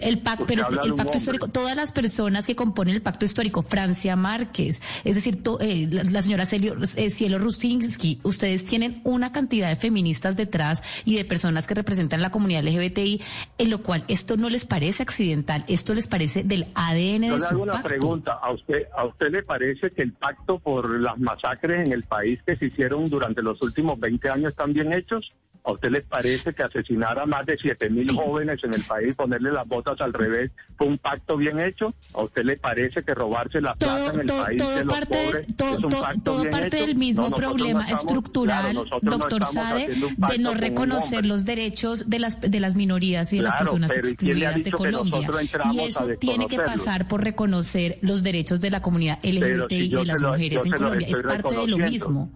El 0.00 0.18
pacto, 0.18 0.44
usted 0.44 0.54
pero 0.56 0.68
el 0.82 0.94
pacto 0.94 1.02
hombre. 1.02 1.18
histórico, 1.18 1.48
todas 1.48 1.74
las 1.76 1.92
personas 1.92 2.46
que 2.46 2.54
componen 2.54 2.94
el 2.94 3.02
pacto 3.02 3.24
histórico, 3.24 3.62
Francia 3.62 4.16
Márquez, 4.16 4.80
es 5.04 5.14
decir, 5.14 5.42
to- 5.42 5.58
eh, 5.60 5.88
la, 5.90 6.04
la 6.04 6.22
señora 6.22 6.44
Celio- 6.44 6.76
eh, 6.96 7.10
Cielo 7.10 7.38
Rusinski, 7.38 8.20
ustedes 8.22 8.64
tienen 8.64 9.00
una 9.04 9.32
cantidad 9.32 9.68
de 9.68 9.76
feministas 9.76 10.36
detrás 10.36 10.82
y 11.04 11.16
de 11.16 11.24
personas 11.24 11.66
que 11.66 11.74
representan 11.74 12.20
la 12.20 12.30
comunidad 12.30 12.62
LGBTI, 12.64 13.22
en 13.58 13.70
lo 13.70 13.82
cual 13.82 14.04
esto 14.08 14.36
no 14.36 14.50
les 14.50 14.64
parece 14.66 15.02
accidental, 15.02 15.64
esto 15.68 15.94
les 15.94 16.06
parece 16.06 16.44
del 16.44 16.66
ADN 16.74 17.28
Yo 17.28 17.34
de 17.34 17.40
le 17.40 17.46
hago 17.46 17.56
su 17.56 17.62
una 17.62 17.72
pacto. 17.72 17.88
pregunta. 17.88 18.32
¿A 18.42 18.52
usted, 18.52 18.82
¿A 18.96 19.06
usted 19.06 19.30
le 19.30 19.42
parece 19.42 19.90
que 19.90 20.02
el 20.02 20.12
pacto 20.12 20.58
por 20.58 21.00
las 21.00 21.18
masacres 21.18 21.86
en 21.86 21.92
el 21.94 22.02
país 22.02 22.42
que 22.44 22.56
se 22.56 22.66
hicieron 22.66 23.06
durante 23.06 23.42
los 23.42 23.60
últimos 23.62 23.98
20 23.98 24.28
años 24.28 24.50
están 24.50 24.72
bien 24.72 24.92
hechos? 24.92 25.32
¿A 25.66 25.72
usted 25.72 25.88
le 25.90 26.02
parece 26.02 26.52
que 26.52 26.62
asesinar 26.62 27.18
a 27.18 27.24
más 27.24 27.46
de 27.46 27.56
7 27.56 27.88
mil 27.88 28.06
jóvenes 28.12 28.62
en 28.62 28.74
el 28.74 28.82
país, 28.86 29.14
ponerle 29.14 29.50
las 29.50 29.66
botas 29.66 29.98
al 30.02 30.12
revés, 30.12 30.50
fue 30.76 30.88
un 30.88 30.98
pacto 30.98 31.38
bien 31.38 31.58
hecho? 31.58 31.94
¿A 32.12 32.22
usted 32.24 32.44
le 32.44 32.58
parece 32.58 33.02
que 33.02 33.14
robarse 33.14 33.62
la 33.62 33.74
plata 33.74 33.96
todo, 33.96 34.12
en 34.12 34.20
el 34.20 34.26
todo, 34.26 34.42
país 34.44 34.58
todo 34.62 34.74
de 34.76 34.84
los 34.84 34.94
parte, 34.94 35.24
pobres 35.24 35.56
todo, 35.56 35.68
es 35.70 35.82
un 35.84 35.88
todo- 35.90 36.00
pacto 36.02 36.20
todo 36.22 36.40
bien 36.42 36.50
parte 36.50 36.66
hecho? 36.76 36.86
del 36.86 36.96
mismo 36.96 37.22
No, 37.22 37.28
nosotros 37.30 37.50
no 37.50 37.56
problema 37.56 37.80
estamos- 37.80 38.00
estructural, 38.02 38.72
claro, 38.72 38.84
no 39.00 39.10
doctor 39.10 39.44
Sade, 39.44 39.86
de 40.28 40.38
no 40.38 40.52
reconocer 40.54 41.24
los 41.24 41.46
derechos 41.46 42.10
de 42.10 42.18
las, 42.18 42.40
de 42.42 42.60
las 42.60 42.74
minorías 42.74 43.32
y 43.32 43.38
de 43.38 43.44
las 43.44 43.56
personas 43.56 43.90
pero 43.94 44.06
¿y 44.10 44.16
quién 44.16 44.38
le 44.40 44.46
ha 44.46 44.50
excluidas 44.50 44.64
de 44.64 44.70
Colombia. 44.70 45.70
Y 45.72 45.80
eso 45.80 46.08
tiene 46.20 46.46
que 46.46 46.58
pasar 46.58 47.08
por 47.08 47.24
reconocer 47.24 47.96
los 48.02 48.22
derechos 48.22 48.60
de 48.60 48.68
la 48.70 48.82
comunidad 48.82 49.18
LGBTI 49.22 49.78
si 49.78 49.86
y 49.86 49.96
de 49.96 50.04
las 50.04 50.20
lo- 50.20 50.28
mujeres 50.32 50.66
en 50.66 50.72
Colombia. 50.72 51.08
Es 51.08 51.22
parte 51.22 51.54
de 51.56 51.66
lo 51.68 51.78
mismo. 51.78 52.30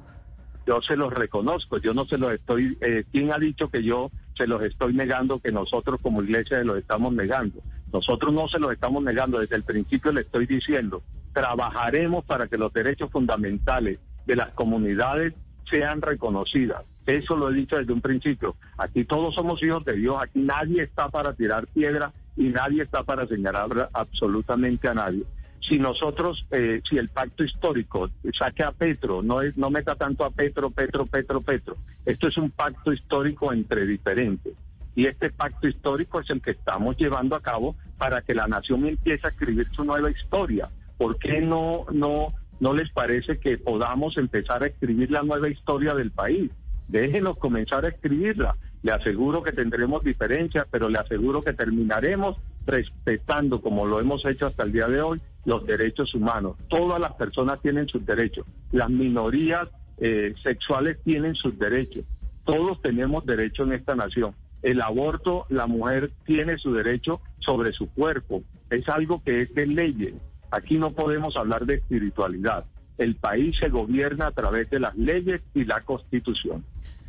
Yo 0.69 0.83
se 0.83 0.97
los 0.97 1.11
reconozco, 1.15 1.79
yo 1.79 1.95
no 1.95 2.05
se 2.05 2.19
los 2.19 2.31
estoy, 2.31 2.77
eh, 2.83 3.05
¿quién 3.11 3.33
ha 3.33 3.39
dicho 3.39 3.71
que 3.71 3.83
yo 3.83 4.11
se 4.37 4.47
los 4.47 4.63
estoy 4.63 4.93
negando, 4.93 5.39
que 5.39 5.51
nosotros 5.51 5.99
como 6.03 6.23
iglesia 6.23 6.59
se 6.59 6.65
los 6.65 6.77
estamos 6.77 7.15
negando? 7.15 7.63
Nosotros 7.91 8.35
no 8.35 8.49
se 8.49 8.59
los 8.59 8.71
estamos 8.73 9.03
negando, 9.03 9.39
desde 9.39 9.57
el 9.57 9.63
principio 9.63 10.13
le 10.13 10.21
estoy 10.21 10.45
diciendo, 10.45 11.03
trabajaremos 11.33 12.23
para 12.27 12.49
que 12.49 12.59
los 12.59 12.71
derechos 12.75 13.11
fundamentales 13.11 13.99
de 14.27 14.37
las 14.37 14.51
comunidades 14.51 15.33
sean 15.71 16.03
reconocidas. 16.03 16.83
Eso 17.07 17.35
lo 17.35 17.51
he 17.51 17.55
dicho 17.55 17.79
desde 17.79 17.95
un 17.95 18.03
principio. 18.03 18.55
Aquí 18.77 19.07
todos 19.07 19.35
somos 19.35 19.63
hijos 19.63 19.83
de 19.87 19.95
Dios, 19.95 20.23
aquí 20.23 20.41
nadie 20.41 20.83
está 20.83 21.09
para 21.09 21.33
tirar 21.33 21.67
piedra 21.69 22.13
y 22.37 22.49
nadie 22.49 22.83
está 22.83 23.05
para 23.05 23.27
señalar 23.27 23.89
absolutamente 23.95 24.87
a 24.87 24.93
nadie 24.93 25.25
si 25.61 25.79
nosotros, 25.79 26.47
eh, 26.51 26.81
si 26.89 26.99
el 26.99 27.09
pacto 27.09 27.45
histórico 27.45 28.11
saque 28.37 28.63
a 28.63 28.73
Petro, 28.73 29.23
no, 29.23 29.43
es, 29.43 29.57
no 29.57 29.71
meta 29.71 29.95
tanto 29.97 30.25
a 30.25 30.31
Petro, 30.31 30.71
Petro, 30.71 31.07
Petro, 31.07 31.41
Petro. 31.41 31.77
Esto 32.07 32.29
es 32.29 32.37
un 32.37 32.51
pacto 32.51 32.93
histórico 32.93 33.53
entre 33.53 33.87
diferentes. 33.87 34.55
Y 34.95 35.07
este 35.07 35.31
pacto 35.31 35.69
histórico 35.69 36.21
es 36.21 36.31
el 36.31 36.41
que 36.41 36.53
estamos 36.53 36.97
llevando 36.97 37.37
a 37.37 37.41
cabo 37.41 37.77
para 37.99 38.23
que 38.23 38.35
la 38.35 38.47
nación 38.47 38.87
empiece 38.87 39.27
a 39.27 39.31
escribir 39.31 39.69
su 39.73 39.85
nueva 39.85 40.11
historia. 40.11 40.69
¿Por 40.97 41.19
qué 41.19 41.41
no, 41.41 41.87
no, 41.93 42.29
no 42.61 42.73
les 42.73 42.91
parece 42.91 43.39
que 43.39 43.59
podamos 43.59 44.17
empezar 44.17 44.63
a 44.63 44.67
escribir 44.67 45.11
la 45.11 45.23
nueva 45.23 45.49
historia 45.49 45.95
del 45.95 46.11
país? 46.11 46.51
Déjenos 46.89 47.37
comenzar 47.39 47.85
a 47.85 47.89
escribirla. 47.89 48.57
Le 48.83 48.93
aseguro 48.93 49.43
que 49.43 49.53
tendremos 49.53 50.03
diferencias, 50.03 50.67
pero 50.71 50.89
le 50.89 50.99
aseguro 50.99 51.43
que 51.43 51.53
terminaremos 51.53 52.37
respetando, 52.67 53.61
como 53.61 53.87
lo 53.87 54.01
hemos 54.01 54.25
hecho 54.27 54.47
hasta 54.47 54.65
el 54.65 54.73
día 54.73 54.89
de 54.89 55.01
hoy, 55.01 55.21
los 55.45 55.67
derechos 55.67 56.15
humanos. 56.15 56.57
Todas 56.69 57.01
las 57.01 57.13
personas 57.15 57.61
tienen 57.61 57.89
sus 57.89 58.05
derechos. 58.05 58.47
Las 58.73 58.91
minorías 58.91 59.69
eh, 59.99 60.35
sexuales 60.43 60.99
tienen 61.05 61.35
sus 61.35 61.59
derechos. 61.59 62.05
Todos 62.45 62.81
tenemos 62.83 63.27
derecho 63.27 63.65
en 63.65 63.73
esta 63.73 63.95
nación. 63.95 64.35
El 64.63 64.81
aborto, 64.81 65.47
la 65.49 65.67
mujer 65.67 66.11
tiene 66.25 66.59
su 66.59 66.73
derecho 66.73 67.21
sobre 67.39 67.73
su 67.73 67.89
cuerpo. 67.91 68.43
Es 68.71 68.89
algo 68.89 69.23
que 69.23 69.43
es 69.43 69.55
de 69.55 69.67
leyes. 69.67 70.15
Aquí 70.51 70.79
no 70.79 70.91
podemos 70.91 71.37
hablar 71.37 71.67
de 71.67 71.75
espiritualidad. 71.75 72.65
El 72.97 73.15
país 73.17 73.57
se 73.59 73.69
gobierna 73.69 74.27
a 74.27 74.33
través 74.33 74.69
de 74.71 74.81
las 74.81 74.97
leyes 74.97 75.41
y 75.55 75.65
la 75.65 75.81
constitución. 75.83 76.65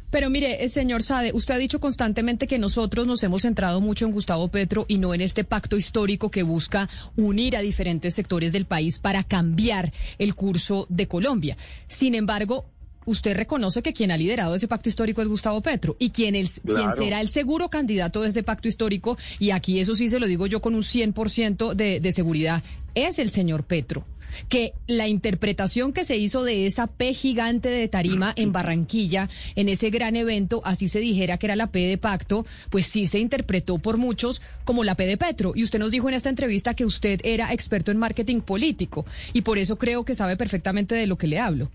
Pero 0.10 0.30
mire, 0.30 0.64
eh, 0.64 0.70
señor 0.70 1.04
Sade, 1.04 1.32
usted 1.34 1.54
ha 1.54 1.58
dicho 1.58 1.80
constantemente 1.80 2.48
que 2.48 2.58
nosotros 2.58 3.06
nos 3.06 3.22
hemos 3.24 3.44
centrado 3.44 3.80
mucho 3.80 4.06
en 4.06 4.12
Gustavo 4.12 4.48
Petro 4.48 4.86
y 4.88 4.98
no 4.98 5.14
en 5.14 5.22
este 5.22 5.44
pacto 5.44 5.78
histórico 5.78 6.32
que 6.32 6.44
busca 6.44 6.90
unir 7.16 7.56
a 7.56 7.62
diferentes 7.62 8.16
sectores 8.16 8.52
del 8.52 8.66
país 8.66 8.98
para 8.98 9.24
cambiar 9.24 9.94
el 10.18 10.34
curso 10.34 10.88
de 10.90 11.08
Colombia. 11.08 11.58
Sin 11.88 12.16
embargo, 12.16 12.66
usted 13.06 13.36
reconoce 13.36 13.84
que 13.84 13.94
quien 13.94 14.12
ha 14.12 14.18
liderado 14.18 14.56
ese 14.56 14.68
pacto 14.68 14.90
histórico 14.90 15.22
es 15.22 15.28
Gustavo 15.28 15.62
Petro 15.62 15.96
y 16.00 16.10
quien, 16.10 16.36
el, 16.36 16.50
quien 16.50 16.92
será 16.98 17.22
el 17.22 17.30
seguro 17.30 17.70
candidato 17.70 18.22
de 18.22 18.30
ese 18.30 18.42
pacto 18.42 18.68
histórico, 18.68 19.18
y 19.38 19.52
aquí 19.52 19.80
eso 19.80 19.94
sí 19.96 20.08
se 20.10 20.20
lo 20.20 20.26
digo 20.26 20.48
yo 20.48 20.60
con 20.60 20.74
un 20.74 20.82
100% 20.82 21.74
de, 21.74 22.00
de 22.00 22.14
seguridad, 22.14 22.64
es 22.96 23.20
el 23.20 23.30
señor 23.30 23.64
Petro 23.64 24.06
que 24.48 24.74
la 24.88 25.08
interpretación 25.08 25.94
que 25.94 26.06
se 26.06 26.18
hizo 26.18 26.44
de 26.44 26.66
esa 26.66 26.88
P 26.88 27.14
gigante 27.14 27.70
de 27.70 27.88
tarima 27.88 28.34
en 28.36 28.52
Barranquilla, 28.52 29.30
en 29.56 29.70
ese 29.70 29.90
gran 29.90 30.16
evento, 30.16 30.62
así 30.66 30.88
se 30.88 31.00
dijera 31.00 31.38
que 31.38 31.48
era 31.48 31.56
la 31.56 31.68
P 31.68 31.80
de 31.80 31.98
pacto, 31.98 32.46
pues 32.70 32.86
sí 32.86 33.08
se 33.08 33.20
interpretó 33.20 33.78
por 33.78 33.98
muchos 33.98 34.42
como 34.66 34.84
la 34.84 34.96
P 34.96 35.06
de 35.06 35.18
Petro. 35.18 35.54
Y 35.56 35.64
usted 35.64 35.80
nos 35.80 35.92
dijo 35.92 36.10
en 36.10 36.16
esta 36.16 36.30
entrevista 36.30 36.74
que 36.74 36.86
usted 36.86 37.22
era 37.24 37.54
experto 37.54 37.92
en 37.92 37.98
marketing 37.98 38.42
político 38.42 39.06
y 39.34 39.42
por 39.42 39.58
eso 39.58 39.78
creo 39.78 40.06
que 40.06 40.16
sabe 40.16 40.38
perfectamente 40.38 40.96
de 40.96 41.08
lo 41.08 41.18
que 41.18 41.28
le 41.28 41.40
hablo. 41.40 41.70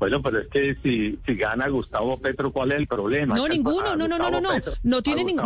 Bueno, 0.00 0.22
pero 0.22 0.38
es 0.38 0.48
que 0.48 0.74
si, 0.82 1.18
si 1.26 1.34
gana 1.34 1.68
Gustavo 1.68 2.18
Petro, 2.18 2.50
¿cuál 2.50 2.72
es 2.72 2.78
el 2.78 2.86
problema? 2.86 3.36
No, 3.36 3.46
ninguno, 3.46 3.94
no, 3.94 4.08
no, 4.08 4.16
no, 4.16 4.30
no, 4.30 4.40
no, 4.40 4.50
no 4.82 5.02
tiene 5.02 5.24
no, 5.24 5.44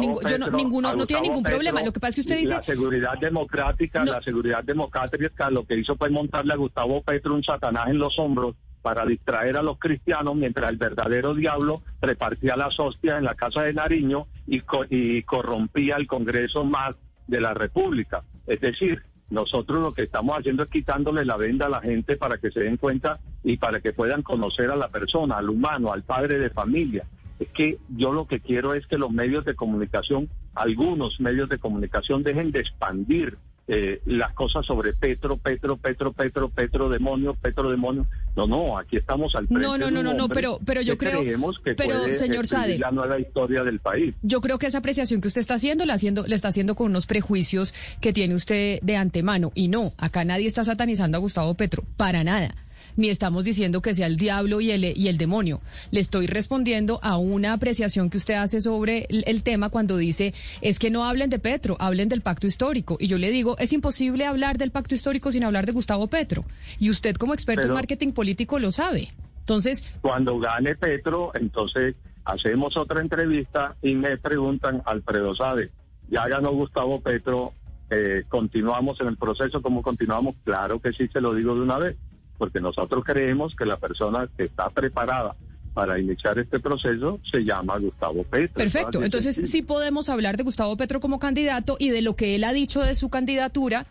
ninguno, 0.52 0.94
no 0.94 1.06
tiene 1.06 1.22
ningún 1.22 1.42
problema. 1.42 1.82
Lo 1.82 1.92
que 1.92 1.98
pasa 1.98 2.10
es 2.10 2.14
que 2.14 2.20
usted 2.20 2.36
dice... 2.38 2.54
La 2.54 2.62
seguridad 2.62 3.18
democrática, 3.20 4.04
la 4.04 4.22
seguridad 4.22 4.62
democrática 4.62 5.50
lo 5.50 5.66
que 5.66 5.76
hizo 5.76 5.96
fue 5.96 6.08
montarle 6.08 6.52
a 6.52 6.56
Gustavo 6.56 7.02
Petro 7.02 7.34
un 7.34 7.42
satanás 7.42 7.88
en 7.88 7.98
los 7.98 8.16
hombros 8.16 8.54
para 8.80 9.04
distraer 9.04 9.56
a 9.56 9.62
los 9.62 9.76
cristianos 9.80 10.36
mientras 10.36 10.70
el 10.70 10.76
verdadero 10.76 11.34
diablo 11.34 11.82
repartía 12.00 12.54
las 12.54 12.78
hostias 12.78 13.18
en 13.18 13.24
la 13.24 13.34
casa 13.34 13.62
de 13.62 13.74
Nariño 13.74 14.28
y, 14.46 14.62
y 14.90 15.22
corrompía 15.24 15.96
el 15.96 16.06
Congreso 16.06 16.62
más 16.62 16.94
de 17.26 17.40
la 17.40 17.54
República. 17.54 18.22
Es 18.46 18.60
decir, 18.60 19.02
nosotros 19.30 19.80
lo 19.80 19.94
que 19.94 20.02
estamos 20.02 20.38
haciendo 20.38 20.64
es 20.64 20.70
quitándole 20.70 21.24
la 21.24 21.37
venda 21.37 21.66
a 21.66 21.70
la 21.70 21.80
gente 21.80 22.16
para 22.16 22.38
que 22.38 22.50
se 22.50 22.60
den 22.60 22.76
cuenta 22.76 23.20
y 23.42 23.56
para 23.56 23.80
que 23.80 23.92
puedan 23.92 24.22
conocer 24.22 24.70
a 24.70 24.76
la 24.76 24.88
persona, 24.88 25.37
al 25.37 25.50
humano, 25.50 25.92
al 25.92 26.02
padre 26.02 26.38
de 26.38 26.50
familia. 26.50 27.06
Es 27.38 27.48
que 27.48 27.78
yo 27.88 28.12
lo 28.12 28.26
que 28.26 28.40
quiero 28.40 28.74
es 28.74 28.87
que 28.87 28.98
los 28.98 29.10
medios 29.10 29.44
de 29.44 29.54
comunicación, 29.54 30.28
algunos 30.54 31.20
medios 31.20 31.48
de 31.48 31.58
comunicación, 31.58 32.22
dejen 32.22 32.52
de 32.52 32.60
expandir 32.60 33.37
eh, 33.66 34.00
las 34.07 34.33
cosas 34.35 34.66
sobre 34.66 34.92
Petro, 34.92 35.37
Petro, 35.38 35.77
Petro, 35.77 36.12
Petro, 36.12 36.48
Petro, 36.50 36.88
demonio, 36.88 37.35
Petro, 37.35 37.70
demonio. 37.70 38.07
No, 38.37 38.46
no, 38.46 38.79
aquí 38.79 38.96
estamos 38.96 39.35
al 39.35 39.46
frente. 39.46 39.66
No, 39.66 39.79
no, 39.79 39.90
no, 39.90 40.03
no, 40.03 40.12
no, 40.12 40.29
pero, 40.29 40.61
pero 40.64 40.83
yo 40.83 40.98
creo. 40.98 41.22
Que 41.64 41.74
pero, 41.74 42.12
señor 42.12 42.46
Sade. 42.46 42.79
La 42.79 42.90
nueva 42.90 43.18
historia 43.18 43.62
del 43.62 43.81
país. 43.81 44.14
Yo 44.22 44.40
creo 44.40 44.59
que 44.59 44.66
esa 44.66 44.79
apreciación 44.79 45.20
que 45.20 45.29
usted 45.29 45.40
está 45.40 45.55
haciendo, 45.55 45.87
la 45.87 45.94
haciendo, 45.94 46.27
le 46.27 46.35
está 46.35 46.48
haciendo 46.48 46.74
con 46.74 46.88
unos 46.88 47.07
prejuicios 47.07 47.72
que 48.00 48.12
tiene 48.12 48.35
usted 48.35 48.81
de 48.83 48.96
antemano. 48.96 49.50
Y 49.55 49.68
no, 49.68 49.94
acá 49.96 50.24
nadie 50.24 50.46
está 50.46 50.64
satanizando 50.64 51.16
a 51.16 51.20
Gustavo 51.20 51.55
Petro, 51.55 51.85
para 51.96 52.22
nada 52.22 52.55
ni 52.96 53.09
estamos 53.09 53.44
diciendo 53.44 53.83
que 53.83 53.94
sea 53.94 54.07
el 54.07 54.16
diablo 54.16 54.61
y 54.61 54.70
el, 54.70 54.85
y 54.85 55.09
el 55.09 55.18
demonio. 55.18 55.61
Le 55.90 56.00
estoy 56.00 56.26
respondiendo 56.26 57.00
a 57.02 57.16
una 57.16 57.52
apreciación 57.52 58.11
que 58.11 58.18
usted 58.18 58.35
hace 58.35 58.61
sobre 58.61 59.07
el, 59.09 59.42
tema 59.42 59.68
cuando 59.68 59.96
dice, 59.96 60.35
es 60.61 60.78
que 60.78 60.90
no 60.90 61.04
hablen 61.04 61.30
de 61.30 61.38
Petro, 61.38 61.76
hablen 61.80 62.09
del 62.09 62.22
pacto 62.22 62.46
histórico. 62.46 62.96
Y 63.00 63.09
yo 63.09 63.18
le 63.18 63.30
digo, 63.30 63.57
es 63.59 63.72
imposible 63.72 64.26
hablar 64.26 64.59
del 64.59 64.70
pacto 64.70 64.94
histórico 64.94 65.33
sin 65.33 65.44
hablar 65.44 65.66
de 65.66 65.72
Gustavo 65.72 66.07
Petro. 66.07 66.44
Y 66.78 66.90
usted 66.90 67.16
como 67.16 67.35
experto 67.35 67.66
en 67.66 67.74
marketing 67.74 68.12
político 68.12 68.59
lo 68.59 68.72
sabe. 68.72 69.12
Entonces... 69.40 69.85
Cuando 70.00 70.38
gane 70.38 70.74
Petro, 70.76 71.33
entonces 71.35 71.94
hacemos 72.24 72.76
otra 72.76 73.00
entrevista 73.00 73.76
y 73.83 73.94
me 73.94 74.16
preguntan, 74.16 74.83
Alfredo 74.87 75.35
sabe, 75.35 75.70
ya 76.09 76.26
ganó 76.26 76.52
Gustavo 76.52 77.00
Petro, 77.00 77.52
eh, 77.90 78.22
continuamos 78.28 78.98
en 79.00 79.09
el 79.09 79.18
proceso, 79.18 79.61
¿cómo 79.61 79.83
continuamos? 79.83 80.35
Claro 80.44 80.80
que 80.80 80.92
sí, 80.92 81.07
se 81.09 81.20
lo 81.20 81.35
digo 81.35 81.54
de 81.54 81.61
una 81.61 81.78
vez 81.78 81.96
porque 82.38 82.60
nosotros 82.60 83.04
creemos 83.04 83.54
que 83.56 83.66
la 83.66 83.76
persona 83.76 84.28
que 84.36 84.44
está 84.44 84.68
preparada 84.70 85.34
para 85.74 85.98
iniciar 85.98 86.38
este 86.38 86.60
proceso 86.60 87.18
se 87.30 87.44
llama 87.44 87.78
Gustavo 87.78 88.22
Petro. 88.24 88.54
Perfecto, 88.54 89.02
entonces 89.02 89.50
sí 89.50 89.62
podemos 89.62 90.08
hablar 90.08 90.36
de 90.36 90.44
Gustavo 90.44 90.76
Petro 90.76 91.00
como 91.00 91.18
candidato 91.18 91.76
y 91.78 91.90
de 91.90 92.00
lo 92.00 92.14
que 92.14 92.36
él 92.36 92.44
ha 92.44 92.52
dicho 92.52 92.80
de 92.80 92.94
su 92.94 93.10
candidatura 93.10 93.86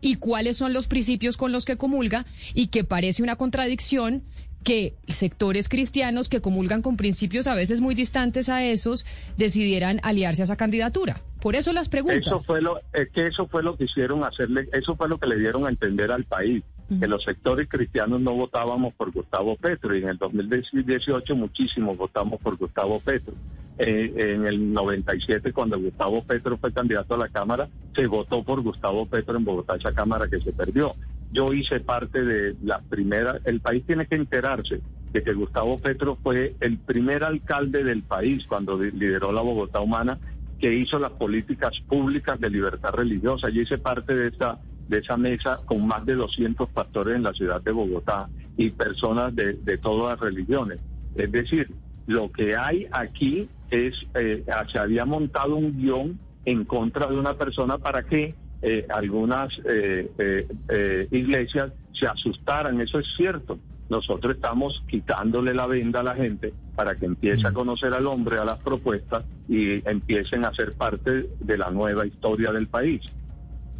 y 0.00 0.16
cuáles 0.16 0.56
son 0.56 0.72
los 0.72 0.86
principios 0.86 1.36
con 1.36 1.50
los 1.50 1.64
que 1.64 1.76
comulga 1.76 2.24
y 2.54 2.68
que 2.68 2.84
parece 2.84 3.22
una 3.22 3.36
contradicción 3.36 4.22
que 4.62 4.94
sectores 5.08 5.68
cristianos 5.68 6.28
que 6.28 6.40
comulgan 6.40 6.82
con 6.82 6.96
principios 6.96 7.46
a 7.46 7.54
veces 7.54 7.80
muy 7.80 7.94
distantes 7.94 8.48
a 8.48 8.64
esos 8.64 9.04
decidieran 9.36 10.00
aliarse 10.02 10.42
a 10.42 10.44
esa 10.44 10.56
candidatura. 10.56 11.20
Por 11.40 11.54
eso 11.54 11.72
las 11.72 11.88
preguntas. 11.88 12.26
Eso 12.26 12.38
fue 12.38 12.62
lo, 12.62 12.80
es 12.92 13.10
que 13.10 13.26
eso 13.26 13.46
fue 13.46 13.62
lo 13.62 13.76
que 13.76 13.84
hicieron 13.84 14.24
hacerle, 14.24 14.68
eso 14.72 14.96
fue 14.96 15.08
lo 15.08 15.18
que 15.18 15.26
le 15.26 15.38
dieron 15.38 15.66
a 15.66 15.68
entender 15.68 16.10
al 16.10 16.24
país 16.24 16.62
que 16.88 17.08
los 17.08 17.22
sectores 17.24 17.68
cristianos 17.68 18.20
no 18.20 18.34
votábamos 18.34 18.92
por 18.94 19.10
Gustavo 19.10 19.56
Petro 19.56 19.96
y 19.96 20.02
en 20.02 20.08
el 20.08 20.18
2018 20.18 21.34
muchísimos 21.34 21.96
votamos 21.96 22.40
por 22.40 22.56
Gustavo 22.56 23.00
Petro. 23.00 23.34
Eh, 23.76 24.12
en 24.16 24.46
el 24.46 24.72
97 24.72 25.52
cuando 25.52 25.80
Gustavo 25.80 26.22
Petro 26.22 26.56
fue 26.58 26.72
candidato 26.72 27.14
a 27.14 27.18
la 27.18 27.28
Cámara, 27.28 27.68
se 27.94 28.06
votó 28.06 28.44
por 28.44 28.60
Gustavo 28.62 29.06
Petro 29.06 29.36
en 29.36 29.44
Bogotá, 29.44 29.74
esa 29.74 29.92
Cámara 29.92 30.28
que 30.28 30.38
se 30.38 30.52
perdió. 30.52 30.94
Yo 31.32 31.52
hice 31.52 31.80
parte 31.80 32.22
de 32.22 32.54
la 32.62 32.80
primera, 32.80 33.40
el 33.44 33.60
país 33.60 33.84
tiene 33.84 34.06
que 34.06 34.14
enterarse 34.14 34.80
de 35.12 35.22
que 35.22 35.32
Gustavo 35.32 35.78
Petro 35.78 36.16
fue 36.22 36.54
el 36.60 36.78
primer 36.78 37.24
alcalde 37.24 37.82
del 37.82 38.02
país 38.02 38.44
cuando 38.46 38.78
lideró 38.78 39.32
la 39.32 39.40
Bogotá 39.40 39.80
Humana 39.80 40.18
que 40.60 40.72
hizo 40.72 40.98
las 40.98 41.10
políticas 41.12 41.72
públicas 41.88 42.38
de 42.40 42.50
libertad 42.50 42.90
religiosa. 42.90 43.48
Yo 43.48 43.62
hice 43.62 43.78
parte 43.78 44.14
de 44.14 44.28
esa 44.28 44.60
de 44.88 44.98
esa 44.98 45.16
mesa 45.16 45.60
con 45.64 45.86
más 45.86 46.04
de 46.06 46.14
200 46.14 46.68
pastores 46.70 47.16
en 47.16 47.22
la 47.22 47.32
ciudad 47.32 47.60
de 47.62 47.72
Bogotá 47.72 48.28
y 48.56 48.70
personas 48.70 49.34
de, 49.34 49.54
de 49.54 49.78
todas 49.78 50.12
las 50.12 50.20
religiones. 50.20 50.78
Es 51.14 51.30
decir, 51.30 51.70
lo 52.06 52.30
que 52.30 52.56
hay 52.56 52.86
aquí 52.90 53.48
es, 53.70 53.94
eh, 54.14 54.44
se 54.70 54.78
había 54.78 55.04
montado 55.04 55.56
un 55.56 55.76
guion 55.76 56.18
en 56.44 56.64
contra 56.64 57.06
de 57.06 57.16
una 57.16 57.34
persona 57.34 57.78
para 57.78 58.02
que 58.02 58.34
eh, 58.62 58.86
algunas 58.90 59.52
eh, 59.64 61.08
iglesias 61.10 61.72
se 61.92 62.06
asustaran. 62.06 62.80
Eso 62.80 62.98
es 62.98 63.06
cierto. 63.16 63.58
Nosotros 63.88 64.36
estamos 64.36 64.82
quitándole 64.88 65.54
la 65.54 65.66
venda 65.66 66.00
a 66.00 66.02
la 66.02 66.14
gente 66.14 66.52
para 66.74 66.94
que 66.94 67.06
empiece 67.06 67.46
a 67.46 67.50
mm. 67.50 67.54
conocer 67.54 67.92
al 67.92 68.06
hombre, 68.06 68.38
a 68.38 68.44
las 68.44 68.58
propuestas 68.58 69.24
y 69.48 69.86
empiecen 69.88 70.44
a 70.44 70.54
ser 70.54 70.72
parte 70.72 71.28
de 71.38 71.58
la 71.58 71.70
nueva 71.70 72.06
historia 72.06 72.50
del 72.50 72.66
país. 72.66 73.02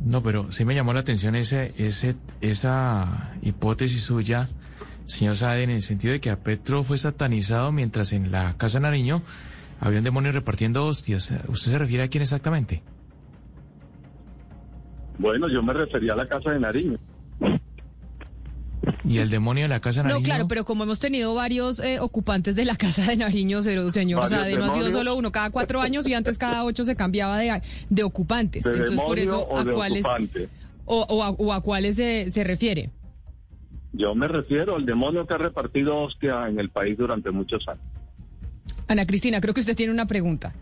No, 0.04 0.22
pero 0.22 0.52
sí 0.52 0.64
me 0.64 0.74
llamó 0.74 0.92
la 0.92 1.00
atención 1.00 1.34
ese, 1.34 1.72
ese, 1.78 2.14
esa 2.42 3.34
hipótesis 3.42 4.02
suya, 4.02 4.46
señor 5.06 5.36
Saade, 5.36 5.62
en 5.62 5.70
el 5.70 5.82
sentido 5.82 6.12
de 6.12 6.20
que 6.20 6.30
a 6.30 6.40
Petro 6.40 6.84
fue 6.84 6.98
satanizado 6.98 7.72
mientras 7.72 8.12
en 8.12 8.30
la 8.30 8.54
Casa 8.58 8.80
Nariño 8.80 9.22
había 9.80 9.98
un 9.98 10.04
demonio 10.04 10.30
repartiendo 10.32 10.84
hostias. 10.86 11.32
¿Usted 11.48 11.72
se 11.72 11.78
refiere 11.78 12.04
a 12.04 12.08
quién 12.08 12.22
exactamente? 12.22 12.82
Bueno, 15.18 15.48
yo 15.48 15.62
me 15.62 15.72
refería 15.72 16.12
a 16.12 16.16
la 16.16 16.28
Casa 16.28 16.50
de 16.50 16.60
Nariño. 16.60 16.98
¿Y 19.06 19.18
el 19.18 19.28
demonio 19.28 19.64
de 19.64 19.68
la 19.68 19.80
Casa 19.80 20.02
de 20.02 20.08
Nariño? 20.08 20.20
No, 20.20 20.24
claro, 20.24 20.48
pero 20.48 20.64
como 20.64 20.84
hemos 20.84 20.98
tenido 20.98 21.34
varios 21.34 21.78
eh, 21.78 22.00
ocupantes 22.00 22.56
de 22.56 22.64
la 22.64 22.76
Casa 22.76 23.06
de 23.06 23.16
Nariño, 23.16 23.62
señor 23.62 24.28
Sade, 24.28 24.56
no 24.56 24.64
ha 24.64 24.74
sido 24.74 24.90
solo 24.90 25.14
uno, 25.14 25.30
cada 25.30 25.50
cuatro 25.50 25.80
años 25.80 26.06
y 26.06 26.14
antes 26.14 26.38
cada 26.38 26.64
ocho 26.64 26.84
se 26.84 26.96
cambiaba 26.96 27.38
de, 27.38 27.60
de 27.90 28.02
ocupantes. 28.02 28.64
Entonces, 28.64 29.00
por 29.00 29.18
eso, 29.18 29.46
¿a 29.56 29.64
cuáles, 29.64 30.04
o, 30.86 31.52
a, 31.52 31.60
cuáles 31.60 31.96
se, 31.96 32.30
se 32.30 32.44
refiere? 32.44 32.90
Yo 33.92 34.14
me 34.14 34.26
refiero 34.26 34.74
al 34.74 34.86
demonio 34.86 35.26
que 35.26 35.34
ha 35.34 35.38
repartido 35.38 35.98
hostia 35.98 36.48
en 36.48 36.58
el 36.58 36.70
país 36.70 36.96
durante 36.96 37.30
muchos 37.30 37.66
años. 37.68 37.84
Ana 38.88 39.06
Cristina, 39.06 39.40
creo 39.40 39.54
que 39.54 39.60
usted 39.60 39.76
tiene 39.76 39.92
una 39.92 40.06
pregunta. 40.06 40.54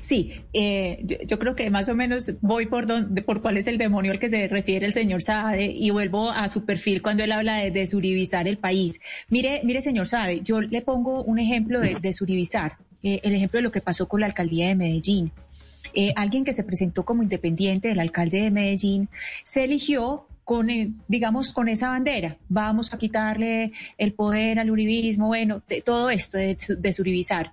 Sí, 0.00 0.32
eh, 0.52 1.04
yo, 1.26 1.38
creo 1.38 1.54
que 1.54 1.70
más 1.70 1.88
o 1.88 1.94
menos 1.94 2.32
voy 2.40 2.66
por 2.66 2.86
donde, 2.86 3.22
por 3.22 3.42
cuál 3.42 3.58
es 3.58 3.66
el 3.66 3.78
demonio 3.78 4.12
al 4.12 4.18
que 4.18 4.28
se 4.28 4.48
refiere 4.48 4.86
el 4.86 4.92
señor 4.92 5.22
Saade 5.22 5.66
y 5.66 5.90
vuelvo 5.90 6.30
a 6.30 6.48
su 6.48 6.64
perfil 6.64 7.02
cuando 7.02 7.24
él 7.24 7.32
habla 7.32 7.56
de 7.56 7.70
desuribizar 7.70 8.48
el 8.48 8.58
país. 8.58 9.00
Mire, 9.28 9.60
mire, 9.64 9.82
señor 9.82 10.06
Saade, 10.06 10.40
yo 10.40 10.60
le 10.60 10.82
pongo 10.82 11.22
un 11.22 11.38
ejemplo 11.38 11.80
de 11.80 11.96
desuribizar, 12.00 12.78
eh, 13.02 13.20
el 13.22 13.34
ejemplo 13.34 13.58
de 13.58 13.62
lo 13.62 13.72
que 13.72 13.80
pasó 13.80 14.08
con 14.08 14.20
la 14.20 14.26
alcaldía 14.26 14.68
de 14.68 14.74
Medellín. 14.74 15.32
Eh, 15.92 16.12
alguien 16.16 16.44
que 16.44 16.52
se 16.52 16.64
presentó 16.64 17.04
como 17.04 17.22
independiente 17.22 17.88
del 17.88 18.00
alcalde 18.00 18.40
de 18.40 18.50
Medellín 18.50 19.08
se 19.44 19.64
eligió 19.64 20.26
con, 20.44 20.68
digamos, 21.08 21.52
con 21.52 21.68
esa 21.68 21.88
bandera. 21.88 22.36
Vamos 22.48 22.92
a 22.92 22.98
quitarle 22.98 23.72
el 23.98 24.12
poder 24.12 24.58
al 24.58 24.70
uribismo, 24.70 25.26
bueno, 25.26 25.62
todo 25.84 26.10
esto 26.10 26.38
de 26.38 26.56
desuribizar. 26.78 27.52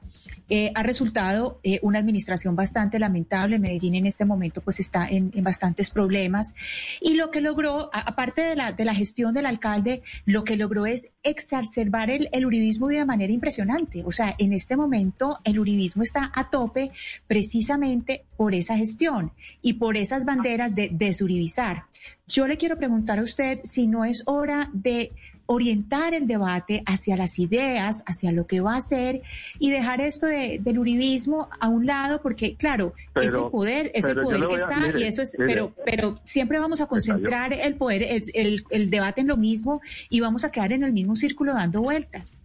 Eh, 0.54 0.69
ha 0.75 0.84
resultado 0.84 1.62
eh, 1.63 1.80
una 1.82 1.99
administración 1.99 2.58
bastante 2.58 2.99
lamentable. 2.99 3.58
Medellín 3.58 3.95
en 3.95 4.06
este 4.06 4.25
momento 4.25 4.60
pues 4.60 4.82
está 4.82 5.08
en, 5.08 5.32
en 5.34 5.45
bastantes 5.45 5.89
problemas. 5.89 6.56
Y 6.99 7.13
lo 7.13 7.32
que 7.32 7.39
logró, 7.39 7.89
aparte 7.93 8.41
de 8.41 8.58
la, 8.58 8.73
de 8.73 8.84
la 8.84 8.93
gestión 8.93 9.34
del 9.34 9.45
alcalde, 9.45 10.01
lo 10.25 10.43
que 10.43 10.58
logró 10.58 10.86
es 10.86 11.08
exacerbar 11.23 12.10
el, 12.10 12.27
el 12.34 12.45
uribismo 12.45 12.89
de 12.89 12.97
una 12.97 13.06
manera 13.06 13.32
impresionante. 13.32 14.04
O 14.06 14.12
sea, 14.12 14.36
en 14.39 14.51
este 14.51 14.75
momento 14.75 15.39
el 15.45 15.58
uribismo 15.58 16.04
está 16.04 16.34
a 16.36 16.49
tope 16.49 16.91
precisamente 17.27 18.25
por 18.36 18.54
esa 18.54 18.75
gestión 18.75 19.32
y 19.62 19.73
por 19.73 19.95
esas 19.95 20.25
banderas 20.25 20.75
de 20.75 20.89
desuribizar. 20.91 21.86
Yo 22.32 22.48
le 22.48 22.56
quiero 22.56 22.78
preguntar 22.78 23.20
a 23.20 23.24
usted 23.24 23.60
si 23.65 23.88
no 23.88 24.06
es 24.06 24.24
hora 24.26 24.70
de 24.72 25.12
orientar 25.48 26.13
el 26.13 26.28
debate 26.28 26.82
hacia 26.86 27.17
las 27.17 27.38
ideas, 27.39 28.04
hacia 28.08 28.32
lo 28.32 28.48
que 28.48 28.62
va 28.62 28.76
a 28.76 28.78
hacer 28.78 29.22
y 29.60 29.70
dejar 29.70 30.00
esto 30.00 30.28
de, 30.28 30.60
del 30.63 30.80
uribismo 30.80 31.50
a 31.60 31.67
un 31.67 31.86
lado, 31.86 32.22
porque 32.22 32.56
claro, 32.56 32.94
Pero- 33.12 33.28
ese 33.28 33.41
poder, 33.52 33.91
pero 34.02 34.13
yo 34.15 34.24
poder 34.24 34.48
que 34.48 34.54
a- 34.56 34.58
está 34.60 34.78
mire, 34.78 35.00
y 35.02 35.04
eso 35.04 35.22
es, 35.22 35.38
mire. 35.38 35.52
pero, 35.54 35.74
pero 35.86 36.20
siempre 36.24 36.58
vamos 36.58 36.80
a 36.80 36.86
concentrar 36.88 37.52
el 37.52 37.76
poder, 37.76 38.04
el, 38.04 38.24
el- 38.34 38.63
el 38.70 38.89
debate 38.89 39.20
en 39.20 39.28
lo 39.28 39.36
mismo 39.36 39.82
y 40.10 40.22
vamos 40.22 40.46
a 40.46 40.52
quedar 40.52 40.72
en 40.72 40.84
el 40.86 40.94
mismo 40.94 41.17
círculo 41.17 41.54
dando 41.54 41.82
vueltas. 41.82 42.41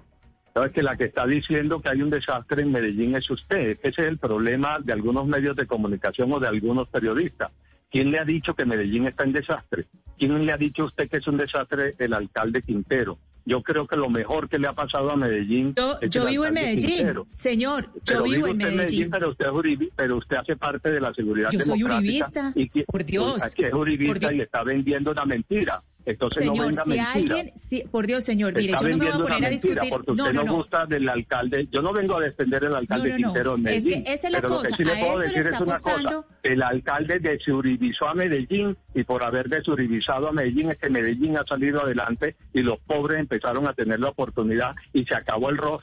Sabes 0.53 0.73
que 0.73 0.83
la 0.83 0.97
que 0.97 1.05
está 1.05 1.25
diciendo 1.27 1.81
que 1.81 1.91
hay 1.93 2.03
un 2.03 2.11
desastre 2.11 2.63
en 2.63 2.73
Medellín 2.73 3.15
es 3.15 3.31
usted. 3.31 3.79
Ese 3.85 4.01
es 4.03 4.09
el 4.09 4.19
problema 4.19 4.81
de 4.83 4.93
algunos 4.95 5.29
medios 5.29 5.55
de 5.55 5.67
comunicación 5.67 6.33
o 6.33 6.41
de 6.41 6.49
algunos 6.49 6.89
periodistas. 6.89 7.53
¿Quién 7.97 8.11
le 8.11 8.19
ha 8.19 8.25
dicho 8.27 8.53
que 8.55 8.67
Medellín 8.67 9.07
está 9.07 9.25
en 9.25 9.33
desastre? 9.33 9.87
¿Quién 10.19 10.45
le 10.45 10.53
ha 10.53 10.59
dicho 10.59 10.83
a 10.83 10.85
usted 10.85 11.09
que 11.09 11.17
es 11.17 11.27
un 11.29 11.39
desastre 11.39 11.95
el 11.99 12.13
alcalde 12.13 12.61
Quintero? 12.61 13.19
Yo 13.47 13.63
creo 13.63 13.87
que 13.87 13.97
lo 13.97 14.11
mejor 14.11 14.51
que 14.51 14.59
le 14.59 14.69
ha 14.69 14.75
pasado 14.75 15.13
a 15.13 15.17
Medellín 15.17 15.73
Yo, 15.75 15.97
es 16.03 16.11
yo 16.11 16.27
vivo 16.27 16.45
en 16.45 16.53
Medellín, 16.53 16.91
Quintero. 16.91 17.25
señor, 17.27 17.87
yo 17.95 18.01
Pero 18.05 18.23
vivo 18.25 18.49
vive 18.49 18.51
en 18.51 18.77
Medellín. 18.77 19.11
pero 19.11 19.31
usted 19.31 19.47
es 19.47 19.89
pero 19.97 20.17
usted 20.19 20.37
hace 20.37 20.57
parte 20.57 20.91
de 20.91 21.01
la 21.01 21.15
seguridad 21.15 21.49
Yo 21.51 21.61
soy 21.61 21.79
democrática 21.79 22.43
uribista, 22.43 22.53
y 22.55 22.85
por 22.85 23.03
Dios, 23.03 23.55
que 23.55 23.69
es 23.69 23.73
uribista 23.73 24.13
por 24.13 24.19
Dios. 24.21 24.33
y 24.35 24.41
está 24.43 24.63
vendiendo 24.63 25.13
una 25.13 25.25
mentira. 25.25 25.83
Entonces 26.07 26.47
no 26.47 26.53
Señor, 26.53 26.67
venga 26.69 26.85
si 26.85 26.91
mentira. 26.91 27.13
alguien, 27.13 27.53
si- 27.57 27.83
por 27.83 28.07
Dios, 28.07 28.25
señor, 28.25 28.55
mire, 28.55 28.73
yo 28.81 28.89
no 28.89 28.97
me 28.97 29.05
voy 29.05 29.09
a 29.09 29.11
poner 29.13 29.27
a 29.27 29.31
mentira 29.33 29.51
discutir. 29.51 29.91
porque 29.91 30.11
usted 30.13 30.25
No, 30.25 30.33
no, 30.33 30.41
no, 30.41 30.45
no. 30.47 30.55
gusta 30.55 30.87
del 30.87 31.09
alcalde. 31.09 31.69
Yo 31.73 31.83
no 31.83 31.93
vengo 31.93 32.17
a 32.17 32.21
defender 32.21 32.65
al 32.65 32.77
alcalde 32.77 33.09
No, 33.11 33.15
no, 33.19 33.19
no. 33.19 33.33
Quintero 33.35 33.55
en 33.57 33.67
Es 33.67 33.85
que 33.85 33.91
Medellín. 33.91 34.05
esa 34.07 34.27
es 34.29 34.33
la 34.33 34.39
pero 34.41 34.49
lo 34.49 34.57
cosa, 34.59 34.71
que 34.71 34.77
sí 34.77 34.85
le 34.85 34.93
a 34.93 34.95
puedo 35.01 35.13
eso 35.13 35.19
le 35.21 35.27
decir 35.27 35.39
está 35.39 35.57
es 35.57 35.61
una 35.61 35.81
cosa. 35.81 36.25
El 36.45 36.63
alcalde 36.63 37.19
desuribizó 37.19 38.09
a 38.09 38.15
Medellín 38.15 38.77
y 38.95 39.03
por 39.05 39.25
haber 39.25 39.49
desuribizado 39.49 40.29
a 40.29 40.33
Medellín 40.33 40.71
es 40.71 40.79
que 40.79 40.89
Medellín 40.91 41.37
ha 41.37 41.45
salido 41.45 41.83
adelante 41.83 42.37
y 42.55 42.63
los 42.63 42.79
pobres 42.79 43.19
empezaron 43.19 43.67
a 43.69 43.75
tener 43.75 43.99
la 44.01 44.11
oportunidad 44.11 44.75
y 44.93 45.05
se 45.05 45.15
acabó 45.15 45.51
el 45.51 45.57
rojo 45.59 45.83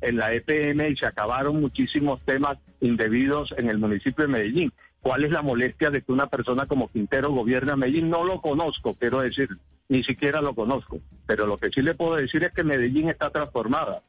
en 0.00 0.16
la 0.16 0.32
EPM 0.32 0.88
y 0.88 0.96
se 0.96 1.06
acabaron 1.06 1.60
muchísimos 1.60 2.20
temas 2.24 2.58
indebidos 2.80 3.52
en 3.58 3.68
el 3.68 3.78
municipio 3.78 4.24
de 4.26 4.28
Medellín. 4.32 4.72
¿Cuál 5.08 5.24
es 5.24 5.30
la 5.30 5.40
molestia 5.40 5.88
de 5.88 6.02
que 6.02 6.12
una 6.12 6.26
persona 6.26 6.66
como 6.66 6.88
Quintero 6.88 7.32
gobierne 7.32 7.72
a 7.72 7.76
Medellín? 7.76 8.10
No 8.10 8.24
lo 8.24 8.42
conozco, 8.42 8.92
quiero 8.92 9.22
decir, 9.22 9.48
ni 9.88 10.04
siquiera 10.04 10.42
lo 10.42 10.54
conozco. 10.54 11.00
Pero 11.26 11.46
lo 11.46 11.56
que 11.56 11.70
sí 11.70 11.80
le 11.80 11.94
puedo 11.94 12.16
decir 12.16 12.44
es 12.44 12.52
que 12.52 12.62
Medellín 12.62 13.08
está 13.08 13.30
transformada. 13.30 14.02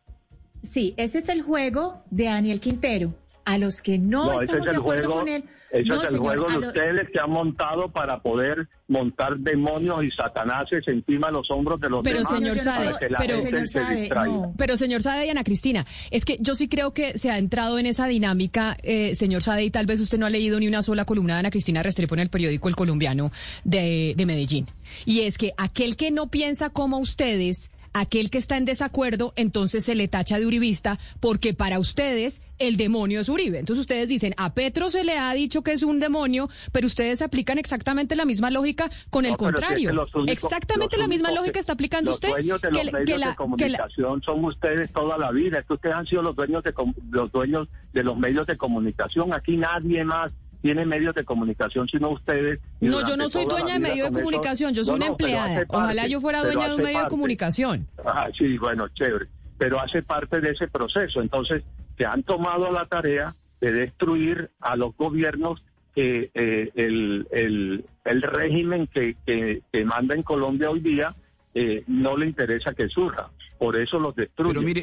Sí, 0.61 0.93
ese 0.97 1.19
es 1.19 1.29
el 1.29 1.41
juego 1.41 2.03
de 2.11 2.25
Daniel 2.25 2.59
Quintero. 2.59 3.13
A 3.45 3.57
los 3.57 3.81
que 3.81 3.97
no, 3.97 4.41
estamos 4.41 4.67
es 4.67 4.73
de 4.73 4.77
acuerdo 4.77 5.03
juego, 5.03 5.19
con 5.19 5.29
él. 5.29 5.45
Ese 5.71 5.83
no, 5.85 5.95
es 5.95 6.01
el 6.01 6.07
señor, 6.17 6.23
juego 6.25 6.47
de 6.51 6.59
lo- 6.61 6.67
ustedes 6.67 7.09
que 7.11 7.19
han 7.19 7.29
montado 7.31 7.89
para 7.91 8.19
poder 8.21 8.67
montar 8.87 9.37
demonios 9.37 10.03
y 10.03 10.09
satanases 10.11 10.87
encima 10.87 11.27
de 11.27 11.33
los 11.33 11.51
hombros 11.51 11.79
de 11.79 11.89
los 11.89 12.03
Pero 12.03 12.17
demás 12.17 12.31
señor 12.31 12.57
para 12.63 12.97
que 12.97 13.09
la 13.09 13.17
pero- 13.19 13.35
gente 13.35 13.49
Señor 13.51 13.67
se 13.67 13.79
Sade, 13.81 13.95
distraiga. 14.01 14.33
no. 14.35 14.53
Pero 14.57 14.77
señor 14.77 15.01
Sade 15.03 15.27
y 15.27 15.29
Ana 15.29 15.43
Cristina, 15.43 15.85
es 16.09 16.25
que 16.25 16.37
yo 16.39 16.55
sí 16.55 16.67
creo 16.67 16.93
que 16.93 17.17
se 17.19 17.29
ha 17.29 17.37
entrado 17.37 17.77
en 17.77 17.85
esa 17.85 18.07
dinámica, 18.07 18.77
eh, 18.83 19.13
señor 19.15 19.43
Sade, 19.43 19.63
y 19.63 19.69
tal 19.69 19.85
vez 19.85 19.99
usted 19.99 20.17
no 20.17 20.25
ha 20.25 20.29
leído 20.31 20.59
ni 20.59 20.67
una 20.67 20.81
sola 20.81 21.05
columna 21.05 21.33
de 21.35 21.39
Ana 21.41 21.51
Cristina 21.51 21.83
Restrepo 21.83 22.15
en 22.15 22.21
el 22.21 22.29
periódico 22.29 22.67
El 22.67 22.75
Colombiano 22.75 23.31
de, 23.63 24.13
de 24.17 24.25
Medellín. 24.25 24.65
Y 25.05 25.21
es 25.21 25.37
que 25.37 25.53
aquel 25.57 25.95
que 25.95 26.09
no 26.09 26.27
piensa 26.31 26.71
como 26.71 26.97
ustedes, 26.97 27.69
aquel 27.93 28.29
que 28.29 28.37
está 28.37 28.57
en 28.57 28.65
desacuerdo, 28.65 29.33
entonces 29.35 29.83
se 29.85 29.95
le 29.95 30.07
tacha 30.07 30.39
de 30.39 30.45
uribista, 30.45 30.99
porque 31.19 31.53
para 31.53 31.79
ustedes 31.79 32.41
el 32.59 32.75
demonio 32.77 33.21
es 33.21 33.29
Uribe. 33.29 33.59
Entonces 33.59 33.81
ustedes 33.81 34.07
dicen, 34.09 34.33
a 34.37 34.53
Petro 34.53 34.89
se 34.89 35.03
le 35.03 35.17
ha 35.17 35.33
dicho 35.33 35.61
que 35.61 35.71
es 35.71 35.81
un 35.83 35.99
demonio, 35.99 36.49
pero 36.73 36.87
ustedes 36.87 37.21
aplican 37.21 37.57
exactamente 37.57 38.15
la 38.17 38.25
misma 38.25 38.51
lógica 38.51 38.89
con 39.09 39.23
el 39.25 39.31
No, 39.31 39.35
es 39.35 39.37
contrario. 39.39 39.89
que 39.91 40.17
únicos- 40.19 40.43
exactamente 40.43 40.97
la 40.97 41.07
misma 41.07 41.31
lógica 41.31 41.53
que- 41.53 41.59
está 41.59 41.73
aplicando 41.73 42.11
los 42.11 42.17
usted. 42.17 42.29
dueños 42.29 42.61
de 42.61 42.67
que 42.69 42.73
los 42.75 42.85
la- 42.85 42.91
medios 42.91 43.05
que 43.05 43.11
la- 43.11 43.17
de 43.17 43.23
que 43.23 43.29
la- 43.29 43.35
comunicación 43.35 44.21
son 44.23 44.43
ustedes 44.45 44.91
toda 44.91 45.17
la 45.17 45.31
vida. 45.31 45.59
Es 45.59 45.65
que 45.65 45.73
ustedes 45.73 45.95
han 45.95 46.05
sido 46.05 46.21
los 46.21 46.35
dueños 46.35 46.63
de 46.63 46.73
los 47.11 47.31
dueños 47.31 47.67
de 47.93 48.03
los 48.03 48.17
medios 48.17 48.45
de 48.45 48.57
comunicación. 48.57 49.33
Aquí 49.33 49.55
nadie 49.57 50.03
más 50.03 50.31
tiene 50.61 50.85
medios 50.85 51.15
de 51.15 51.23
comunicación 51.23 51.87
sino 51.87 52.09
ustedes. 52.09 52.59
No, 52.81 53.07
yo 53.07 53.15
no 53.17 53.29
soy 53.29 53.45
dueña 53.45 53.73
de 53.73 53.79
medio 53.79 54.05
de 54.05 54.11
comunicación, 54.11 54.73
yo 54.73 54.83
soy 54.83 54.93
No, 54.93 54.97
una 54.97 55.05
no, 55.07 55.11
empleada. 55.13 55.65
Ojalá 55.67 56.01
parte, 56.01 56.09
yo 56.11 56.21
fuera 56.21 56.43
dueña 56.43 56.67
de 56.67 56.75
un 56.75 56.81
medio 56.81 57.03
de 57.03 57.07
comunicación. 57.07 57.87
Ah, 58.05 58.27
sí, 58.37 58.57
bueno, 58.57 58.87
chévere. 58.89 59.27
Pero 59.57 59.79
hace 59.79 60.01
parte 60.03 60.39
de 60.41 60.51
ese 60.51 60.67
proceso. 60.67 61.21
Entonces, 61.21 61.63
se 61.97 62.05
han 62.05 62.23
tomado 62.23 62.71
la 62.71 62.85
tarea 62.85 63.35
de 63.61 63.71
destruir 63.71 64.49
a 64.61 64.75
los 64.75 64.95
gobiernos 64.95 65.61
que 65.95 66.31
eh, 66.33 66.71
el, 66.75 67.27
el, 67.31 67.85
el 68.05 68.21
régimen 68.21 68.87
que, 68.87 69.17
que, 69.25 69.61
que 69.71 69.85
manda 69.85 70.15
en 70.15 70.23
Colombia 70.23 70.69
hoy 70.69 70.79
día 70.79 71.15
eh, 71.53 71.83
no 71.87 72.15
le 72.15 72.27
interesa 72.27 72.73
que 72.73 72.87
surja. 72.87 73.29
Por 73.57 73.75
eso 73.75 73.99
los 73.99 74.15
destruye. 74.15 74.53
Pero 74.53 74.61
mire, 74.61 74.81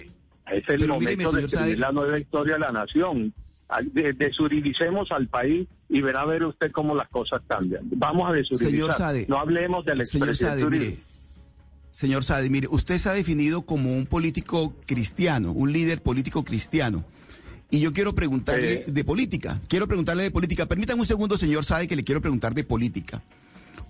es 0.51 0.69
el 0.69 0.81
pero 0.81 0.99
míreme, 0.99 1.25
momento 1.25 1.33
de 1.33 1.45
escribir 1.45 1.79
la 1.79 1.93
nueva 1.93 2.19
historia 2.19 2.55
de 2.55 2.61
la 2.61 2.73
nación. 2.73 3.33
De- 3.93 4.13
Desuribicemos 4.13 5.11
al 5.11 5.29
país 5.29 5.67
y 5.89 6.01
verá 6.01 6.25
ver 6.25 6.45
usted 6.45 6.71
cómo 6.73 6.95
las 6.95 7.09
cosas 7.09 7.41
cambian. 7.49 7.83
Vamos 7.97 8.31
a. 8.31 8.57
Señor 8.57 8.93
Sade. 8.95 9.27
no 9.29 9.39
hablemos 9.39 9.85
del 9.85 10.05
Señor 10.07 10.35
Sade, 10.37 10.69
mire. 10.69 10.99
Señor 11.91 12.25
Sade, 12.25 12.51
mire, 12.51 12.69
usted 12.71 12.99
se 12.99 13.09
ha 13.09 13.13
definido 13.15 13.63
como 13.63 13.93
un 13.95 14.07
político 14.07 14.75
cristiano, 14.87 15.53
un 15.53 15.73
líder 15.73 16.03
político 16.03 16.45
cristiano. 16.45 17.05
Y 17.71 17.81
yo 17.81 17.93
quiero 17.93 18.15
preguntarle 18.15 18.85
de 18.87 19.05
política. 19.05 19.61
Quiero 19.67 19.89
preguntarle 19.89 20.23
de 20.25 20.31
política. 20.31 20.67
Permítame 20.67 21.01
un 21.01 21.07
segundo, 21.07 21.37
señor 21.37 21.65
Sade, 21.65 21.89
que 21.89 21.97
le 21.97 22.05
quiero 22.05 22.21
preguntar 22.21 22.55
de 22.55 22.65
política. 22.65 23.23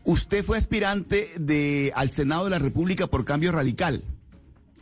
Usted 0.05 0.45
fue 0.45 0.57
aspirante 0.57 1.29
de, 1.39 1.93
al 1.95 2.11
Senado 2.13 2.45
de 2.45 2.51
la 2.51 2.59
República 2.61 3.07
por 3.09 3.25
Cambio 3.25 3.53
Radical, 3.53 4.03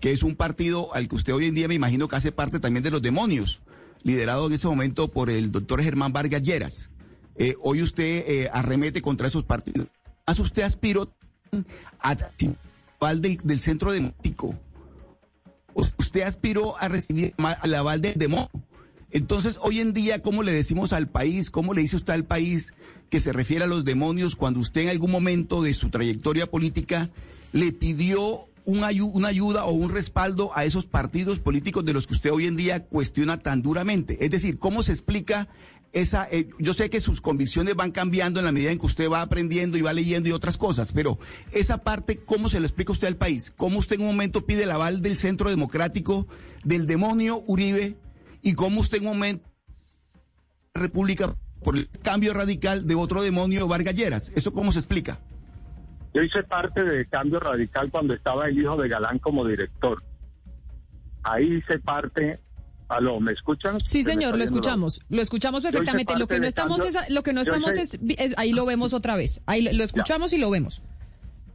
que 0.01 0.13
es 0.13 0.23
un 0.23 0.37
partido 0.37 0.95
al 0.95 1.09
que 1.09 1.15
usted 1.17 1.33
hoy 1.33 1.47
en 1.47 1.55
día 1.55 1.67
me 1.67 1.75
imagino 1.75 2.09
que 2.09 2.17
hace 2.17 2.31
parte 2.31 2.61
también 2.61 2.83
de 2.85 2.91
los 2.91 3.01
demonios, 3.03 3.63
liderado 4.05 4.47
en 4.47 4.53
ese 4.53 4.69
momento 4.69 5.09
por 5.11 5.31
el 5.31 5.51
doctor 5.51 5.83
Germán 5.83 6.13
Vargas 6.13 6.43
Lleras. 6.43 6.91
Eh, 7.37 7.57
hoy 7.63 7.83
usted 7.83 8.25
eh, 8.29 8.51
arremete 8.53 9.03
contra 9.03 9.27
esos 9.27 9.43
partidos. 9.45 9.89
Más 10.27 10.39
usted 10.39 10.63
aspiró 10.63 11.09
a 12.01 12.17
aval 13.01 13.21
del, 13.21 13.39
del 13.43 13.59
centro 13.61 13.91
democrático. 13.91 14.57
O- 15.75 15.83
Usted 15.99 16.21
aspiró 16.23 16.79
a 16.79 16.87
recibir 16.89 17.35
el 17.65 17.75
aval 17.75 18.01
del 18.01 18.15
demonio. 18.15 18.49
Entonces, 19.11 19.59
hoy 19.63 19.81
en 19.81 19.93
día, 19.93 20.23
¿cómo 20.23 20.43
le 20.43 20.53
decimos 20.53 20.93
al 20.93 21.09
país, 21.09 21.51
cómo 21.51 21.73
le 21.75 21.81
dice 21.83 21.97
usted 21.97 22.13
al 22.13 22.25
país 22.25 22.75
que 23.11 23.21
se 23.21 23.33
refiere 23.33 23.65
a 23.65 23.69
los 23.69 23.85
demonios 23.85 24.35
cuando 24.37 24.61
usted 24.61 24.83
en 24.83 24.89
algún 24.91 25.11
momento 25.11 25.63
de 25.63 25.73
su 25.75 25.89
trayectoria 25.91 26.49
política 26.51 27.11
le 27.53 27.73
pidió 27.73 28.49
una 28.65 28.87
ayuda 28.89 29.65
o 29.65 29.73
un 29.73 29.91
respaldo 29.91 30.51
a 30.55 30.65
esos 30.65 30.87
partidos 30.87 31.39
políticos 31.39 31.85
de 31.85 31.93
los 31.93 32.07
que 32.07 32.15
usted 32.15 32.31
hoy 32.33 32.47
en 32.47 32.57
día 32.57 32.87
cuestiona 32.87 33.39
tan 33.39 33.63
duramente? 33.63 34.25
Es 34.25 34.31
decir, 34.31 34.59
¿cómo 34.59 34.83
se 34.83 34.93
explica 34.93 35.49
esa... 35.93 36.29
eh, 36.31 36.49
yo 36.59 36.75
sé 36.75 36.91
que 36.91 37.01
sus 37.01 37.21
convicciones 37.21 37.75
van 37.75 37.93
cambiando 37.93 38.41
en 38.41 38.47
la 38.47 38.53
medida 38.53 38.71
en 38.71 38.79
que 38.79 38.87
usted 38.87 39.11
va 39.11 39.21
aprendiendo 39.21 39.77
y 39.77 39.83
va 39.83 39.93
leyendo 39.93 40.29
y 40.29 40.33
otras 40.33 40.57
cosas, 40.57 40.93
pero 40.93 41.19
esa 41.53 41.79
parte, 41.79 42.19
¿cómo 42.25 42.49
se 42.49 42.61
lo 42.61 42.67
explica 42.67 42.93
usted 42.93 43.09
al 43.09 43.17
país? 43.17 43.53
¿Cómo 43.57 43.79
usted 43.79 43.97
en 43.97 44.03
un 44.03 44.09
momento 44.09 44.47
pide 44.47 44.65
el 44.65 44.71
aval 44.71 45.03
del 45.03 45.17
Centro 45.17 45.51
Democrático, 45.51 46.27
del 46.65 46.87
demonio 46.87 47.43
Uribe, 47.47 47.97
y 48.43 48.55
cómo 48.55 48.81
usted 48.81 48.99
en 48.99 49.05
un 49.05 49.11
momento 49.11 49.49
República 50.75 51.37
por 51.63 51.77
el 51.77 51.89
cambio 52.03 52.35
radical 52.35 52.87
de 52.87 52.95
otro 52.95 53.23
demonio 53.23 53.69
Vargas 53.69 53.95
Lleras? 53.95 54.33
¿Eso 54.35 54.53
cómo 54.53 54.73
se 54.73 54.81
explica? 54.81 55.21
Yo 56.15 56.23
hice 56.23 56.43
parte 56.45 56.85
de 56.85 57.07
Cambio 57.07 57.41
Radical 57.41 57.91
cuando 57.91 58.15
estaba 58.15 58.47
el 58.47 58.59
hijo 58.59 58.77
de 58.77 58.89
Galán 58.89 59.19
como 59.19 59.45
director. 59.45 60.03
Ahí 61.23 61.55
hice 61.55 61.79
parte. 61.81 62.41
Aló, 62.87 63.19
¿me 63.19 63.33
escuchan? 63.33 63.81
Sí, 63.81 64.05
señor, 64.05 64.33
lo 64.33 64.37
la- 64.39 64.45
escuchamos, 64.45 65.01
lo 65.09 65.23
escuchamos 65.23 65.63
perfectamente. 65.63 66.17
Lo 66.19 66.27
que 66.29 66.39
no 66.39 66.47
estamos 66.47 66.77
cambio- 66.83 67.01
es, 67.01 67.11
lo 67.11 67.23
que 67.23 67.33
no 67.33 67.41
estamos 67.41 67.77
hice- 67.79 67.99
es, 68.19 68.35
ahí 68.37 68.53
lo 68.53 68.67
vemos 68.67 68.93
otra 68.93 69.17
vez. 69.17 69.43
Ahí 69.47 69.63
lo, 69.63 69.73
lo 69.73 69.85
escuchamos 69.85 70.33
y 70.35 70.39
lo 70.39 70.51
vemos. 70.51 70.83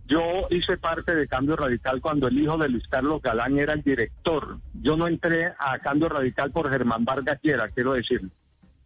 Yo 0.07 0.23
hice 0.49 0.75
parte 0.77 1.13
de 1.13 1.27
Cambio 1.27 1.55
Radical 1.55 2.01
cuando 2.01 2.27
el 2.27 2.39
hijo 2.39 2.57
de 2.57 2.67
Luis 2.67 2.87
Carlos 2.87 3.21
Galán 3.21 3.59
era 3.59 3.73
el 3.73 3.83
director. 3.83 4.57
Yo 4.81 4.97
no 4.97 5.07
entré 5.07 5.53
a 5.59 5.77
Cambio 5.83 6.09
Radical 6.09 6.51
por 6.51 6.69
Germán 6.71 7.05
Vargas 7.05 7.39
Llera, 7.43 7.69
quiero 7.69 7.93
decir. 7.93 8.27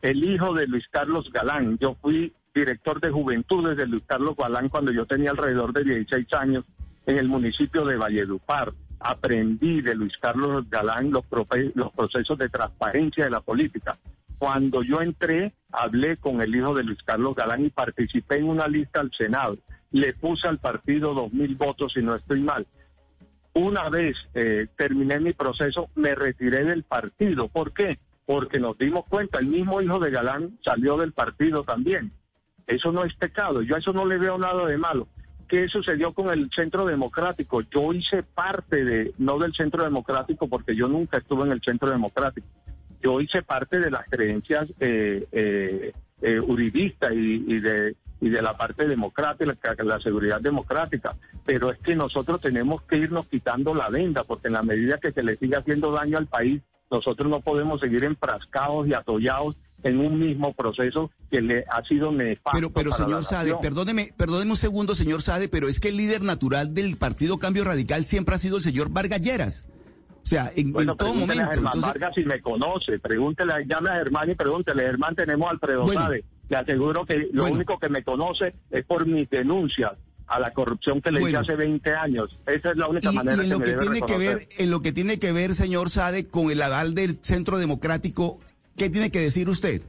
El 0.02 0.22
hijo 0.22 0.54
de 0.54 0.68
Luis 0.68 0.84
Carlos 0.92 1.32
Galán, 1.32 1.78
yo 1.80 1.96
fui 2.02 2.34
director 2.54 3.00
de 3.02 3.12
juventudes 3.12 3.76
de 3.76 3.88
Luis 3.88 4.04
Carlos 4.06 4.36
Galán 4.38 4.70
cuando 4.70 4.92
yo 4.92 5.06
tenía 5.06 5.32
alrededor 5.32 5.74
de 5.74 5.84
16 5.84 6.34
años 6.34 6.66
en 7.06 7.18
el 7.18 7.28
municipio 7.28 7.86
de 7.86 7.98
Valledupar. 7.98 8.74
Aprendí 9.00 9.82
de 9.82 9.96
Luis 9.96 10.18
Carlos 10.18 10.70
Galán 10.70 11.12
los, 11.12 11.26
los 11.76 11.92
procesos 11.92 12.38
de 12.38 12.50
transparencia 12.50 13.26
de 13.26 13.32
la 13.32 13.42
política. 13.42 13.98
Cuando 14.38 14.82
yo 14.84 15.02
entré, 15.02 15.54
hablé 15.72 16.18
con 16.18 16.42
el 16.42 16.56
hijo 16.56 16.74
de 16.74 16.84
Luis 16.84 17.02
Carlos 17.04 17.36
Galán 17.36 17.66
y 17.66 17.70
participé 17.70 18.38
en 18.38 18.50
una 18.50 18.68
lista 18.68 19.02
al 19.02 19.12
Senado. 19.12 19.58
Le 19.92 20.14
puse 20.14 20.48
al 20.48 20.60
partido 20.60 21.14
dos 21.14 21.34
mil 21.34 21.56
votos, 21.56 21.94
si 21.94 22.02
no 22.02 22.16
estoy 22.16 22.42
mal. 22.42 22.66
Una 23.54 23.90
vez 23.90 24.18
eh, 24.34 24.68
terminé 24.78 25.20
mi 25.20 25.34
proceso, 25.34 25.90
me 25.96 26.16
retiré 26.16 26.64
del 26.64 26.84
partido. 26.84 27.48
¿Por 27.50 27.72
qué? 27.74 28.00
Porque 28.26 28.60
nos 28.60 28.78
dimos 28.78 29.06
cuenta, 29.06 29.40
el 29.40 29.48
mismo 29.48 29.82
hijo 29.82 30.00
de 30.00 30.12
Galán 30.12 30.58
salió 30.64 30.98
del 30.98 31.12
partido 31.12 31.64
también. 31.64 32.12
Eso 32.68 32.92
no 32.92 33.04
es 33.04 33.14
pecado, 33.16 33.62
yo 33.62 33.76
a 33.76 33.80
eso 33.80 33.94
no 33.94 34.06
le 34.06 34.18
veo 34.18 34.38
nada 34.38 34.66
de 34.66 34.78
malo. 34.78 35.08
¿Qué 35.48 35.68
sucedió 35.68 36.14
con 36.14 36.30
el 36.30 36.50
Centro 36.56 36.86
Democrático? 36.86 37.62
Yo 37.62 37.94
hice 37.94 38.24
parte 38.24 38.84
de, 38.84 39.14
no 39.18 39.38
del 39.38 39.54
Centro 39.54 39.84
Democrático, 39.84 40.48
porque 40.48 40.76
yo 40.76 40.88
nunca 40.88 41.18
estuve 41.18 41.46
en 41.46 41.52
el 41.52 41.62
Centro 41.62 41.90
Democrático. 41.90 42.48
Yo 43.02 43.20
hice 43.20 43.44
parte 43.44 43.80
de 43.80 43.92
las 43.92 44.06
creencias 44.10 44.68
eh, 44.80 45.28
eh, 45.32 45.94
eh 46.22 46.40
uribistas 46.40 47.14
y, 47.14 47.60
de, 47.60 47.96
y 48.22 48.30
de 48.30 48.42
la 48.42 48.56
parte 48.56 48.88
democrática, 48.88 49.76
la, 49.84 50.00
seguridad 50.00 50.40
democrática. 50.40 51.16
Pero 51.46 51.72
es 51.72 51.78
que 51.80 51.96
nosotros 51.96 52.40
tenemos 52.40 52.82
que 52.84 52.98
irnos 52.98 53.28
quitando 53.28 53.76
la 53.76 53.90
venda, 53.90 54.24
porque 54.24 54.48
en 54.48 54.54
la 54.54 54.64
medida 54.64 54.98
que 54.98 55.12
se 55.12 55.22
le 55.22 55.36
siga 55.36 55.60
haciendo 55.60 55.92
daño 55.92 56.18
al 56.18 56.28
país, 56.28 56.62
nosotros 56.90 57.30
no 57.30 57.42
podemos 57.42 57.82
seguir 57.82 58.06
enfrascados 58.06 58.88
y 58.88 58.94
atollados 58.94 59.56
en 59.84 60.00
un 60.00 60.18
mismo 60.18 60.54
proceso 60.54 61.12
que 61.30 61.42
le 61.42 61.66
ha 61.70 61.84
sido 61.84 62.12
nefasto. 62.12 62.52
Pero, 62.54 62.72
pero 62.72 62.92
señor 62.92 63.24
Sade, 63.24 63.56
perdóneme, 63.62 64.14
perdóneme 64.18 64.52
un 64.52 64.58
segundo, 64.58 64.96
señor 64.96 65.22
Sade, 65.22 65.50
pero 65.50 65.68
es 65.68 65.80
que 65.80 65.90
el 65.90 65.98
líder 65.98 66.22
natural 66.22 66.74
del 66.74 66.98
Partido 66.98 67.38
Cambio 67.38 67.64
Radical 67.64 68.06
siempre 68.06 68.36
ha 68.36 68.40
sido 68.40 68.58
el 68.58 68.64
señor 68.64 68.90
Vargas 68.90 69.22
Lleras. 69.22 69.66
O 70.24 70.26
sea, 70.26 70.52
en, 70.56 70.72
todo 70.74 71.16
momento. 71.16 71.44
A 71.44 71.48
Germán 71.48 71.82
Vargas 71.82 72.16
si 72.16 72.24
me 72.24 72.42
conoce, 72.42 72.98
pregúntele, 73.00 73.54
llame 73.68 73.90
a 73.90 73.96
Germán 73.96 74.30
y 74.30 74.36
pregúntele, 74.36 74.84
Germán, 74.84 75.16
tenemos 75.16 75.48
al 75.48 75.56
Alfredo 75.56 75.86
Sade. 75.88 76.24
Le 76.48 76.58
aseguro 76.58 77.06
que 77.06 77.30
lo 77.32 77.46
único 77.46 77.78
que 77.78 77.90
me 77.90 78.04
conoce 78.04 78.54
es 78.72 78.86
por 78.86 79.06
mis 79.06 79.30
denuncias 79.30 79.92
a 80.28 80.40
la 80.40 80.52
corrupción 80.52 81.02
que 81.02 81.12
le 81.12 81.22
hice 81.22 81.38
hace 81.38 81.56
20 81.56 81.94
años. 81.94 82.40
Esa 82.46 82.72
es 82.72 82.78
la 82.78 82.88
única 82.88 83.12
manera 83.12 83.38
y 83.38 83.46
en 83.46 83.50
lo 83.50 83.60
que, 83.60 83.74
tiene 83.74 84.02
que 84.02 84.18
ver 84.18 84.48
En 84.58 84.72
lo 84.72 84.82
que 84.82 84.92
tiene 84.94 85.20
que 85.20 85.32
ver, 85.32 85.54
señor 85.54 85.90
Sade, 85.90 86.28
con 86.28 86.50
el 86.50 86.62
aval 86.62 86.94
del 86.94 87.20
Centro 87.22 87.58
Democrático, 87.58 88.40
¿qué 88.78 88.90
tiene 88.90 89.12
que 89.12 89.20
decir 89.20 89.50
usted? 89.50 89.82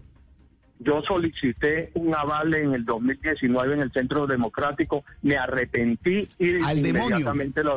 Yo 0.80 1.02
solicité 1.02 1.90
un 1.94 2.14
aval 2.14 2.54
en 2.54 2.74
el 2.74 2.84
2019 2.84 3.74
en 3.74 3.80
el 3.80 3.92
Centro 3.92 4.26
Democrático, 4.26 5.04
me 5.22 5.36
arrepentí 5.36 6.28
y 6.38 6.56
inmediatamente 6.56 7.62
lo, 7.62 7.76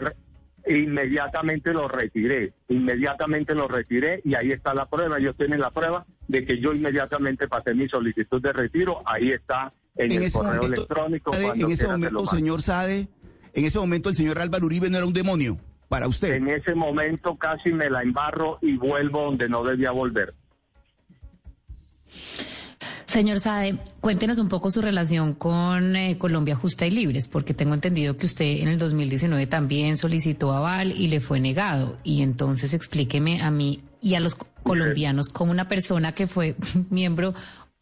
inmediatamente 0.67 1.73
lo 1.73 1.87
retiré, 1.87 2.53
inmediatamente 2.69 3.53
lo 3.53 3.67
retiré 3.67 4.21
y 4.25 4.35
ahí 4.35 4.51
está 4.51 4.73
la 4.73 4.87
prueba, 4.87 5.17
ellos 5.19 5.35
tienen 5.37 5.61
la 5.61 5.71
prueba 5.71 6.05
de 6.27 6.45
que 6.45 6.59
yo 6.59 6.73
inmediatamente 6.73 7.47
pasé 7.47 7.73
mi 7.73 7.87
solicitud 7.87 8.41
de 8.41 8.51
retiro, 8.51 9.01
ahí 9.05 9.31
está 9.31 9.71
en, 9.95 10.11
el 10.11 10.31
correo 10.31 10.63
electrónico. 10.63 11.31
en 11.33 11.71
ese 11.71 11.87
momento, 11.87 12.25
señor 12.25 12.61
Sade, 12.61 13.07
en 13.53 13.65
ese 13.65 13.79
momento 13.79 14.09
el 14.09 14.15
señor 14.15 14.39
Álvaro 14.39 14.65
Uribe 14.65 14.89
no 14.89 14.97
era 14.97 15.05
un 15.05 15.13
demonio 15.13 15.57
para 15.87 16.07
usted. 16.07 16.33
En 16.33 16.49
ese 16.49 16.75
momento 16.75 17.37
casi 17.37 17.71
me 17.71 17.89
la 17.89 18.01
embarro 18.01 18.59
y 18.61 18.75
vuelvo 18.75 19.23
donde 19.23 19.47
no 19.47 19.63
debía 19.63 19.91
volver. 19.91 20.33
Señor 23.05 23.39
Sade, 23.39 23.77
cuéntenos 24.01 24.37
un 24.37 24.49
poco 24.49 24.69
su 24.69 24.81
relación 24.81 25.33
con 25.33 25.95
eh, 25.95 26.17
Colombia 26.17 26.55
Justa 26.55 26.85
y 26.85 26.91
Libres, 26.91 27.27
porque 27.27 27.53
tengo 27.53 27.73
entendido 27.73 28.17
que 28.17 28.25
usted 28.25 28.59
en 28.61 28.67
el 28.67 28.77
2019 28.77 29.47
también 29.47 29.97
solicitó 29.97 30.51
aval 30.51 30.91
y 30.91 31.07
le 31.07 31.21
fue 31.21 31.39
negado. 31.39 31.97
Y 32.03 32.21
entonces 32.21 32.73
explíqueme 32.73 33.41
a 33.41 33.49
mí 33.49 33.81
y 34.01 34.15
a 34.15 34.19
los 34.19 34.35
colombianos 34.35 35.29
como 35.29 35.51
una 35.51 35.67
persona 35.67 36.13
que 36.13 36.27
fue 36.27 36.57
miembro 36.89 37.33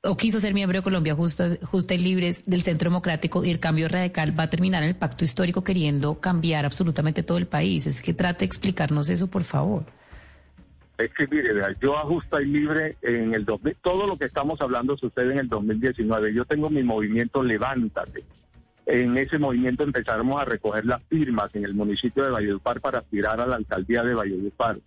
o 0.04 0.16
quiso 0.16 0.40
ser 0.40 0.54
miembro 0.54 0.78
de 0.78 0.84
Colombia 0.84 1.16
Justa, 1.16 1.48
Justa 1.64 1.96
y 1.96 1.98
Libres 1.98 2.46
del 2.46 2.62
Centro 2.62 2.92
Democrático 2.92 3.44
y 3.44 3.50
el 3.50 3.60
cambio 3.60 3.88
radical 3.88 4.40
va 4.40 4.44
a 4.44 4.50
terminar 4.50 4.84
en 4.84 4.90
el 4.90 4.96
pacto 4.96 5.26
histórico 5.26 5.64
queriendo 5.64 6.20
cambiar 6.20 6.66
absolutamente 6.66 7.24
todo 7.24 7.40
el 7.40 7.48
país. 7.48 7.88
Es 7.88 8.04
que 8.04 8.14
trate 8.14 8.40
de 8.40 8.46
explicarnos 8.46 9.10
eso, 9.10 9.28
por 9.28 9.44
favor. 9.44 9.86
Es 10.98 11.14
que 11.14 11.28
mire, 11.28 11.54
yo 11.82 11.98
ajusta 11.98 12.42
y 12.42 12.46
libre 12.46 12.96
en 13.02 13.34
el 13.34 13.44
2000, 13.44 13.76
todo 13.82 14.08
lo 14.08 14.18
que 14.18 14.26
estamos 14.26 14.62
hablando 14.62 14.96
sucede 14.96 15.34
en 15.34 15.40
el 15.40 15.50
2019. 15.50 16.34
Yo 16.34 16.46
tengo 16.46 16.70
mi 16.70 16.84
movimiento 16.84 17.44
Levántate. 17.44 18.24
En 18.86 19.18
ese 19.18 19.38
movimiento 19.38 19.84
empezamos 19.84 20.40
a 20.40 20.46
recoger 20.46 20.86
las 20.86 21.04
firmas 21.04 21.54
en 21.56 21.66
el 21.66 21.74
municipio 21.74 22.24
de 22.24 22.30
Valledupar 22.30 22.80
para 22.80 23.00
aspirar 23.00 23.42
a 23.42 23.46
la 23.46 23.56
alcaldía 23.56 24.04
de 24.04 24.14
Valledupar. 24.14 24.78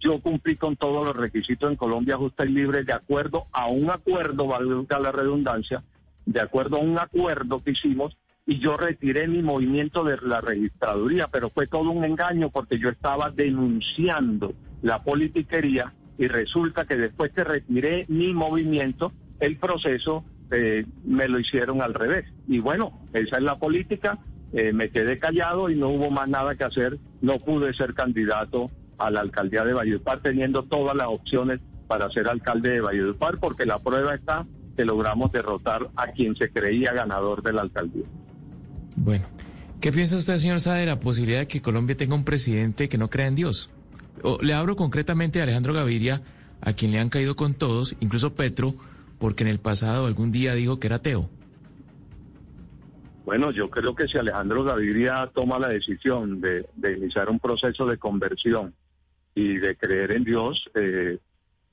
Yo 0.00 0.20
cumplí 0.20 0.56
con 0.56 0.76
todos 0.76 1.06
los 1.06 1.16
requisitos 1.16 1.70
en 1.70 1.76
Colombia 1.76 2.16
Justa 2.16 2.44
y 2.44 2.50
Libre 2.50 2.84
de 2.84 2.92
acuerdo 2.92 3.46
a 3.52 3.68
un 3.68 3.90
acuerdo, 3.90 4.46
valga 4.46 4.98
la 4.98 5.12
redundancia, 5.12 5.82
de 6.26 6.40
acuerdo 6.40 6.76
a 6.76 6.80
un 6.80 6.98
acuerdo 6.98 7.62
que 7.62 7.70
hicimos 7.70 8.16
y 8.44 8.58
yo 8.58 8.76
retiré 8.76 9.26
mi 9.28 9.42
movimiento 9.42 10.04
de 10.04 10.18
la 10.22 10.40
registraduría, 10.40 11.28
pero 11.28 11.48
fue 11.50 11.66
todo 11.66 11.90
un 11.90 12.04
engaño 12.04 12.50
porque 12.50 12.78
yo 12.78 12.90
estaba 12.90 13.30
denunciando 13.30 14.52
la 14.82 15.02
politiquería 15.02 15.92
y 16.18 16.26
resulta 16.26 16.84
que 16.84 16.96
después 16.96 17.32
que 17.32 17.44
retiré 17.44 18.04
mi 18.08 18.32
movimiento, 18.32 19.12
el 19.40 19.56
proceso 19.56 20.24
eh, 20.50 20.84
me 21.04 21.28
lo 21.28 21.38
hicieron 21.38 21.80
al 21.80 21.94
revés. 21.94 22.26
Y 22.48 22.58
bueno, 22.58 22.98
esa 23.12 23.36
es 23.36 23.42
la 23.42 23.58
política, 23.58 24.18
eh, 24.52 24.72
me 24.72 24.90
quedé 24.90 25.18
callado 25.18 25.70
y 25.70 25.76
no 25.76 25.90
hubo 25.90 26.10
más 26.10 26.28
nada 26.28 26.54
que 26.56 26.64
hacer, 26.64 26.98
no 27.20 27.34
pude 27.34 27.72
ser 27.74 27.94
candidato 27.94 28.70
a 28.98 29.10
la 29.10 29.20
alcaldía 29.20 29.64
de 29.64 29.74
Valledupar 29.74 30.20
teniendo 30.22 30.64
todas 30.64 30.96
las 30.96 31.08
opciones 31.08 31.60
para 31.86 32.10
ser 32.10 32.28
alcalde 32.28 32.70
de 32.70 32.80
Valledupar 32.80 33.38
porque 33.38 33.64
la 33.64 33.78
prueba 33.78 34.14
está 34.14 34.46
que 34.76 34.84
logramos 34.84 35.32
derrotar 35.32 35.90
a 35.96 36.12
quien 36.12 36.34
se 36.36 36.50
creía 36.50 36.92
ganador 36.92 37.42
de 37.42 37.52
la 37.52 37.62
alcaldía. 37.62 38.06
Bueno, 38.96 39.26
¿qué 39.80 39.92
piensa 39.92 40.16
usted, 40.16 40.38
señor 40.38 40.60
Sá, 40.60 40.74
de 40.74 40.86
la 40.86 40.98
posibilidad 40.98 41.40
de 41.40 41.48
que 41.48 41.62
Colombia 41.62 41.96
tenga 41.96 42.14
un 42.14 42.24
presidente 42.24 42.88
que 42.88 42.98
no 42.98 43.08
crea 43.08 43.26
en 43.26 43.34
Dios? 43.34 43.70
Le 44.40 44.54
hablo 44.54 44.76
concretamente 44.76 45.40
a 45.40 45.44
Alejandro 45.44 45.72
Gaviria, 45.72 46.22
a 46.60 46.72
quien 46.72 46.92
le 46.92 46.98
han 46.98 47.08
caído 47.08 47.36
con 47.36 47.54
todos, 47.54 47.96
incluso 48.00 48.34
Petro, 48.34 48.74
porque 49.18 49.42
en 49.42 49.48
el 49.48 49.58
pasado 49.58 50.06
algún 50.06 50.30
día 50.30 50.54
dijo 50.54 50.78
que 50.78 50.86
era 50.86 50.96
ateo. 50.96 51.28
Bueno, 53.24 53.50
yo 53.50 53.68
creo 53.68 53.94
que 53.94 54.08
si 54.08 54.16
Alejandro 54.16 54.64
Gaviria 54.64 55.30
toma 55.34 55.58
la 55.58 55.68
decisión 55.68 56.40
de, 56.40 56.66
iniciar 56.96 57.28
un 57.28 57.38
proceso 57.38 57.84
de 57.84 57.98
conversión 57.98 58.74
y 59.34 59.58
de 59.58 59.76
creer 59.76 60.12
en 60.12 60.24
Dios, 60.24 60.64
eh, 60.74 61.18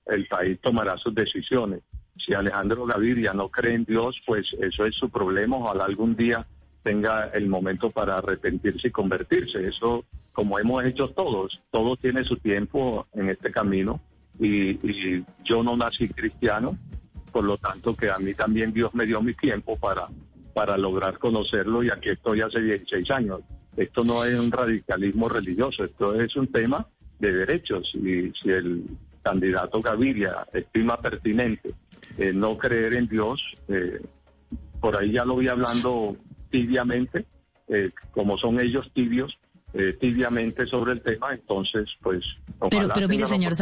el 0.05 0.27
país 0.27 0.59
tomará 0.61 0.97
sus 0.97 1.15
decisiones. 1.15 1.81
Si 2.17 2.33
Alejandro 2.33 2.85
Gaviria 2.85 3.33
no 3.33 3.49
cree 3.49 3.73
en 3.73 3.85
Dios, 3.85 4.21
pues 4.25 4.53
eso 4.59 4.85
es 4.85 4.95
su 4.95 5.09
problema. 5.09 5.57
Ojalá 5.57 5.85
algún 5.85 6.15
día 6.15 6.45
tenga 6.83 7.29
el 7.33 7.47
momento 7.47 7.89
para 7.89 8.15
arrepentirse 8.17 8.89
y 8.89 8.91
convertirse. 8.91 9.65
Eso 9.65 10.05
como 10.35 10.59
hemos 10.59 10.83
hecho 10.83 11.07
todos, 11.07 11.61
todo 11.71 11.95
tiene 11.95 12.25
su 12.25 12.35
tiempo 12.35 13.07
en 13.13 13.29
este 13.29 13.51
camino 13.51 14.01
y, 14.37 15.23
yo 15.45 15.63
no 15.63 15.77
nací 15.77 16.09
cristiano, 16.09 16.77
por 17.31 17.45
lo 17.45 17.57
tanto 17.57 17.95
que 17.95 18.09
a 18.09 18.17
mí 18.17 18.33
también 18.33 18.73
Dios 18.73 18.93
me 18.93 19.05
dio 19.05 19.21
mi 19.21 19.33
tiempo 19.33 19.77
para, 19.77 20.09
para 20.53 20.77
lograr 20.77 21.17
conocerlo 21.19 21.83
y 21.83 21.89
aquí 21.89 22.09
estoy 22.09 22.41
hace 22.41 22.61
16 22.61 23.09
años. 23.11 23.41
Esto 23.77 24.01
no 24.03 24.25
es 24.25 24.37
un 24.37 24.51
radicalismo 24.51 25.29
religioso, 25.29 25.85
esto 25.85 26.19
es 26.19 26.35
un 26.35 26.47
tema 26.47 26.85
de 27.19 27.31
derechos 27.31 27.89
y 27.95 28.31
si 28.31 28.49
el 28.49 28.83
candidato 29.23 29.81
Gaviria 29.81 30.45
estima 30.51 30.97
pertinente 30.97 31.73
eh, 32.17 32.33
no 32.33 32.57
creer 32.57 32.93
en 32.93 33.07
Dios, 33.07 33.41
eh, 33.69 34.01
por 34.81 34.97
ahí 34.97 35.13
ya 35.13 35.23
lo 35.23 35.35
voy 35.35 35.47
hablando 35.47 36.17
tibiamente, 36.49 37.25
eh, 37.69 37.91
como 38.11 38.37
son 38.37 38.59
ellos 38.59 38.91
tibios, 38.93 39.37
eh, 39.75 39.93
tibiamente 39.99 40.65
sobre 40.67 40.93
el 40.93 41.01
tema, 41.01 41.33
entonces 41.33 41.89
pues... 42.01 42.23
Pero, 42.69 42.89
pero 42.93 43.07
mire, 43.07 43.25
señor 43.25 43.53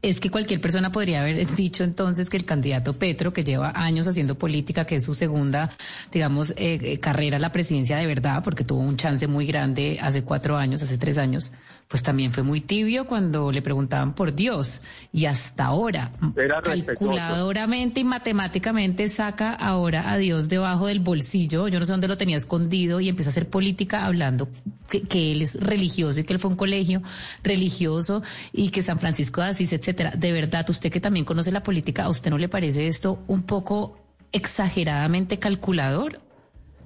es 0.00 0.20
que 0.20 0.30
cualquier 0.30 0.60
persona 0.60 0.92
podría 0.92 1.22
haber 1.22 1.44
dicho 1.56 1.82
entonces 1.82 2.30
que 2.30 2.36
el 2.36 2.44
candidato 2.44 2.98
Petro, 2.98 3.32
que 3.32 3.42
lleva 3.42 3.72
años 3.74 4.06
haciendo 4.06 4.36
política, 4.36 4.84
que 4.84 4.96
es 4.96 5.04
su 5.04 5.14
segunda, 5.14 5.70
digamos, 6.12 6.52
eh, 6.52 6.78
eh, 6.80 7.00
carrera 7.00 7.38
a 7.38 7.40
la 7.40 7.50
presidencia 7.50 7.96
de 7.96 8.06
verdad, 8.06 8.42
porque 8.44 8.64
tuvo 8.64 8.80
un 8.80 8.96
chance 8.96 9.26
muy 9.26 9.46
grande 9.46 9.98
hace 10.00 10.22
cuatro 10.22 10.56
años, 10.56 10.82
hace 10.82 10.98
tres 10.98 11.18
años, 11.18 11.52
pues 11.88 12.02
también 12.02 12.30
fue 12.30 12.42
muy 12.42 12.60
tibio 12.60 13.06
cuando 13.06 13.50
le 13.50 13.62
preguntaban 13.62 14.14
por 14.14 14.34
Dios. 14.34 14.82
Y 15.10 15.24
hasta 15.24 15.64
ahora, 15.64 16.12
calculadoramente 16.62 18.00
y 18.00 18.04
matemáticamente 18.04 19.08
saca 19.08 19.54
ahora 19.54 20.12
a 20.12 20.18
Dios 20.18 20.50
debajo 20.50 20.86
del 20.86 21.00
bolsillo, 21.00 21.66
yo 21.68 21.80
no 21.80 21.86
sé 21.86 21.92
dónde 21.92 22.08
lo 22.08 22.18
tenía 22.18 22.36
escondido, 22.36 23.00
y 23.00 23.08
empieza 23.08 23.30
a 23.30 23.32
hacer 23.32 23.48
política 23.48 24.04
hablando 24.04 24.50
que, 24.88 25.32
él 25.32 25.40
es 25.40 25.54
religioso 25.54 26.20
y 26.20 26.24
que 26.24 26.34
él 26.34 26.38
fue 26.38 26.50
un 26.50 26.56
colegio 26.56 27.02
religioso 27.42 28.22
y 28.52 28.68
que 28.68 28.82
San 28.82 28.98
Francisco 28.98 29.40
de 29.40 29.48
Asís, 29.48 29.72
etcétera. 29.72 30.12
De 30.14 30.32
verdad, 30.32 30.68
usted 30.68 30.92
que 30.92 31.00
también 31.00 31.24
conoce 31.24 31.50
la 31.52 31.62
política, 31.62 32.04
¿a 32.04 32.10
usted 32.10 32.30
no 32.30 32.36
le 32.36 32.50
parece 32.50 32.86
esto 32.86 33.22
un 33.28 33.42
poco 33.42 33.98
exageradamente 34.32 35.38
calculador? 35.38 36.20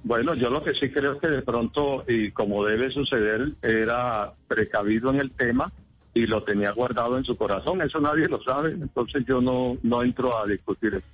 Bueno, 0.04 0.34
yo 0.34 0.50
lo 0.50 0.62
que 0.62 0.74
sí 0.74 0.90
creo 0.90 1.18
que 1.18 1.28
de 1.28 1.42
pronto, 1.42 2.04
y 2.08 2.32
como 2.32 2.64
debe 2.64 2.90
suceder, 2.90 3.52
era 3.62 4.32
precavido 4.48 5.10
en 5.10 5.20
el 5.20 5.30
tema 5.30 5.70
y 6.14 6.26
lo 6.26 6.42
tenía 6.42 6.72
guardado 6.72 7.16
en 7.16 7.24
su 7.24 7.36
corazón. 7.36 7.80
Eso 7.82 8.00
nadie 8.00 8.26
lo 8.26 8.42
sabe, 8.42 8.72
entonces 8.72 9.24
yo 9.26 9.40
no, 9.40 9.78
no 9.82 10.02
entro 10.02 10.36
a 10.36 10.46
discutir 10.46 10.94
eso. 10.94 11.06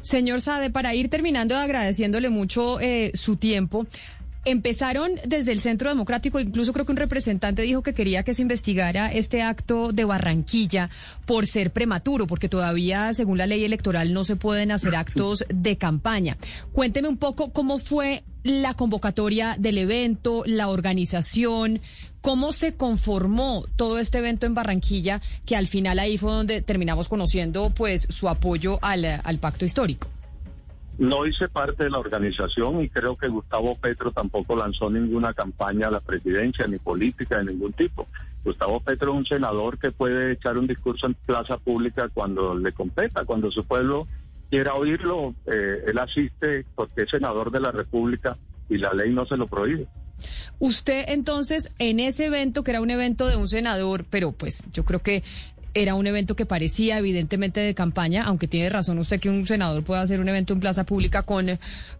Señor 0.00 0.42
Sade, 0.42 0.70
para 0.70 0.94
ir 0.94 1.08
terminando 1.08 1.56
agradeciéndole 1.56 2.28
mucho 2.28 2.78
eh, 2.78 3.10
su 3.14 3.36
tiempo, 3.36 3.86
Empezaron 4.46 5.12
desde 5.26 5.52
el 5.52 5.60
Centro 5.60 5.88
Democrático, 5.88 6.38
incluso 6.38 6.72
creo 6.72 6.84
que 6.84 6.92
un 6.92 6.98
representante 6.98 7.62
dijo 7.62 7.82
que 7.82 7.94
quería 7.94 8.24
que 8.24 8.34
se 8.34 8.42
investigara 8.42 9.10
este 9.10 9.40
acto 9.40 9.90
de 9.92 10.04
Barranquilla 10.04 10.90
por 11.24 11.46
ser 11.46 11.70
prematuro, 11.70 12.26
porque 12.26 12.50
todavía, 12.50 13.14
según 13.14 13.38
la 13.38 13.46
ley 13.46 13.64
electoral, 13.64 14.12
no 14.12 14.22
se 14.22 14.36
pueden 14.36 14.70
hacer 14.70 14.96
actos 14.96 15.44
de 15.48 15.76
campaña. 15.76 16.36
Cuénteme 16.72 17.08
un 17.08 17.16
poco 17.16 17.52
cómo 17.52 17.78
fue 17.78 18.22
la 18.42 18.74
convocatoria 18.74 19.56
del 19.58 19.78
evento, 19.78 20.42
la 20.44 20.68
organización, 20.68 21.80
cómo 22.20 22.52
se 22.52 22.74
conformó 22.74 23.64
todo 23.76 23.98
este 23.98 24.18
evento 24.18 24.44
en 24.44 24.54
Barranquilla, 24.54 25.22
que 25.46 25.56
al 25.56 25.66
final 25.66 25.98
ahí 25.98 26.18
fue 26.18 26.32
donde 26.32 26.60
terminamos 26.60 27.08
conociendo 27.08 27.70
pues 27.70 28.06
su 28.10 28.28
apoyo 28.28 28.78
al, 28.82 29.06
al 29.06 29.38
pacto 29.38 29.64
histórico. 29.64 30.08
No 30.98 31.26
hice 31.26 31.48
parte 31.48 31.84
de 31.84 31.90
la 31.90 31.98
organización 31.98 32.82
y 32.82 32.88
creo 32.88 33.16
que 33.16 33.28
Gustavo 33.28 33.74
Petro 33.76 34.12
tampoco 34.12 34.56
lanzó 34.56 34.88
ninguna 34.88 35.34
campaña 35.34 35.88
a 35.88 35.90
la 35.90 36.00
presidencia 36.00 36.66
ni 36.66 36.78
política 36.78 37.38
de 37.38 37.46
ningún 37.46 37.72
tipo. 37.72 38.06
Gustavo 38.44 38.78
Petro 38.80 39.12
es 39.12 39.18
un 39.18 39.26
senador 39.26 39.78
que 39.78 39.90
puede 39.90 40.32
echar 40.32 40.56
un 40.58 40.66
discurso 40.66 41.06
en 41.06 41.14
plaza 41.14 41.56
pública 41.56 42.08
cuando 42.12 42.54
le 42.54 42.72
competa, 42.72 43.24
cuando 43.24 43.50
su 43.50 43.64
pueblo 43.64 44.06
quiera 44.50 44.74
oírlo, 44.74 45.34
eh, 45.46 45.84
él 45.86 45.98
asiste 45.98 46.64
porque 46.74 47.02
es 47.02 47.10
senador 47.10 47.50
de 47.50 47.60
la 47.60 47.72
República 47.72 48.36
y 48.68 48.76
la 48.76 48.92
ley 48.92 49.10
no 49.12 49.26
se 49.26 49.36
lo 49.36 49.46
prohíbe. 49.46 49.88
Usted 50.58 51.06
entonces 51.08 51.72
en 51.78 52.00
ese 52.00 52.26
evento, 52.26 52.62
que 52.62 52.70
era 52.70 52.80
un 52.80 52.90
evento 52.90 53.26
de 53.26 53.36
un 53.36 53.48
senador, 53.48 54.04
pero 54.08 54.32
pues 54.32 54.62
yo 54.72 54.84
creo 54.84 55.00
que 55.00 55.22
era 55.74 55.94
un 55.94 56.06
evento 56.06 56.36
que 56.36 56.46
parecía 56.46 56.98
evidentemente 56.98 57.60
de 57.60 57.74
campaña, 57.74 58.24
aunque 58.24 58.48
tiene 58.48 58.70
razón 58.70 58.98
usted 58.98 59.20
que 59.20 59.28
un 59.28 59.46
senador 59.46 59.82
puede 59.84 60.00
hacer 60.00 60.20
un 60.20 60.28
evento 60.28 60.52
en 60.52 60.60
plaza 60.60 60.84
pública 60.84 61.22
con, 61.22 61.46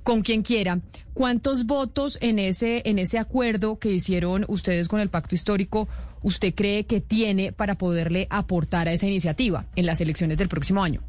con 0.02 0.22
quien 0.22 0.42
quiera. 0.42 0.80
¿Cuántos 1.12 1.66
votos 1.66 2.18
en 2.20 2.38
ese, 2.38 2.82
en 2.86 2.98
ese 2.98 3.18
acuerdo 3.18 3.78
que 3.78 3.90
hicieron 3.90 4.44
ustedes 4.48 4.88
con 4.88 5.00
el 5.00 5.10
pacto 5.10 5.34
histórico 5.34 5.88
usted 6.22 6.54
cree 6.54 6.86
que 6.86 7.00
tiene 7.00 7.52
para 7.52 7.74
poderle 7.76 8.26
aportar 8.30 8.88
a 8.88 8.92
esa 8.92 9.06
iniciativa 9.06 9.66
en 9.76 9.86
las 9.86 10.00
elecciones 10.00 10.38
del 10.38 10.48
próximo 10.48 10.82
año? 10.82 11.02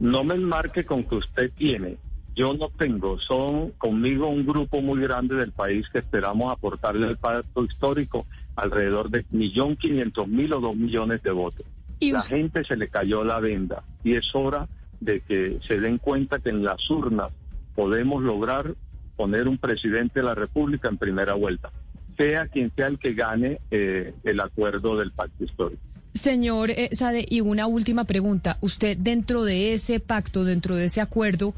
No 0.00 0.24
me 0.24 0.34
enmarque 0.34 0.84
con 0.84 1.04
que 1.04 1.16
usted 1.16 1.52
tiene. 1.52 1.98
Yo 2.34 2.54
no 2.54 2.70
tengo. 2.70 3.18
Son 3.20 3.72
conmigo 3.72 4.28
un 4.28 4.46
grupo 4.46 4.80
muy 4.80 5.00
grande 5.00 5.36
del 5.36 5.52
país 5.52 5.86
que 5.92 5.98
esperamos 5.98 6.50
aportarle 6.50 7.06
al 7.06 7.18
pacto 7.18 7.64
histórico 7.64 8.26
alrededor 8.56 9.10
de 9.10 9.24
millón 9.30 9.76
quinientos 9.76 10.28
mil 10.28 10.52
o 10.52 10.60
dos 10.60 10.76
millones 10.76 11.22
de 11.22 11.30
votos. 11.30 11.66
la 12.00 12.22
gente 12.22 12.64
se 12.64 12.76
le 12.76 12.88
cayó 12.88 13.24
la 13.24 13.40
venda 13.40 13.82
y 14.04 14.14
es 14.14 14.34
hora 14.34 14.68
de 15.00 15.20
que 15.20 15.58
se 15.66 15.80
den 15.80 15.98
cuenta 15.98 16.38
que 16.38 16.50
en 16.50 16.62
las 16.62 16.88
urnas 16.90 17.32
podemos 17.74 18.22
lograr 18.22 18.74
poner 19.16 19.48
un 19.48 19.58
presidente 19.58 20.20
de 20.20 20.26
la 20.26 20.34
República 20.34 20.88
en 20.88 20.98
primera 20.98 21.34
vuelta, 21.34 21.70
sea 22.16 22.46
quien 22.48 22.72
sea 22.74 22.86
el 22.86 22.98
que 22.98 23.14
gane 23.14 23.60
eh, 23.70 24.14
el 24.24 24.40
acuerdo 24.40 24.96
del 24.96 25.12
pacto 25.12 25.44
histórico. 25.44 25.82
Señor 26.14 26.70
eh, 26.70 26.90
Sade, 26.92 27.26
y 27.28 27.40
una 27.40 27.66
última 27.66 28.04
pregunta. 28.04 28.58
Usted 28.60 28.96
dentro 28.98 29.44
de 29.44 29.72
ese 29.72 29.98
pacto, 29.98 30.44
dentro 30.44 30.76
de 30.76 30.86
ese 30.86 31.00
acuerdo, 31.00 31.54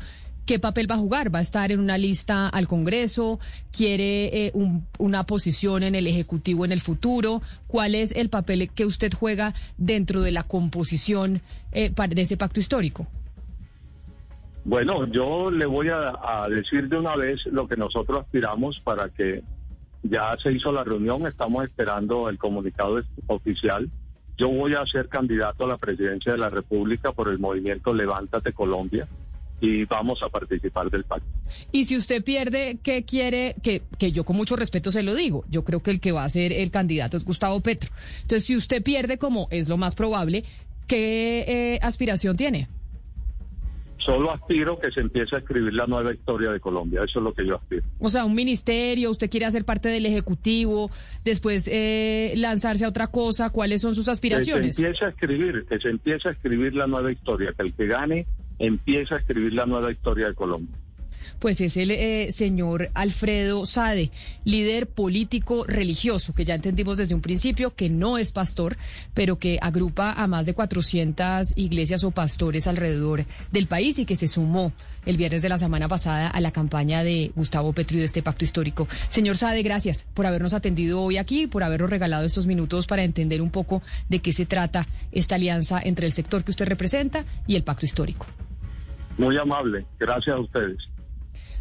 ¿Qué 0.47 0.59
papel 0.59 0.91
va 0.91 0.97
a 0.97 0.99
jugar? 0.99 1.35
¿Va 1.35 1.39
a 1.39 1.43
estar 1.43 1.73
en 1.73 1.81
una 1.81 1.97
lista 1.97 2.49
al 2.51 2.69
Congreso? 2.69 3.41
¿Quiere 3.73 4.47
eh, 4.47 4.53
una 4.99 5.25
posición 5.25 5.83
en 5.83 5.95
el 5.95 6.07
Ejecutivo 6.07 6.67
en 6.67 6.73
el 6.73 6.83
futuro? 6.83 7.41
¿Cuál 7.67 7.95
es 7.95 8.13
el 8.15 8.29
papel 8.29 8.69
que 8.71 8.85
usted 8.85 9.13
juega 9.19 9.55
dentro 9.79 10.21
de 10.21 10.33
la 10.33 10.43
composición 10.43 11.41
eh, 11.73 11.91
de 11.91 12.23
ese 12.23 12.37
pacto 12.37 12.61
histórico? 12.61 13.07
Bueno, 14.67 15.07
yo 15.07 15.51
le 15.51 15.65
voy 15.65 15.89
a 15.89 16.47
decir 16.51 16.89
de 16.89 16.99
una 16.99 17.17
vez 17.17 17.47
lo 17.47 17.67
que 17.67 17.77
nosotros 17.77 18.21
aspiramos 18.21 18.81
para 18.81 19.09
que 19.09 19.43
ya 20.03 20.37
se 20.43 20.53
hizo 20.53 20.73
la 20.73 20.85
reunión, 20.85 21.27
estamos 21.27 21.65
esperando 21.65 22.29
el 22.29 22.37
comunicado 22.37 23.01
oficial. 23.29 23.91
Yo 24.37 24.51
voy 24.51 24.75
a 24.75 24.85
ser 24.85 25.09
candidato 25.09 25.65
a 25.65 25.69
la 25.69 25.79
presidencia 25.79 26.33
de 26.33 26.39
la 26.39 26.51
República 26.51 27.13
por 27.13 27.29
el 27.29 27.39
movimiento 27.39 27.95
Levántate 27.95 28.53
Colombia 28.53 29.09
y 29.61 29.85
vamos 29.85 30.23
a 30.23 30.29
participar 30.29 30.91
del 30.91 31.05
pacto. 31.05 31.27
Y 31.73 31.85
si 31.85 31.97
usted 31.97 32.23
pierde, 32.23 32.79
¿qué 32.83 33.05
quiere? 33.05 33.57
Que, 33.63 33.83
que 33.99 34.13
yo 34.13 34.25
con 34.25 34.37
mucho 34.37 34.57
respeto 34.57 34.91
se 34.91 35.03
lo 35.03 35.15
digo. 35.15 35.45
Yo 35.51 35.65
creo 35.65 35.83
que 35.83 35.91
el 35.91 36.01
que 36.01 36.13
va 36.13 36.25
a 36.25 36.29
ser 36.29 36.53
el 36.53 36.71
candidato 36.71 37.17
es 37.17 37.25
Gustavo 37.25 37.61
Petro. 37.61 37.91
Entonces, 38.23 38.45
si 38.45 38.57
usted 38.57 38.83
pierde, 38.83 39.19
como 39.19 39.49
es 39.51 39.69
lo 39.69 39.77
más 39.77 39.95
probable, 39.95 40.45
¿qué 40.87 41.45
eh, 41.47 41.79
aspiración 41.83 42.37
tiene? 42.37 42.69
Solo 43.99 44.33
aspiro 44.33 44.79
que 44.79 44.91
se 44.91 45.01
empiece 45.01 45.35
a 45.35 45.39
escribir 45.39 45.73
la 45.73 45.87
nueva 45.87 46.13
historia 46.13 46.51
de 46.51 46.61
Colombia. 46.61 47.01
Eso 47.05 47.21
es 47.21 47.25
lo 47.25 47.33
que 47.33 47.47
yo 47.47 47.57
aspiro. 47.57 47.85
O 48.01 48.11
sea, 48.11 48.27
un 48.27 48.35
ministerio, 48.35 49.11
usted 49.11 49.31
quiere 49.31 49.47
hacer 49.47 49.65
parte 49.65 49.89
del 49.89 50.05
Ejecutivo, 50.05 50.91
después 51.25 51.71
eh, 51.73 52.35
lanzarse 52.37 52.85
a 52.85 52.89
otra 52.89 53.07
cosa. 53.07 53.49
¿Cuáles 53.49 53.81
son 53.81 53.95
sus 53.95 54.09
aspiraciones? 54.09 54.77
Que 54.77 54.83
se 54.83 54.89
empiece 54.89 55.05
a 55.07 55.09
escribir, 55.09 55.65
que 55.67 55.81
se 55.81 55.89
empiece 55.89 56.29
a 56.29 56.33
escribir 56.33 56.75
la 56.75 56.87
nueva 56.87 57.13
historia, 57.13 57.55
que 57.57 57.63
el 57.63 57.73
que 57.73 57.87
gane 57.87 58.27
empieza 58.59 59.17
a 59.17 59.19
escribir 59.19 59.55
la 59.55 59.67
nueva 59.67 59.91
historia 59.91 60.29
de 60.29 60.35
Colombia. 60.35 60.77
Pues 61.39 61.61
es 61.61 61.77
el 61.77 61.91
eh, 61.91 62.33
señor 62.33 62.91
Alfredo 62.95 63.67
Sade, 63.67 64.11
líder 64.45 64.87
político 64.87 65.65
religioso, 65.67 66.35
que 66.35 66.45
ya 66.45 66.55
entendimos 66.55 66.99
desde 66.99 67.15
un 67.15 67.21
principio 67.21 67.75
que 67.75 67.89
no 67.89 68.19
es 68.19 68.33
pastor, 68.33 68.77
pero 69.15 69.39
que 69.39 69.59
agrupa 69.61 70.13
a 70.13 70.27
más 70.27 70.47
de 70.47 70.55
400 70.55 71.55
iglesias 71.57 72.05
o 72.05 72.11
pastores 72.11 72.67
alrededor 72.67 73.25
del 73.53 73.67
país 73.67 73.99
y 73.99 74.07
que 74.07 74.17
se 74.17 74.29
sumó 74.29 74.73
el 75.07 75.17
viernes 75.17 75.43
de 75.43 75.49
la 75.49 75.59
semana 75.59 75.89
pasada 75.89 76.29
a 76.29 76.41
la 76.41 76.51
campaña 76.51 77.05
de 77.05 77.33
Gustavo 77.35 77.73
Petri 77.73 77.99
de 77.99 78.05
este 78.05 78.23
pacto 78.23 78.45
histórico. 78.45 78.89
Señor 79.09 79.37
Sade, 79.37 79.63
gracias 79.63 80.07
por 80.15 80.27
habernos 80.27 80.55
atendido 80.55 81.01
hoy 81.01 81.19
aquí, 81.19 81.47
por 81.47 81.63
habernos 81.63 81.91
regalado 81.91 82.25
estos 82.25 82.47
minutos 82.47 82.87
para 82.87 83.05
entender 83.05 83.43
un 83.43 83.51
poco 83.51 83.83
de 84.09 84.21
qué 84.21 84.33
se 84.33 84.47
trata 84.47 84.87
esta 85.13 85.35
alianza 85.35 85.81
entre 85.83 86.07
el 86.07 86.13
sector 86.13 86.45
que 86.45 86.51
usted 86.51 86.67
representa 86.67 87.25
y 87.47 87.57
el 87.57 87.65
pacto 87.65 87.85
histórico. 87.85 88.27
Muy 89.19 89.37
amable. 89.39 89.87
Gracias 89.99 90.35
a 90.35 90.41
ustedes. 90.41 90.89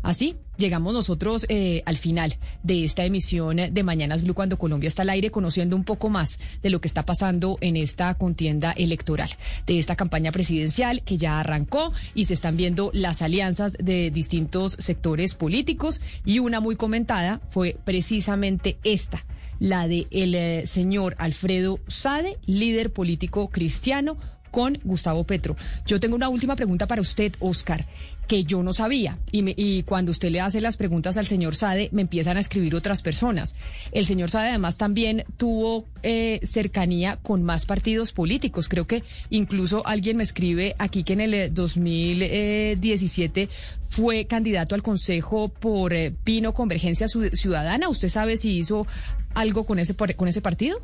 Así 0.04 0.36
llegamos 0.58 0.94
nosotros 0.94 1.46
eh, 1.50 1.82
al 1.86 1.98
final 1.98 2.36
de 2.62 2.84
esta 2.84 3.06
emisión 3.06 3.58
de 3.72 3.84
Mañanas 3.84 4.22
Blue 4.22 4.36
cuando 4.36 4.60
Colombia 4.60 4.90
está 4.90 5.02
al 5.02 5.10
aire, 5.10 5.32
conociendo 5.32 5.76
un 5.76 5.86
poco 5.86 6.10
más 6.10 6.40
de 6.62 6.70
lo 6.70 6.82
que 6.82 6.88
está 6.88 7.06
pasando 7.06 7.58
en 7.62 7.78
esta 7.78 8.14
contienda 8.16 8.74
electoral, 8.74 9.32
de 9.66 9.80
esta 9.80 9.96
campaña 9.96 10.32
presidencial 10.32 11.02
que 11.04 11.18
ya 11.18 11.40
arrancó 11.40 11.94
y 12.14 12.26
se 12.26 12.34
están 12.34 12.58
viendo 12.58 12.92
las 12.94 13.22
alianzas 13.22 13.74
de 13.80 14.12
distintos 14.12 14.76
sectores 14.78 15.36
políticos 15.36 16.02
y 16.26 16.40
una 16.40 16.60
muy 16.60 16.76
comentada 16.76 17.40
fue 17.50 17.78
precisamente 17.84 18.78
esta 18.84 19.26
la 19.60 19.88
de 19.88 20.08
el 20.12 20.36
eh, 20.36 20.68
señor 20.68 21.16
Alfredo 21.18 21.80
Sade, 21.88 22.38
líder 22.46 22.92
político 22.92 23.50
cristiano 23.50 24.18
con 24.54 24.80
Gustavo 24.84 25.24
Petro. 25.24 25.56
Yo 25.88 26.00
tengo 26.00 26.16
una 26.16 26.30
última 26.30 26.56
pregunta 26.56 26.86
para 26.86 27.02
usted, 27.02 27.34
Oscar, 27.40 27.88
que 28.28 28.44
yo 28.44 28.64
no 28.64 28.74
sabía. 28.74 29.18
Y, 29.32 29.54
y 29.62 29.84
cuando 29.84 30.12
usted 30.12 30.32
le 30.32 30.42
hace 30.42 30.62
las 30.62 30.78
preguntas 30.78 31.18
al 31.18 31.28
señor 31.28 31.56
Sade, 31.56 31.90
me 31.92 32.02
empiezan 32.04 32.38
a 32.38 32.40
escribir 32.40 32.76
otras 32.76 33.02
personas. 33.02 33.56
El 33.92 34.06
señor 34.06 34.30
Sade 34.30 34.50
además 34.50 34.78
también 34.78 35.26
tuvo 35.38 35.86
eh, 36.04 36.40
cercanía 36.44 37.18
con 37.22 37.44
más 37.44 37.66
partidos 37.66 38.12
políticos. 38.12 38.70
Creo 38.70 38.86
que 38.86 39.04
incluso 39.30 39.86
alguien 39.86 40.18
me 40.18 40.24
escribe 40.24 40.76
aquí 40.80 41.04
que 41.04 41.14
en 41.14 41.22
el 41.22 41.54
2017 41.54 43.42
eh, 43.42 43.50
fue 43.88 44.26
candidato 44.26 44.76
al 44.76 44.84
Consejo 44.84 45.50
por 45.50 45.94
eh, 45.94 46.14
Pino 46.24 46.54
Convergencia 46.54 47.08
Ciudadana. 47.08 47.90
¿Usted 47.90 48.10
sabe 48.10 48.38
si 48.38 48.58
hizo 48.58 48.88
algo 49.34 49.66
con 49.66 49.80
ese, 49.80 49.96
con 49.96 50.28
ese 50.28 50.42
partido? 50.42 50.82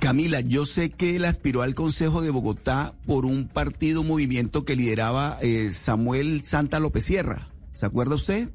Camila, 0.00 0.40
yo 0.40 0.64
sé 0.64 0.88
que 0.90 1.14
él 1.14 1.26
aspiró 1.26 1.60
al 1.60 1.74
Consejo 1.74 2.22
de 2.22 2.30
Bogotá 2.30 2.94
por 3.06 3.26
un 3.26 3.46
partido, 3.46 4.02
movimiento 4.02 4.64
que 4.64 4.74
lideraba 4.74 5.36
eh, 5.42 5.70
Samuel 5.70 6.42
Santa 6.42 6.80
López 6.80 7.04
Sierra. 7.04 7.48
¿Se 7.74 7.84
acuerda 7.84 8.14
usted? 8.14 8.48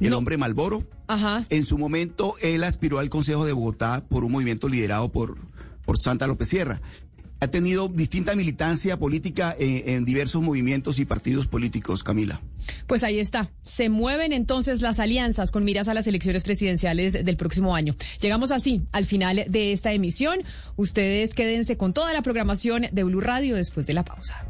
El 0.00 0.12
hombre 0.12 0.36
Malboro. 0.36 0.86
Ajá. 1.08 1.42
En 1.48 1.64
su 1.64 1.78
momento, 1.78 2.34
él 2.42 2.62
aspiró 2.62 2.98
al 2.98 3.08
Consejo 3.08 3.46
de 3.46 3.54
Bogotá 3.54 4.04
por 4.06 4.22
un 4.22 4.32
movimiento 4.32 4.68
liderado 4.68 5.10
por, 5.10 5.38
por 5.86 5.98
Santa 5.98 6.26
López 6.26 6.48
Sierra 6.48 6.82
ha 7.40 7.48
tenido 7.48 7.88
distinta 7.88 8.34
militancia 8.36 8.98
política 8.98 9.56
en, 9.58 10.04
diversos 10.04 10.42
movimientos 10.42 10.98
y 10.98 11.06
partidos 11.06 11.46
políticos, 11.46 12.02
Camila. 12.02 12.40
Pues 12.86 13.02
ahí 13.02 13.18
está. 13.18 13.50
Se 13.62 13.88
mueven 13.88 14.32
entonces 14.32 14.82
las 14.82 15.00
alianzas 15.00 15.50
con 15.50 15.64
miras 15.64 15.88
a 15.88 15.94
las 15.94 16.06
elecciones 16.06 16.44
presidenciales 16.44 17.24
del 17.24 17.36
próximo 17.36 17.74
año. 17.74 17.96
Llegamos 18.20 18.50
así 18.50 18.82
al 18.92 19.06
final 19.06 19.44
de 19.48 19.72
esta 19.72 19.92
emisión. 19.92 20.42
Ustedes 20.76 21.34
quédense 21.34 21.76
con 21.76 21.92
toda 21.94 22.12
la 22.12 22.22
programación 22.22 22.86
de 22.92 23.04
Blue 23.04 23.20
Radio 23.20 23.56
después 23.56 23.86
de 23.86 23.94
la 23.94 24.04
pausa. 24.04 24.49